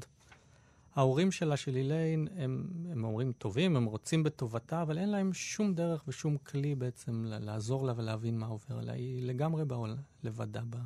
ההורים 0.96 1.32
שלה, 1.32 1.58
של 1.58 1.76
איליין, 1.76 2.28
הם, 2.36 2.68
הם 2.92 3.06
הורים 3.06 3.32
טובים, 3.32 3.76
הם 3.76 3.86
רוצים 3.86 4.24
בטובתה, 4.24 4.82
אבל 4.82 4.98
אין 4.98 5.10
להם 5.10 5.34
שום 5.34 5.74
דרך 5.74 6.04
ושום 6.08 6.38
כלי 6.38 6.76
בעצם 6.76 7.26
לעזור 7.28 7.86
לה 7.86 7.94
ולהבין 7.98 8.38
מה 8.38 8.46
עובר 8.46 8.78
עליה. 8.78 8.94
היא 8.94 9.28
לגמרי 9.28 9.66
בעול, 9.66 9.96
לבדה 10.24 10.62
ב, 10.70 10.78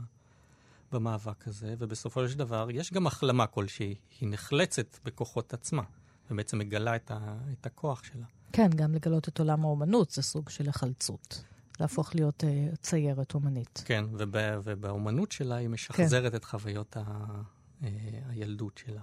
במאבק 0.91 1.47
הזה, 1.47 1.75
ובסופו 1.79 2.29
של 2.29 2.37
דבר 2.37 2.67
יש 2.71 2.93
גם 2.93 3.07
החלמה 3.07 3.47
כלשהי. 3.47 3.95
היא 4.19 4.29
נחלצת 4.31 4.97
בכוחות 5.03 5.53
עצמה, 5.53 5.83
ובעצם 6.31 6.57
מגלה 6.57 6.95
את, 6.95 7.11
ה, 7.11 7.37
את 7.51 7.65
הכוח 7.65 8.03
שלה. 8.03 8.25
כן, 8.51 8.69
גם 8.75 8.93
לגלות 8.93 9.27
את 9.27 9.39
עולם 9.39 9.65
האומנות 9.65 10.11
זה 10.11 10.21
סוג 10.21 10.49
של 10.49 10.69
החלצות. 10.69 11.43
להפוך 11.79 12.15
להיות 12.15 12.43
uh, 12.43 12.75
ציירת 12.77 13.33
אומנית. 13.33 13.83
כן, 13.85 14.05
וב, 14.13 14.35
ובאומנות 14.63 15.31
שלה 15.31 15.55
היא 15.55 15.69
משחזרת 15.69 16.31
כן. 16.31 16.37
את 16.37 16.45
חוויות 16.45 16.97
ה, 16.97 17.03
uh, 17.81 17.85
הילדות 18.29 18.81
שלה. 18.85 19.01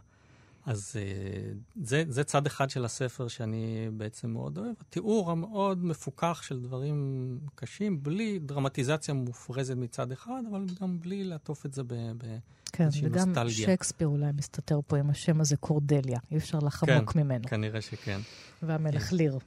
אז 0.66 0.96
uh, 0.96 1.84
זה, 1.84 2.04
זה 2.08 2.24
צד 2.24 2.46
אחד 2.46 2.70
של 2.70 2.84
הספר 2.84 3.28
שאני 3.28 3.88
בעצם 3.92 4.30
מאוד 4.30 4.58
אוהב. 4.58 4.74
התיאור 4.80 5.30
המאוד 5.30 5.84
מפוכח 5.84 6.42
של 6.42 6.60
דברים 6.60 7.38
קשים, 7.54 8.02
בלי 8.02 8.38
דרמטיזציה 8.38 9.14
מופרזת 9.14 9.74
מצד 9.76 10.12
אחד, 10.12 10.42
אבל 10.50 10.66
גם 10.80 11.00
בלי 11.00 11.24
לעטוף 11.24 11.66
את 11.66 11.74
זה 11.74 11.82
באיזושהי 11.84 12.40
כן, 12.72 12.84
נוסטלגיה. 12.84 13.24
וגם 13.30 13.50
שייקספיר 13.50 14.08
אולי 14.08 14.32
מסתתר 14.36 14.80
פה 14.86 14.96
עם 14.96 15.10
השם 15.10 15.40
הזה 15.40 15.56
קורדליה, 15.56 16.18
אי 16.30 16.36
אפשר 16.36 16.58
לחמוק 16.58 17.12
כן, 17.12 17.20
ממנו. 17.20 17.44
כנראה 17.44 17.80
שכן. 17.80 18.20
והמלך 18.62 19.12
ליר. 19.12 19.38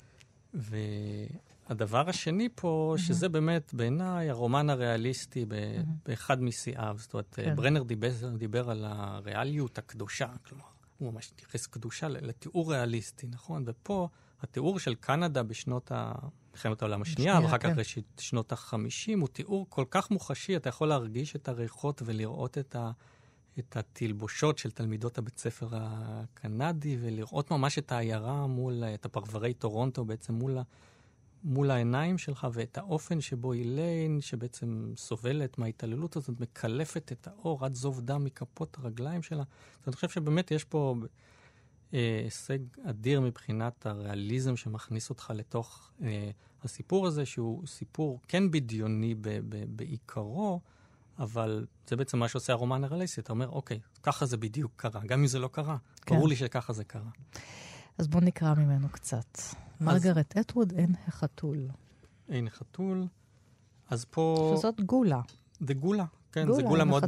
והדבר 0.54 2.10
השני 2.10 2.50
פה, 2.56 2.96
mm-hmm. 2.96 3.02
שזה 3.02 3.30
באמת 3.30 3.74
בעיניי 3.74 4.30
הרומן 4.30 4.70
הריאליסטי 4.70 5.46
ב- 5.46 5.54
mm-hmm. 5.54 5.88
באחד 6.06 6.42
משיאיו. 6.42 6.96
זאת 7.00 7.14
אומרת, 7.14 7.34
כן. 7.36 7.56
ברנר 7.56 7.84
דיבר, 7.84 8.10
דיבר 8.38 8.70
על 8.70 8.86
הריאליות 8.88 9.78
הקדושה, 9.78 10.28
כלומר, 10.50 10.66
הוא 10.98 11.14
ממש 11.14 11.32
התייחס 11.34 11.68
קדושה 11.68 12.08
לתיאור 12.08 12.72
ריאליסטי, 12.74 13.28
נכון? 13.28 13.64
ופה 13.66 14.08
התיאור 14.42 14.80
של 14.80 14.96
קנדה 14.96 15.44
בשנות 15.44 15.92
ה... 15.92 16.12
מלחמת 16.58 16.82
העולם 16.82 17.02
השנייה, 17.02 17.40
ואחר 17.44 17.58
כך 17.58 17.66
כן. 17.66 17.80
ראשית 17.80 18.06
שנות 18.20 18.52
ה-50, 18.52 19.20
הוא 19.20 19.28
תיאור 19.28 19.66
כל 19.70 19.86
כך 19.90 20.12
מוחשי, 20.12 20.56
אתה 20.56 20.70
יכול 20.70 20.88
להרגיש 20.88 21.36
את 21.36 21.48
הריחות 21.48 22.02
ולראות 22.06 22.58
את, 22.58 22.76
ה, 22.76 22.92
את 23.60 23.78
התלבושות 23.78 24.58
של 24.58 24.72
תלמידות 24.72 25.18
הבית 25.18 25.38
ספר 25.38 25.68
הקנדי, 25.72 26.98
ולראות 27.02 27.52
ממש 27.52 27.78
את 27.78 27.92
העיירה 27.92 28.48
מול, 28.48 28.84
את 28.94 29.06
הפרברי 29.06 29.54
טורונטו 29.54 30.06
בעצם 30.06 30.34
מול, 30.34 30.58
מול 31.44 31.72
העיניים 31.72 32.18
שלך, 32.18 32.48
ואת 32.54 32.78
האופן 32.78 33.22
שבו 33.22 33.54
איליין, 33.54 34.22
שבעצם 34.22 34.92
סובלת 34.98 35.58
מההתעללות 35.58 36.16
הזאת, 36.16 36.40
מקלפת 36.40 37.12
את 37.12 37.28
האור 37.28 37.66
עד 37.66 37.76
זוב 37.76 38.02
דם 38.02 38.24
מכפות 38.24 38.78
הרגליים 38.80 39.24
שלה. 39.24 39.44
אז 39.82 39.88
אני 39.88 39.96
חושב 39.96 40.10
שבאמת 40.10 40.52
יש 40.52 40.64
פה 40.64 40.96
אה, 41.94 42.22
הישג 42.24 42.60
אדיר 42.84 43.22
מבחינת 43.22 43.86
הריאליזם 43.86 44.58
שמכניס 44.58 45.10
אותך 45.10 45.34
לתוך 45.36 45.92
אה, 46.02 46.30
הסיפור 46.64 47.08
הזה, 47.08 47.26
שהוא 47.26 47.68
סיפור 47.68 48.20
כן 48.28 48.52
בדיוני 48.52 49.16
ב- 49.16 49.22
ב- 49.50 49.66
בעיקרו, 49.76 50.62
אבל 51.20 51.66
זה 51.88 51.96
בעצם 51.96 52.20
מה 52.20 52.28
שעושה 52.28 52.54
הרומן 52.54 52.84
הריאליסטי. 52.84 53.22
אתה 53.22 53.34
אומר, 53.34 53.50
אוקיי, 53.50 53.80
ככה 54.04 54.26
זה 54.26 54.38
בדיוק 54.38 54.72
קרה, 54.76 55.02
גם 55.06 55.20
אם 55.20 55.28
זה 55.28 55.40
לא 55.40 55.48
קרה. 55.48 55.78
כן. 56.02 56.16
ברור 56.16 56.28
לי 56.28 56.36
שככה 56.36 56.74
זה 56.74 56.84
קרה. 56.84 57.10
אז 57.98 58.08
בוא 58.08 58.22
נקרא 58.22 58.54
ממנו 58.54 58.90
קצת. 58.90 59.38
מרגרט 59.82 60.38
אטווד, 60.38 60.74
אין 60.78 60.96
החתול. 61.08 61.68
אין 62.30 62.48
החתול. 62.48 63.08
אז 63.90 64.06
פה... 64.06 64.56
שזאת 64.58 64.82
גולה. 64.82 65.22
זה 65.60 65.74
גולה, 65.74 66.06
כן, 66.32 66.54
זו 66.54 66.62
גולה 66.62 66.86
מאוד 66.86 67.04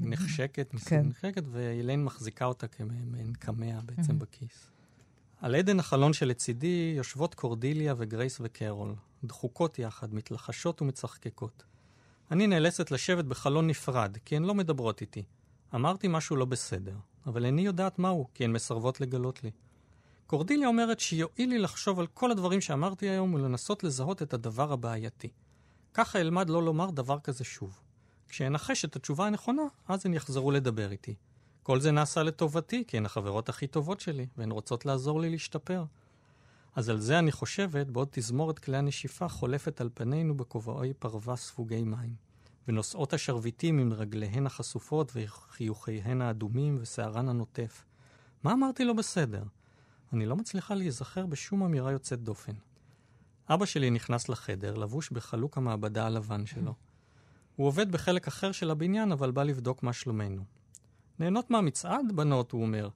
נחשקת, 0.00 0.74
כן. 0.86 1.06
נחשקת, 1.06 1.42
ואילן 1.50 2.04
מחזיקה 2.04 2.44
אותה 2.44 2.68
כמעין 2.68 3.32
קמע 3.38 3.80
בעצם 3.80 4.18
בכיס. 4.18 4.70
על 5.40 5.54
עדן 5.54 5.80
החלון 5.80 6.12
שלצידי 6.12 6.94
יושבות 6.96 7.34
קורדיליה 7.34 7.94
וגרייס 7.96 8.38
וקרול, 8.40 8.94
דחוקות 9.24 9.78
יחד, 9.78 10.14
מתלחשות 10.14 10.82
ומצחקקות. 10.82 11.64
אני 12.30 12.46
נאלצת 12.46 12.90
לשבת 12.90 13.24
בחלון 13.24 13.66
נפרד, 13.66 14.16
כי 14.24 14.36
הן 14.36 14.42
לא 14.42 14.54
מדברות 14.54 15.00
איתי. 15.00 15.22
אמרתי 15.74 16.08
משהו 16.08 16.36
לא 16.36 16.44
בסדר, 16.44 16.96
אבל 17.26 17.44
איני 17.44 17.62
יודעת 17.62 17.98
מהו, 17.98 18.28
כי 18.34 18.44
הן 18.44 18.52
מסרבות 18.52 19.00
לגלות 19.00 19.44
לי. 19.44 19.50
קורדיליה 20.30 20.68
אומרת 20.68 21.00
שיועיל 21.00 21.50
לי 21.50 21.58
לחשוב 21.58 22.00
על 22.00 22.06
כל 22.06 22.30
הדברים 22.30 22.60
שאמרתי 22.60 23.08
היום 23.08 23.34
ולנסות 23.34 23.84
לזהות 23.84 24.22
את 24.22 24.34
הדבר 24.34 24.72
הבעייתי. 24.72 25.28
ככה 25.94 26.20
אלמד 26.20 26.50
לא 26.50 26.62
לומר 26.62 26.90
דבר 26.90 27.20
כזה 27.20 27.44
שוב. 27.44 27.80
כשאנחש 28.28 28.84
את 28.84 28.96
התשובה 28.96 29.26
הנכונה, 29.26 29.62
אז 29.88 30.06
הן 30.06 30.14
יחזרו 30.14 30.50
לדבר 30.50 30.92
איתי. 30.92 31.14
כל 31.62 31.80
זה 31.80 31.90
נעשה 31.90 32.22
לטובתי, 32.22 32.84
כי 32.86 32.96
הן 32.96 33.06
החברות 33.06 33.48
הכי 33.48 33.66
טובות 33.66 34.00
שלי, 34.00 34.26
והן 34.36 34.50
רוצות 34.50 34.86
לעזור 34.86 35.20
לי 35.20 35.30
להשתפר. 35.30 35.84
אז 36.76 36.88
על 36.88 37.00
זה 37.00 37.18
אני 37.18 37.32
חושבת, 37.32 37.86
בעוד 37.86 38.08
תזמורת 38.10 38.58
כלי 38.58 38.76
הנשיפה 38.76 39.28
חולפת 39.28 39.80
על 39.80 39.90
פנינו 39.94 40.36
בכובעי 40.36 40.92
פרווה 40.94 41.36
ספוגי 41.36 41.82
מים, 41.82 42.14
ונושאות 42.68 43.12
השרביטים 43.12 43.78
עם 43.78 43.92
רגליהן 43.92 44.46
החשופות 44.46 45.12
וחיוכיהן 45.14 46.22
האדומים 46.22 46.78
ושערן 46.80 47.28
הנוטף. 47.28 47.84
מה 48.44 48.52
אמרתי 48.52 48.84
לא 48.84 48.92
בסדר? 48.92 49.42
אני 50.12 50.26
לא 50.26 50.36
מצליחה 50.36 50.74
להיזכר 50.74 51.26
בשום 51.26 51.62
אמירה 51.62 51.92
יוצאת 51.92 52.20
דופן. 52.22 52.52
אבא 53.48 53.66
שלי 53.66 53.90
נכנס 53.90 54.28
לחדר, 54.28 54.74
לבוש 54.74 55.10
בחלוק 55.10 55.58
המעבדה 55.58 56.06
הלבן 56.06 56.46
שלו. 56.46 56.74
הוא 57.56 57.66
עובד 57.66 57.92
בחלק 57.92 58.28
אחר 58.28 58.52
של 58.52 58.70
הבניין, 58.70 59.12
אבל 59.12 59.30
בא 59.30 59.42
לבדוק 59.42 59.82
מה 59.82 59.92
שלומנו. 59.92 60.44
נהנות 61.18 61.50
מהמצעד, 61.50 62.12
בנות, 62.14 62.52
הוא 62.52 62.62
אומר. 62.62 62.88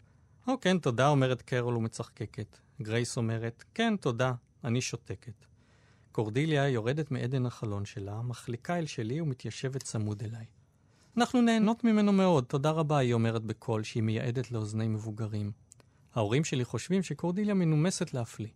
או 0.48 0.60
כן, 0.60 0.78
תודה, 0.78 1.08
אומרת 1.08 1.42
קרול 1.42 1.76
ומצחקקת. 1.76 2.58
גרייס 2.82 3.16
אומרת, 3.16 3.64
כן, 3.74 3.96
תודה, 3.96 4.32
אני 4.64 4.80
שותקת. 4.80 5.44
קורדיליה 6.12 6.68
יורדת 6.68 7.10
מעדן 7.10 7.46
החלון 7.46 7.84
שלה, 7.84 8.22
מחליקה 8.22 8.78
אל 8.78 8.86
שלי 8.86 9.20
ומתיישבת 9.20 9.82
צמוד 9.82 10.22
אליי. 10.22 10.46
אנחנו 11.16 11.42
נהנות 11.42 11.84
ממנו 11.84 12.12
מאוד, 12.12 12.44
תודה 12.44 12.70
רבה, 12.70 12.98
היא 12.98 13.14
אומרת 13.14 13.42
בקול 13.42 13.82
שהיא 13.82 14.02
מייעדת 14.02 14.50
לאוזני 14.50 14.88
מבוגרים. 14.88 15.52
ההורים 16.14 16.44
שלי 16.44 16.64
חושבים 16.64 17.02
שקורדיליה 17.02 17.54
מנומסת 17.54 18.14
להפליא. 18.14 18.50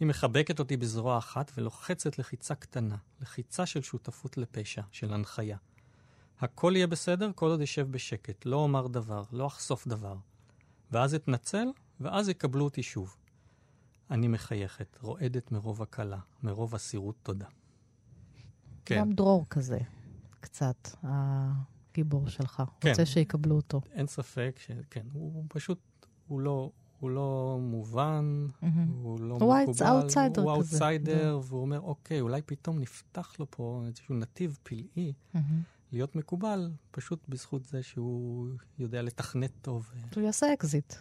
היא 0.00 0.08
מחבקת 0.08 0.58
אותי 0.58 0.76
בזרוע 0.76 1.18
אחת 1.18 1.52
ולוחצת 1.56 2.18
לחיצה 2.18 2.54
קטנה, 2.54 2.96
לחיצה 3.20 3.66
של 3.66 3.82
שותפות 3.82 4.36
לפשע, 4.36 4.82
של 4.90 5.12
הנחיה. 5.12 5.56
הכל 6.40 6.72
יהיה 6.76 6.86
בסדר 6.86 7.30
כל 7.34 7.46
עוד 7.46 7.60
אשב 7.60 7.90
בשקט, 7.90 8.46
לא 8.46 8.56
אומר 8.56 8.86
דבר, 8.86 9.24
לא 9.32 9.46
אחשוף 9.46 9.86
דבר. 9.86 10.16
ואז 10.90 11.14
אתנצל, 11.14 11.66
ואז 12.00 12.28
יקבלו 12.28 12.64
אותי 12.64 12.82
שוב. 12.82 13.16
אני 14.10 14.28
מחייכת, 14.28 14.98
רועדת 15.00 15.52
מרוב 15.52 15.82
הקלה, 15.82 16.18
מרוב 16.42 16.74
אסירות 16.74 17.16
תודה. 17.22 17.46
כן. 18.84 18.98
גם 18.98 19.12
דרור 19.12 19.46
כזה, 19.50 19.78
קצת, 20.40 20.88
הגיבור 21.02 22.28
שלך. 22.28 22.62
כן. 22.80 22.88
רוצה 22.88 23.06
שיקבלו 23.06 23.56
אותו. 23.56 23.80
אין 23.92 24.06
ספק 24.06 24.58
שכן, 24.58 25.06
הוא, 25.12 25.34
הוא 25.34 25.44
פשוט, 25.48 25.78
הוא 26.28 26.40
לא, 26.40 26.70
הוא 27.00 27.10
לא 27.10 27.58
מובן, 27.60 28.46
mm-hmm. 28.48 28.66
הוא 29.02 29.20
לא 29.20 29.34
הוא 29.40 29.54
מקובל. 29.64 29.86
הוא 29.86 30.00
אאוטסיידר 30.00 30.42
הוא 30.42 30.50
אאוטסיידר, 30.52 31.40
והוא 31.44 31.60
אומר, 31.60 31.80
אוקיי, 31.80 32.20
אולי 32.20 32.42
פתאום 32.42 32.78
נפתח 32.78 33.34
לו 33.38 33.46
פה 33.50 33.82
איזשהו 33.86 34.14
נתיב 34.14 34.58
פלאי 34.62 35.12
mm-hmm. 35.34 35.38
להיות 35.92 36.16
מקובל, 36.16 36.70
פשוט 36.90 37.28
בזכות 37.28 37.64
זה 37.64 37.82
שהוא 37.82 38.48
יודע 38.78 39.02
לתכנת 39.02 39.52
טוב. 39.62 39.90
הוא 40.14 40.22
יעשה 40.22 40.52
אקזיט. 40.52 40.94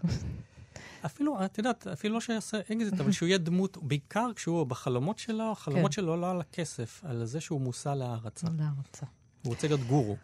אפילו, 1.05 1.45
את 1.45 1.57
יודעת, 1.57 1.87
אפילו 1.87 2.13
לא 2.13 2.21
שיעשה 2.21 2.59
אקזיט, 2.59 2.99
אבל 2.99 3.11
שהוא 3.11 3.27
יהיה 3.27 3.37
דמות, 3.37 3.77
בעיקר 3.81 4.29
כשהוא 4.35 4.63
בחלומות 4.63 5.19
שלו, 5.19 5.51
החלומות 5.51 5.91
כן. 5.91 5.95
שלו 5.95 6.17
לא 6.17 6.31
על 6.31 6.41
הכסף, 6.41 7.01
על 7.05 7.25
זה 7.25 7.41
שהוא 7.41 7.61
מושא 7.61 7.89
להערצה. 7.89 8.47
להערצה. 8.57 9.05
הוא 9.43 9.53
רוצה 9.53 9.67
להיות 9.67 9.81
גורו. 9.81 10.15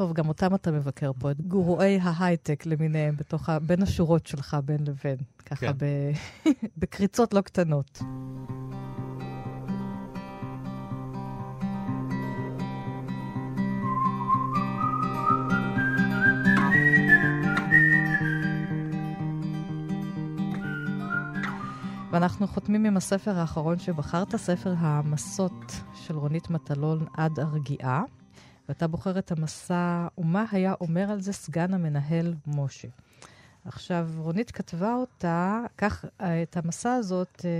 טוב, 0.00 0.12
גם 0.12 0.28
אותם 0.28 0.54
אתה 0.54 0.70
מבקר 0.70 1.10
פה, 1.18 1.30
את 1.30 1.40
גורואי 1.40 1.98
ההייטק 2.02 2.66
למיניהם, 2.66 3.16
בתוך 3.16 3.48
ה... 3.48 3.58
בין 3.58 3.82
השורות 3.82 4.26
שלך 4.26 4.56
בין 4.64 4.78
לבין, 4.86 5.16
ככה 5.46 5.56
כן. 5.56 5.72
ב... 5.78 5.84
בקריצות 6.78 7.34
לא 7.34 7.40
קטנות. 7.40 8.02
ואנחנו 22.10 22.46
חותמים 22.46 22.84
עם 22.84 22.96
הספר 22.96 23.38
האחרון 23.38 23.78
שבחרת, 23.78 24.36
ספר 24.36 24.74
המסות 24.78 25.80
של 25.94 26.16
רונית 26.16 26.50
מטלון 26.50 27.06
עד 27.16 27.40
הרגיעה. 27.40 28.02
ואתה 28.70 28.86
בוחר 28.86 29.18
את 29.18 29.32
המסע, 29.32 30.06
ומה 30.18 30.44
היה 30.52 30.74
אומר 30.80 31.10
על 31.10 31.20
זה 31.20 31.32
סגן 31.32 31.74
המנהל 31.74 32.34
משה. 32.46 32.88
עכשיו, 33.64 34.08
רונית 34.16 34.50
כתבה 34.50 34.94
אותה, 34.94 35.60
כך, 35.78 36.04
את 36.16 36.56
המסע 36.56 36.94
הזאת, 36.94 37.42
אה, 37.44 37.50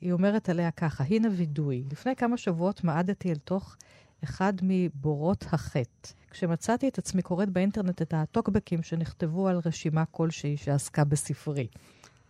היא 0.00 0.12
אומרת 0.12 0.48
עליה 0.48 0.70
ככה, 0.70 1.04
הנה 1.10 1.28
וידוי. 1.36 1.84
לפני 1.92 2.16
כמה 2.16 2.36
שבועות 2.36 2.84
מעדתי 2.84 3.30
אל 3.30 3.36
תוך 3.36 3.76
אחד 4.24 4.52
מבורות 4.62 5.44
החטא. 5.52 6.08
כשמצאתי 6.30 6.88
את 6.88 6.98
עצמי 6.98 7.22
קוראת 7.22 7.50
באינטרנט 7.50 8.02
את 8.02 8.14
הטוקבקים 8.14 8.82
שנכתבו 8.82 9.48
על 9.48 9.60
רשימה 9.66 10.04
כלשהי 10.04 10.56
שעסקה 10.56 11.04
בספרי. 11.04 11.66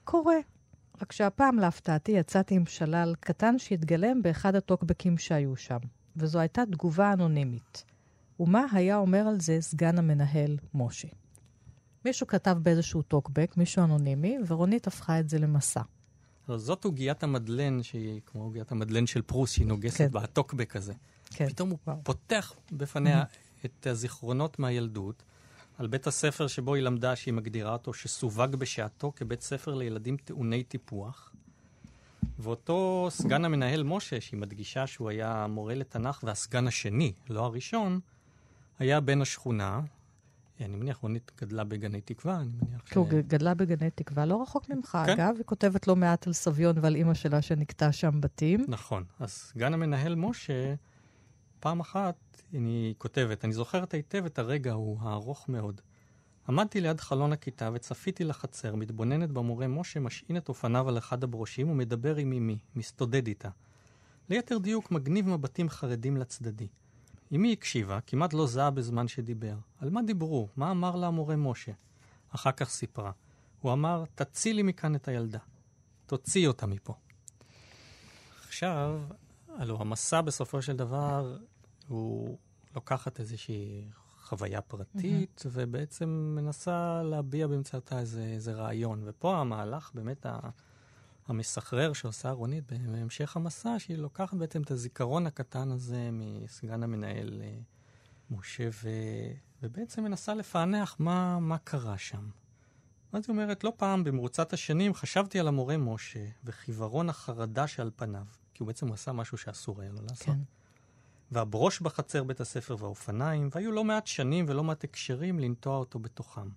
קורה. 0.04 0.36
רק 1.02 1.12
שהפעם, 1.12 1.58
להפתעתי, 1.58 2.12
יצאתי 2.12 2.54
עם 2.54 2.66
שלל 2.66 3.14
קטן 3.20 3.58
שהתגלם 3.58 4.22
באחד 4.22 4.54
הטוקבקים 4.54 5.18
שהיו 5.18 5.56
שם, 5.56 5.78
וזו 6.16 6.38
הייתה 6.38 6.66
תגובה 6.66 7.12
אנונימית. 7.12 7.91
ומה 8.42 8.66
היה 8.72 8.96
אומר 8.96 9.18
על 9.28 9.40
זה 9.40 9.56
סגן 9.60 9.98
המנהל, 9.98 10.56
משה? 10.74 11.08
מישהו 12.04 12.26
כתב 12.26 12.56
באיזשהו 12.62 13.02
טוקבק, 13.02 13.56
מישהו 13.56 13.84
אנונימי, 13.84 14.38
ורונית 14.46 14.86
הפכה 14.86 15.20
את 15.20 15.28
זה 15.28 15.38
למסע. 15.38 15.82
זאת 16.56 16.84
עוגיית 16.84 17.22
המדלן, 17.22 17.82
שהיא 17.82 18.20
כמו 18.26 18.42
עוגיית 18.42 18.72
המדלן 18.72 19.06
של 19.06 19.22
פרוס, 19.22 19.52
שהיא 19.52 19.66
נוגסת 19.66 19.98
כן. 19.98 20.08
בטוקבק 20.10 20.76
הזה. 20.76 20.92
כן. 21.30 21.48
פתאום 21.48 21.70
הוא 21.70 21.78
וואו. 21.86 21.96
פותח 22.02 22.54
בפניה 22.72 23.22
mm-hmm. 23.22 23.66
את 23.66 23.86
הזיכרונות 23.86 24.58
מהילדות, 24.58 25.22
על 25.78 25.86
בית 25.86 26.06
הספר 26.06 26.46
שבו 26.46 26.74
היא 26.74 26.82
למדה, 26.82 27.16
שהיא 27.16 27.34
מגדירה 27.34 27.72
אותו, 27.72 27.92
שסווג 27.92 28.56
בשעתו 28.56 29.12
כבית 29.16 29.40
ספר 29.40 29.74
לילדים 29.74 30.16
טעוני 30.16 30.62
טיפוח. 30.62 31.32
ואותו 32.38 33.08
סגן 33.10 33.44
המנהל 33.44 33.82
משה, 33.82 34.20
שהיא 34.20 34.40
מדגישה 34.40 34.86
שהוא 34.86 35.10
היה 35.10 35.46
מורה 35.48 35.74
לתנ"ך 35.74 36.20
והסגן 36.22 36.66
השני, 36.66 37.12
לא 37.28 37.44
הראשון, 37.44 38.00
היה 38.82 39.00
בן 39.00 39.22
השכונה. 39.22 39.80
אני 40.60 40.76
מניח, 40.76 40.96
רונית 40.96 41.32
גדלה 41.40 41.64
בגני 41.64 42.00
תקווה, 42.00 42.40
אני 42.40 42.50
מניח 42.62 42.86
ש... 42.86 42.90
כן, 42.90 43.00
גדלה 43.20 43.54
בגני 43.54 43.90
תקווה, 43.90 44.26
לא 44.26 44.42
רחוק 44.42 44.68
ממך, 44.68 44.98
כן? 45.06 45.12
אגב. 45.12 45.34
היא 45.36 45.44
כותבת 45.44 45.86
לא 45.86 45.96
מעט 45.96 46.26
על 46.26 46.32
סביון 46.32 46.76
ועל 46.80 46.94
אימא 46.94 47.14
שלה 47.14 47.42
שנקטע 47.42 47.92
שם 47.92 48.20
בתים. 48.20 48.64
נכון. 48.68 49.04
אז 49.20 49.30
סגן 49.30 49.74
המנהל 49.74 50.14
משה, 50.14 50.74
פעם 51.60 51.80
אחת 51.80 52.42
אני 52.54 52.94
כותבת, 52.98 53.44
אני 53.44 53.52
זוכרת 53.52 53.94
היטב 53.94 54.24
את 54.24 54.38
הרגע 54.38 54.70
ההוא, 54.70 54.98
הארוך 55.00 55.48
מאוד. 55.48 55.80
עמדתי 56.48 56.80
ליד 56.80 57.00
חלון 57.00 57.32
הכיתה 57.32 57.70
וצפיתי 57.72 58.24
לחצר, 58.24 58.74
מתבוננת 58.74 59.30
במורה 59.30 59.68
משה 59.68 60.00
משעין 60.00 60.36
את 60.36 60.48
אופניו 60.48 60.88
על 60.88 60.98
אחד 60.98 61.24
הברושים 61.24 61.70
ומדבר 61.70 62.16
עם 62.16 62.32
אמי, 62.32 62.58
מסתודד 62.76 63.26
איתה. 63.26 63.48
ליתר 64.28 64.58
דיוק, 64.58 64.90
מגניב 64.90 65.28
מבטים 65.28 65.68
חרדים 65.68 66.16
לצדדי. 66.16 66.68
אמי 67.34 67.52
הקשיבה, 67.52 68.00
כמעט 68.00 68.32
לא 68.32 68.46
זעה 68.46 68.70
בזמן 68.70 69.08
שדיבר. 69.08 69.54
על 69.78 69.90
מה 69.90 70.02
דיברו? 70.02 70.48
מה 70.56 70.70
אמר 70.70 70.96
לה 70.96 71.06
המורה 71.06 71.36
משה? 71.36 71.72
אחר 72.28 72.52
כך 72.52 72.68
סיפרה. 72.68 73.12
הוא 73.60 73.72
אמר, 73.72 74.04
תצילי 74.14 74.62
מכאן 74.62 74.94
את 74.94 75.08
הילדה. 75.08 75.38
תוציאי 76.06 76.46
אותה 76.46 76.66
מפה. 76.66 76.94
עכשיו, 78.46 79.00
הלו, 79.48 79.80
המסע 79.80 80.20
בסופו 80.20 80.62
של 80.62 80.76
דבר 80.76 81.36
הוא 81.88 82.38
לוקחת 82.74 83.20
איזושהי 83.20 83.88
חוויה 84.22 84.60
פרטית, 84.60 85.42
mm-hmm. 85.44 85.48
ובעצם 85.52 86.34
מנסה 86.36 87.02
להביע 87.02 87.46
באמצעותה 87.46 87.98
איזה, 87.98 88.24
איזה 88.24 88.52
רעיון. 88.52 89.02
ופה 89.04 89.38
המהלך 89.38 89.90
באמת 89.94 90.26
ה... 90.26 90.38
המסחרר 91.28 91.92
שעושה 91.92 92.30
רונית 92.30 92.72
בהמשך 92.72 93.36
המסע, 93.36 93.78
שהיא 93.78 93.98
לוקחת 93.98 94.34
בעצם 94.34 94.62
את 94.62 94.70
הזיכרון 94.70 95.26
הקטן 95.26 95.70
הזה 95.70 96.08
מסגן 96.12 96.82
המנהל 96.82 97.42
אה, 97.44 97.58
משה, 98.30 98.68
ו... 98.82 98.88
ובעצם 99.62 100.04
מנסה 100.04 100.34
לפענח 100.34 100.96
מה, 100.98 101.38
מה 101.38 101.58
קרה 101.58 101.98
שם. 101.98 102.28
ואז 103.12 103.24
היא 103.28 103.32
אומרת, 103.32 103.64
לא 103.64 103.72
פעם 103.76 104.04
במרוצת 104.04 104.52
השנים 104.52 104.94
חשבתי 104.94 105.40
על 105.40 105.48
המורה 105.48 105.76
משה 105.76 106.24
וחיוורון 106.44 107.08
החרדה 107.08 107.66
שעל 107.66 107.90
פניו, 107.96 108.24
כי 108.54 108.62
הוא 108.62 108.66
בעצם 108.66 108.92
עשה 108.92 109.12
משהו 109.12 109.38
שאסור 109.38 109.80
היה 109.80 109.90
לו 109.90 110.02
לעשות. 110.02 110.26
כן. 110.26 110.38
והברוש 111.30 111.80
בחצר 111.80 112.24
בית 112.24 112.40
הספר 112.40 112.76
והאופניים, 112.78 113.48
והיו 113.52 113.72
לא 113.72 113.84
מעט 113.84 114.06
שנים 114.06 114.44
ולא 114.48 114.64
מעט 114.64 114.84
הקשרים 114.84 115.38
לנטוע 115.38 115.76
אותו 115.76 115.98
בתוכם. 115.98 116.48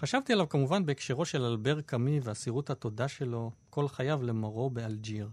חשבתי 0.00 0.32
עליו 0.32 0.48
כמובן 0.48 0.86
בהקשרו 0.86 1.24
של 1.24 1.42
אלבר 1.42 1.80
קאמי 1.80 2.20
ואסירות 2.22 2.70
התודה 2.70 3.08
שלו 3.08 3.50
כל 3.70 3.88
חייו 3.88 4.22
למורו 4.22 4.70
באלג'יר. 4.70 5.30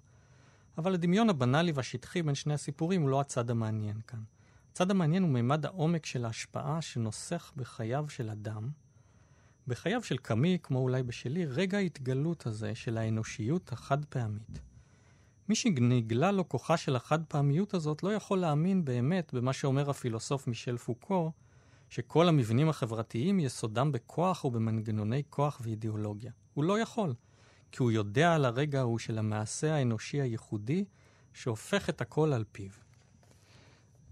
אבל 0.78 0.94
הדמיון 0.94 1.30
הבנאלי 1.30 1.72
והשטחי 1.72 2.24
בין 2.24 2.36
שני 2.36 2.54
הסיפורים 2.54 3.02
הוא 3.02 3.10
לא 3.10 3.22
הצד 3.22 3.50
המעניין 3.50 3.98
כאן. 4.08 4.20
הצד 4.72 4.92
המעניין 4.92 5.24
הוא 5.24 5.32
מימד 5.32 5.66
העומק 5.66 6.06
של 6.06 6.26
ההשפעה 6.26 6.82
שנוסך 6.82 7.52
בחייו 7.56 8.06
של 8.10 8.30
אדם. 8.30 8.70
בחייו 9.68 10.04
של 10.04 10.18
קאמי, 10.18 10.58
כמו 10.64 10.80
אולי 10.80 11.04
בשלי, 11.04 11.46
רגע 11.46 11.78
ההתגלות 11.78 12.46
הזה 12.46 12.76
של 12.76 12.98
האנושיות 12.98 13.72
החד 13.72 14.06
פעמית. 14.06 14.60
מי 15.50 15.56
שנגלה 15.56 16.32
לו 16.32 16.50
כוחה 16.50 16.78
של 16.78 16.96
החד 16.96 17.26
פעמיות 17.26 17.74
הזאת 17.74 18.04
לא 18.04 18.14
יכול 18.14 18.40
להאמין 18.40 18.86
באמת 18.86 19.34
במה 19.34 19.54
שאומר 19.54 19.90
הפילוסוף 19.90 20.48
מישל 20.48 20.78
פוקו, 20.78 21.32
שכל 21.90 22.28
המבנים 22.28 22.70
החברתיים 22.70 23.40
יסודם 23.40 23.92
בכוח 23.92 24.46
ובמנגנוני 24.46 25.24
כוח 25.30 25.62
ואידיאולוגיה. 25.64 26.32
הוא 26.54 26.64
לא 26.64 26.80
יכול, 26.80 27.14
כי 27.72 27.84
הוא 27.84 27.92
יודע 27.92 28.36
על 28.36 28.46
הרגע 28.46 28.80
ההוא 28.80 29.00
של 29.00 29.18
המעשה 29.18 29.76
האנושי 29.76 30.22
הייחודי 30.22 30.86
שהופך 31.34 31.90
את 31.90 32.02
הכל 32.02 32.34
על 32.34 32.44
פיו. 32.52 32.87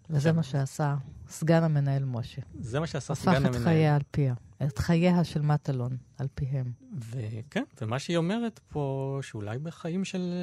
וזה 0.09 0.31
מה 0.31 0.43
שעשה 0.43 0.95
סגן 1.29 1.63
המנהל 1.63 2.05
משה. 2.05 2.41
זה 2.59 2.79
מה 2.79 2.87
שעשה 2.87 3.15
סגן 3.15 3.35
המנהל. 3.35 3.49
הפך 3.49 3.57
את 3.57 3.63
חייה 3.63 3.95
על 3.95 4.01
פיה, 4.11 4.33
את 4.63 4.77
חייה 4.77 5.23
של 5.23 5.41
מטלון 5.41 5.97
על 6.17 6.27
פיהם. 6.35 6.71
וכן, 6.99 7.63
ומה 7.81 7.99
שהיא 7.99 8.17
אומרת 8.17 8.59
פה, 8.67 9.19
שאולי 9.21 9.59
בחיים 9.59 10.05
של, 10.05 10.33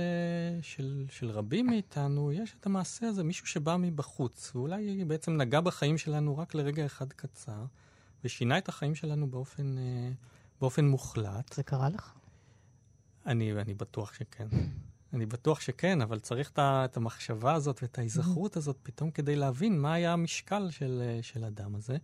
של, 0.62 1.04
של 1.10 1.30
רבים 1.30 1.66
מאיתנו, 1.66 2.32
יש 2.32 2.54
את 2.60 2.66
המעשה 2.66 3.06
הזה, 3.08 3.24
מישהו 3.24 3.46
שבא 3.46 3.76
מבחוץ, 3.76 4.52
ואולי 4.54 4.84
היא 4.84 5.06
בעצם 5.06 5.36
נגע 5.36 5.60
בחיים 5.60 5.98
שלנו 5.98 6.38
רק 6.38 6.54
לרגע 6.54 6.86
אחד 6.86 7.12
קצר, 7.12 7.64
ושינה 8.24 8.58
את 8.58 8.68
החיים 8.68 8.94
שלנו 8.94 9.30
באופן, 9.30 9.76
באופן 10.60 10.84
מוחלט. 10.84 11.52
זה 11.52 11.62
קרה 11.62 11.88
לך? 11.88 12.12
אני, 13.26 13.52
אני 13.52 13.74
בטוח 13.74 14.14
שכן. 14.14 14.48
אני 15.12 15.26
בטוח 15.26 15.60
שכן, 15.60 16.00
אבל 16.00 16.18
צריך 16.18 16.50
את 16.58 16.96
המחשבה 16.96 17.54
הזאת 17.54 17.82
ואת 17.82 17.98
ההיזכרות 17.98 18.56
הזאת 18.56 18.76
פתאום 18.82 19.10
כדי 19.10 19.36
להבין 19.36 19.80
מה 19.80 19.94
היה 19.94 20.12
המשקל 20.12 20.70
של, 20.70 21.02
של 21.22 21.44
אדם 21.44 21.74
הזה. 21.74 21.96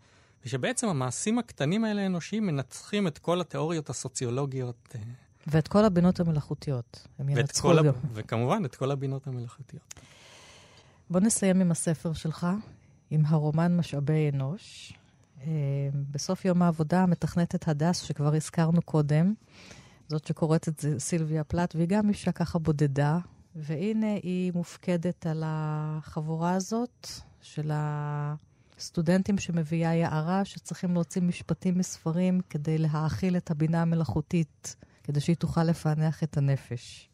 ושבעצם 0.44 0.88
המעשים 0.88 1.38
הקטנים 1.38 1.84
האלה 1.84 2.02
האנושיים 2.02 2.46
מנצחים 2.46 3.06
את 3.06 3.18
כל 3.18 3.40
התיאוריות 3.40 3.90
הסוציולוגיות. 3.90 4.88
אה, 4.94 5.00
ואת 5.46 5.68
כל 5.68 5.84
הבינות 5.84 6.20
המלאכותיות. 6.20 7.06
הם 7.18 7.28
ינצחו 7.28 7.72
גם. 7.84 7.92
וכמובן, 8.14 8.64
את 8.64 8.76
כל 8.76 8.90
הבינות 8.90 9.26
המלאכותיות. 9.26 9.94
בוא 11.10 11.20
נסיים 11.20 11.60
עם 11.60 11.70
הספר 11.70 12.12
שלך, 12.12 12.46
עם 13.10 13.22
הרומן 13.26 13.76
משאבי 13.76 14.30
אנוש. 14.32 14.92
אה, 15.40 15.46
בסוף 16.10 16.44
יום 16.44 16.62
העבודה, 16.62 17.06
מתכנתת 17.06 17.68
הדס, 17.68 18.02
שכבר 18.02 18.34
הזכרנו 18.34 18.82
קודם, 18.82 19.34
זאת 20.08 20.26
שקוראת 20.26 20.68
את 20.68 20.78
זה 20.78 20.98
סילביה 20.98 21.44
פלט, 21.44 21.74
והיא 21.74 21.88
גם 21.88 22.08
אישה 22.08 22.32
ככה 22.32 22.58
בודדה, 22.58 23.18
והנה 23.56 24.14
היא 24.22 24.52
מופקדת 24.54 25.26
על 25.26 25.42
החבורה 25.46 26.52
הזאת 26.54 27.08
של 27.40 27.70
הסטודנטים 27.74 29.38
שמביאה 29.38 29.94
יערה, 29.94 30.44
שצריכים 30.44 30.94
להוציא 30.94 31.22
משפטים 31.22 31.78
מספרים 31.78 32.40
כדי 32.50 32.78
להאכיל 32.78 33.36
את 33.36 33.50
הבינה 33.50 33.82
המלאכותית, 33.82 34.76
כדי 35.04 35.20
שהיא 35.20 35.36
תוכל 35.36 35.64
לפענח 35.64 36.22
את 36.22 36.36
הנפש. 36.36 37.10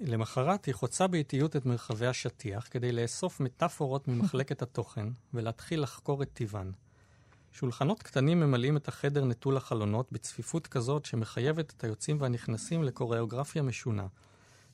למחרת 0.00 0.64
היא 0.64 0.74
חוצה 0.74 1.06
באיטיות 1.06 1.56
את 1.56 1.66
מרחבי 1.66 2.06
השטיח 2.06 2.68
כדי 2.70 2.92
לאסוף 2.92 3.40
מטאפורות 3.40 4.08
ממחלקת 4.08 4.62
התוכן 4.62 5.06
ולהתחיל 5.34 5.82
לחקור 5.82 6.22
את 6.22 6.28
טיבן. 6.32 6.70
שולחנות 7.54 8.02
קטנים 8.02 8.40
ממלאים 8.40 8.76
את 8.76 8.88
החדר 8.88 9.24
נטול 9.24 9.56
החלונות 9.56 10.12
בצפיפות 10.12 10.66
כזאת 10.66 11.04
שמחייבת 11.04 11.72
את 11.76 11.84
היוצאים 11.84 12.20
והנכנסים 12.20 12.84
לקוריאוגרפיה 12.84 13.62
משונה, 13.62 14.06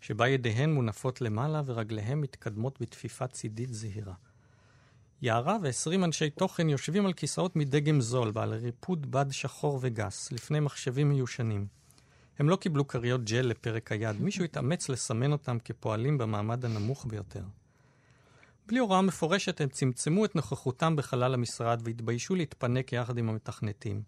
שבה 0.00 0.28
ידיהן 0.28 0.72
מונפות 0.72 1.20
למעלה 1.20 1.62
ורגליהם 1.64 2.20
מתקדמות 2.20 2.80
בתפיפה 2.80 3.26
צידית 3.26 3.74
זהירה. 3.74 4.14
יערה 5.22 5.56
ועשרים 5.62 6.04
אנשי 6.04 6.30
תוכן 6.30 6.68
יושבים 6.68 7.06
על 7.06 7.12
כיסאות 7.12 7.56
מדגם 7.56 8.00
זול, 8.00 8.30
בעל 8.30 8.54
ריפוד 8.54 9.10
בד 9.10 9.26
שחור 9.30 9.78
וגס, 9.82 10.32
לפני 10.32 10.60
מחשבים 10.60 11.08
מיושנים. 11.08 11.66
הם 12.38 12.48
לא 12.48 12.56
קיבלו 12.56 12.86
כריות 12.86 13.24
ג'ל 13.24 13.46
לפרק 13.46 13.92
היד, 13.92 14.20
מישהו 14.20 14.44
התאמץ 14.44 14.88
לסמן 14.88 15.32
אותם 15.32 15.58
כפועלים 15.64 16.18
במעמד 16.18 16.64
הנמוך 16.64 17.06
ביותר. 17.08 17.42
בלי 18.70 18.78
הוראה 18.78 19.02
מפורשת 19.02 19.60
הם 19.60 19.68
צמצמו 19.68 20.24
את 20.24 20.36
נוכחותם 20.36 20.96
בחלל 20.96 21.34
המשרד 21.34 21.82
והתביישו 21.84 22.34
להתפנק 22.34 22.92
יחד 22.92 23.18
עם 23.18 23.28
המתכנתים. 23.28 24.02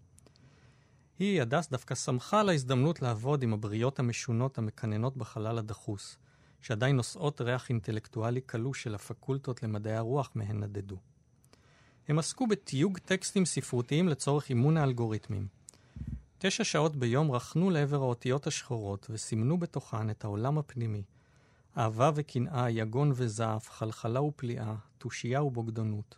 היא, 1.18 1.42
הדס, 1.42 1.68
דווקא 1.68 1.94
שמחה 1.94 2.40
על 2.40 2.48
ההזדמנות 2.48 3.02
לעבוד 3.02 3.42
עם 3.42 3.52
הבריות 3.52 3.98
המשונות 3.98 4.58
המקננות 4.58 5.16
בחלל 5.16 5.58
הדחוס, 5.58 6.16
שעדיין 6.60 6.96
נושאות 6.96 7.40
ריח 7.40 7.68
אינטלקטואלי 7.68 8.40
קלוש 8.40 8.82
של 8.82 8.94
הפקולטות 8.94 9.62
למדעי 9.62 9.96
הרוח 9.96 10.30
מהן 10.34 10.60
נדדו. 10.60 10.96
הם 12.08 12.18
עסקו 12.18 12.46
בתיוג 12.46 12.98
טקסטים 12.98 13.44
ספרותיים 13.44 14.08
לצורך 14.08 14.48
אימון 14.48 14.76
האלגוריתמים. 14.76 15.46
תשע 16.38 16.64
שעות 16.64 16.96
ביום 16.96 17.32
רכנו 17.32 17.70
לעבר 17.70 18.02
האותיות 18.02 18.46
השחורות 18.46 19.06
וסימנו 19.10 19.58
בתוכן 19.58 20.10
את 20.10 20.24
העולם 20.24 20.58
הפנימי. 20.58 21.02
אהבה 21.78 22.10
וקנאה, 22.14 22.70
יגון 22.70 23.12
וזעף, 23.14 23.70
חלחלה 23.70 24.22
ופליאה, 24.22 24.74
תושייה 24.98 25.42
ובוגדנות. 25.42 26.16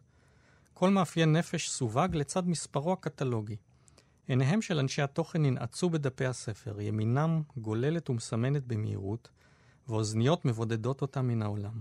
כל 0.75 0.91
מאפיין 0.91 1.33
נפש 1.33 1.71
סווג 1.71 2.17
לצד 2.17 2.49
מספרו 2.49 2.93
הקטלוגי. 2.93 3.57
עיניהם 4.27 4.63
של 4.63 4.79
אנשי 4.79 5.03
התוכן 5.03 5.43
ננעצו 5.43 5.91
בדפי 5.91 6.27
הספר, 6.27 6.81
ימינם 6.81 7.43
גוללת 7.57 8.11
ומסמנת 8.11 8.67
במהירות, 8.67 9.31
ואוזניות 9.89 10.45
מבודדות 10.45 11.03
אותם 11.03 11.29
מן 11.29 11.43
העולם. 11.43 11.81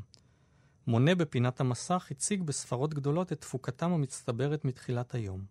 מונה 0.88 1.16
בפינת 1.16 1.60
המסך 1.60 2.08
הציג 2.12 2.44
בספרות 2.44 2.94
גדולות 2.94 3.32
את 3.32 3.42
תפוקתם 3.42 3.92
המצטברת 3.92 4.66
מתחילת 4.66 5.16
היום. 5.16 5.46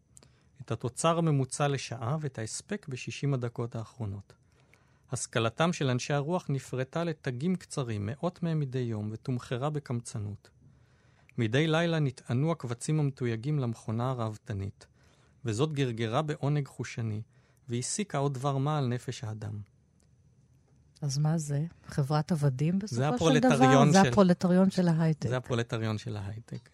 את 0.61 0.71
התוצר 0.71 1.19
הממוצע 1.19 1.69
לשעה 1.69 2.17
ואת 2.21 2.39
ההספק 2.39 2.87
ב-60 2.89 3.35
הדקות 3.35 3.77
האחרונות. 3.77 4.33
השכלתם 5.13 5.73
של 5.73 5.91
אנשי 5.91 6.13
הרוח 6.13 6.47
נפרטה 6.49 7.05
לתגים 7.05 7.57
קצרים, 7.57 8.07
מאות 8.07 8.43
מהם 8.43 8.61
מדי 8.61 8.79
יום, 8.79 9.09
ותומחרה 9.13 9.71
בקמצנות. 9.71 10.51
מדי 11.39 11.67
לילה 11.67 11.99
נטענו 11.99 12.53
הקבצים 12.53 13.01
המתויגים 13.01 13.59
למכונה 13.59 14.11
הראוותנית, 14.11 14.87
וזאת 15.45 15.73
גרגרה 15.73 16.23
בעונג 16.23 16.69
חושני, 16.69 17.23
והסיקה 17.69 18.19
עוד 18.19 18.35
דבר 18.35 18.59
מה 18.59 18.79
על 18.79 18.87
נפש 18.87 19.25
האדם. 19.25 19.61
אז 21.03 21.19
מה 21.19 21.39
זה? 21.39 21.65
חברת 21.87 22.33
עבדים 22.33 22.79
בסופו 22.79 22.95
של 22.97 23.01
דבר? 23.07 23.15
הפרולטריון 23.15 23.93
זה 23.93 23.99
של- 24.03 24.09
הפרולטריון 24.09 24.71
של 24.71 24.89
ההייטק. 24.89 25.29
זה 25.29 25.37
הפרולטריון 25.37 25.99
של 25.99 26.17
ההייטק. 26.17 26.69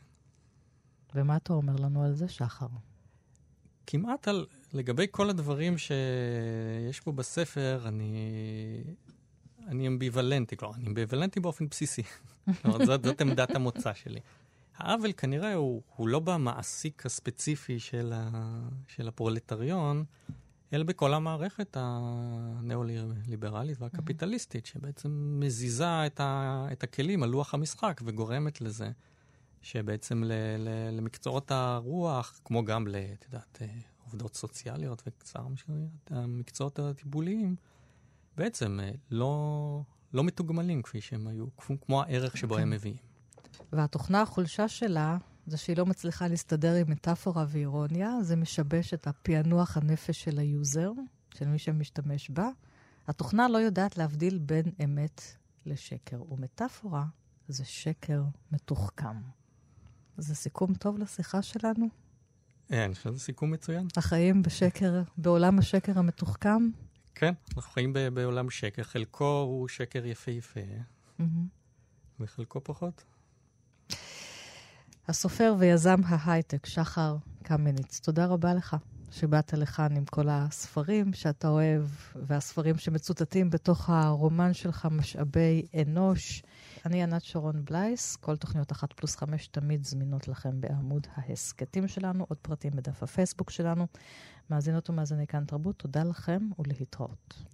ומה 1.14 1.36
אתה 1.36 1.52
אומר 1.52 1.76
לנו 1.76 2.04
על 2.04 2.14
זה, 2.14 2.28
שחר? 2.28 2.66
כמעט 3.90 4.28
על, 4.28 4.46
לגבי 4.72 5.06
כל 5.10 5.30
הדברים 5.30 5.78
שיש 5.78 7.00
פה 7.00 7.12
בספר, 7.12 7.80
אני, 7.86 8.14
אני 9.66 9.86
אמביוולנטי, 9.86 10.56
כלומר, 10.56 10.74
אני 10.74 10.86
אמביוולנטי 10.86 11.40
באופן 11.40 11.68
בסיסי. 11.68 12.02
כלומר, 12.62 12.86
זאת, 12.86 13.04
זאת 13.04 13.20
עמדת 13.20 13.54
המוצא 13.54 13.94
שלי. 13.94 14.20
העוול 14.76 15.12
כנראה 15.12 15.54
הוא, 15.54 15.82
הוא 15.96 16.08
לא 16.08 16.18
במעסיק 16.18 17.06
הספציפי 17.06 17.78
של, 17.78 18.12
ה, 18.14 18.30
של 18.88 19.08
הפרולטריון, 19.08 20.04
אלא 20.72 20.84
בכל 20.84 21.14
המערכת 21.14 21.76
הניאו-ליברלית 21.80 23.80
והקפיטליסטית, 23.80 24.66
שבעצם 24.66 25.40
מזיזה 25.40 26.06
את, 26.06 26.20
ה, 26.20 26.66
את 26.72 26.82
הכלים 26.82 27.22
על 27.22 27.28
לוח 27.28 27.54
המשחק 27.54 28.00
וגורמת 28.04 28.60
לזה 28.60 28.90
שבעצם 29.62 30.24
ל, 30.24 30.32
ל, 30.58 30.96
למקצועות 30.96 31.50
הרוח, 31.50 32.40
כמו 32.44 32.64
גם 32.64 32.86
ל... 32.86 32.96
את 33.12 33.24
יודעת, 33.24 33.58
אה, 33.62 33.66
עובדות 34.04 34.34
סוציאליות 34.36 35.02
וקצר 35.06 35.40
המקצועות 36.10 36.78
הטיפוליים, 36.78 37.56
בעצם 38.36 38.80
אה, 38.82 38.90
לא, 39.10 39.82
לא 40.12 40.24
מתוגמלים 40.24 40.82
כפי 40.82 41.00
שהם 41.00 41.26
היו, 41.26 41.46
כמו, 41.56 41.80
כמו 41.80 42.02
הערך 42.02 42.36
שבו 42.36 42.54
כן. 42.54 42.62
הם 42.62 42.70
מביאים. 42.70 42.96
והתוכנה, 43.72 44.22
החולשה 44.22 44.68
שלה, 44.68 45.18
זה 45.46 45.56
שהיא 45.56 45.76
לא 45.76 45.86
מצליחה 45.86 46.28
להסתדר 46.28 46.74
עם 46.74 46.90
מטאפורה 46.90 47.44
ואירוניה, 47.48 48.22
זה 48.22 48.36
משבש 48.36 48.94
את 48.94 49.06
הפענוח 49.06 49.76
הנפש 49.76 50.24
של 50.24 50.38
ה 50.38 50.47
user, 50.47 50.92
של 51.34 51.48
מי 51.48 51.58
שמשתמש 51.58 52.30
בה. 52.30 52.48
התוכנה 53.08 53.48
לא 53.48 53.58
יודעת 53.58 53.98
להבדיל 53.98 54.38
בין 54.38 54.72
אמת 54.84 55.22
לשקר, 55.66 56.32
ומטאפורה 56.32 57.04
זה 57.48 57.64
שקר 57.64 58.22
מתוחכם. 58.52 59.37
זה 60.18 60.34
סיכום 60.34 60.74
טוב 60.74 60.98
לשיחה 60.98 61.42
שלנו? 61.42 61.88
אה, 62.72 62.84
אני 62.84 62.94
חושב 62.94 63.10
שזה 63.10 63.20
סיכום 63.20 63.50
מצוין. 63.50 63.86
החיים 63.96 64.42
בשקר, 64.42 65.02
בעולם 65.16 65.58
השקר 65.58 65.98
המתוחכם? 65.98 66.68
כן, 67.14 67.32
אנחנו 67.56 67.72
חיים 67.72 67.92
ב- 67.92 68.08
בעולם 68.08 68.50
שקר, 68.50 68.82
חלקו 68.82 69.40
הוא 69.48 69.68
שקר 69.68 70.06
יפהפה, 70.06 70.60
מהמם. 71.18 71.46
וחלקו 72.20 72.64
פחות. 72.64 73.04
הסופר 75.08 75.54
ויזם 75.58 76.00
ההייטק, 76.04 76.66
שחר 76.66 77.16
קמיניץ, 77.42 78.00
תודה 78.00 78.26
רבה 78.26 78.54
לך 78.54 78.76
שבאת 79.10 79.52
לכאן 79.52 79.96
עם 79.96 80.04
כל 80.04 80.28
הספרים 80.28 81.12
שאתה 81.12 81.48
אוהב, 81.48 81.82
והספרים 82.16 82.78
שמצוטטים 82.78 83.50
בתוך 83.50 83.90
הרומן 83.90 84.54
שלך, 84.54 84.88
משאבי 84.90 85.66
אנוש. 85.82 86.42
אני 86.88 87.02
ענת 87.02 87.24
שרון 87.24 87.64
בלייס, 87.64 88.16
כל 88.16 88.36
תוכניות 88.36 88.72
אחת 88.72 88.92
פלוס 88.92 89.16
חמש 89.16 89.46
תמיד 89.46 89.84
זמינות 89.84 90.28
לכם 90.28 90.60
בעמוד 90.60 91.06
ההסכתים 91.14 91.88
שלנו, 91.88 92.26
עוד 92.28 92.38
פרטים 92.38 92.72
בדף 92.76 93.02
הפייסבוק 93.02 93.50
שלנו. 93.50 93.86
מאזינות 94.50 94.90
ומאזיני 94.90 95.26
כאן 95.26 95.44
תרבות, 95.44 95.76
תודה 95.78 96.02
לכם 96.04 96.48
ולהתראות. 96.58 97.44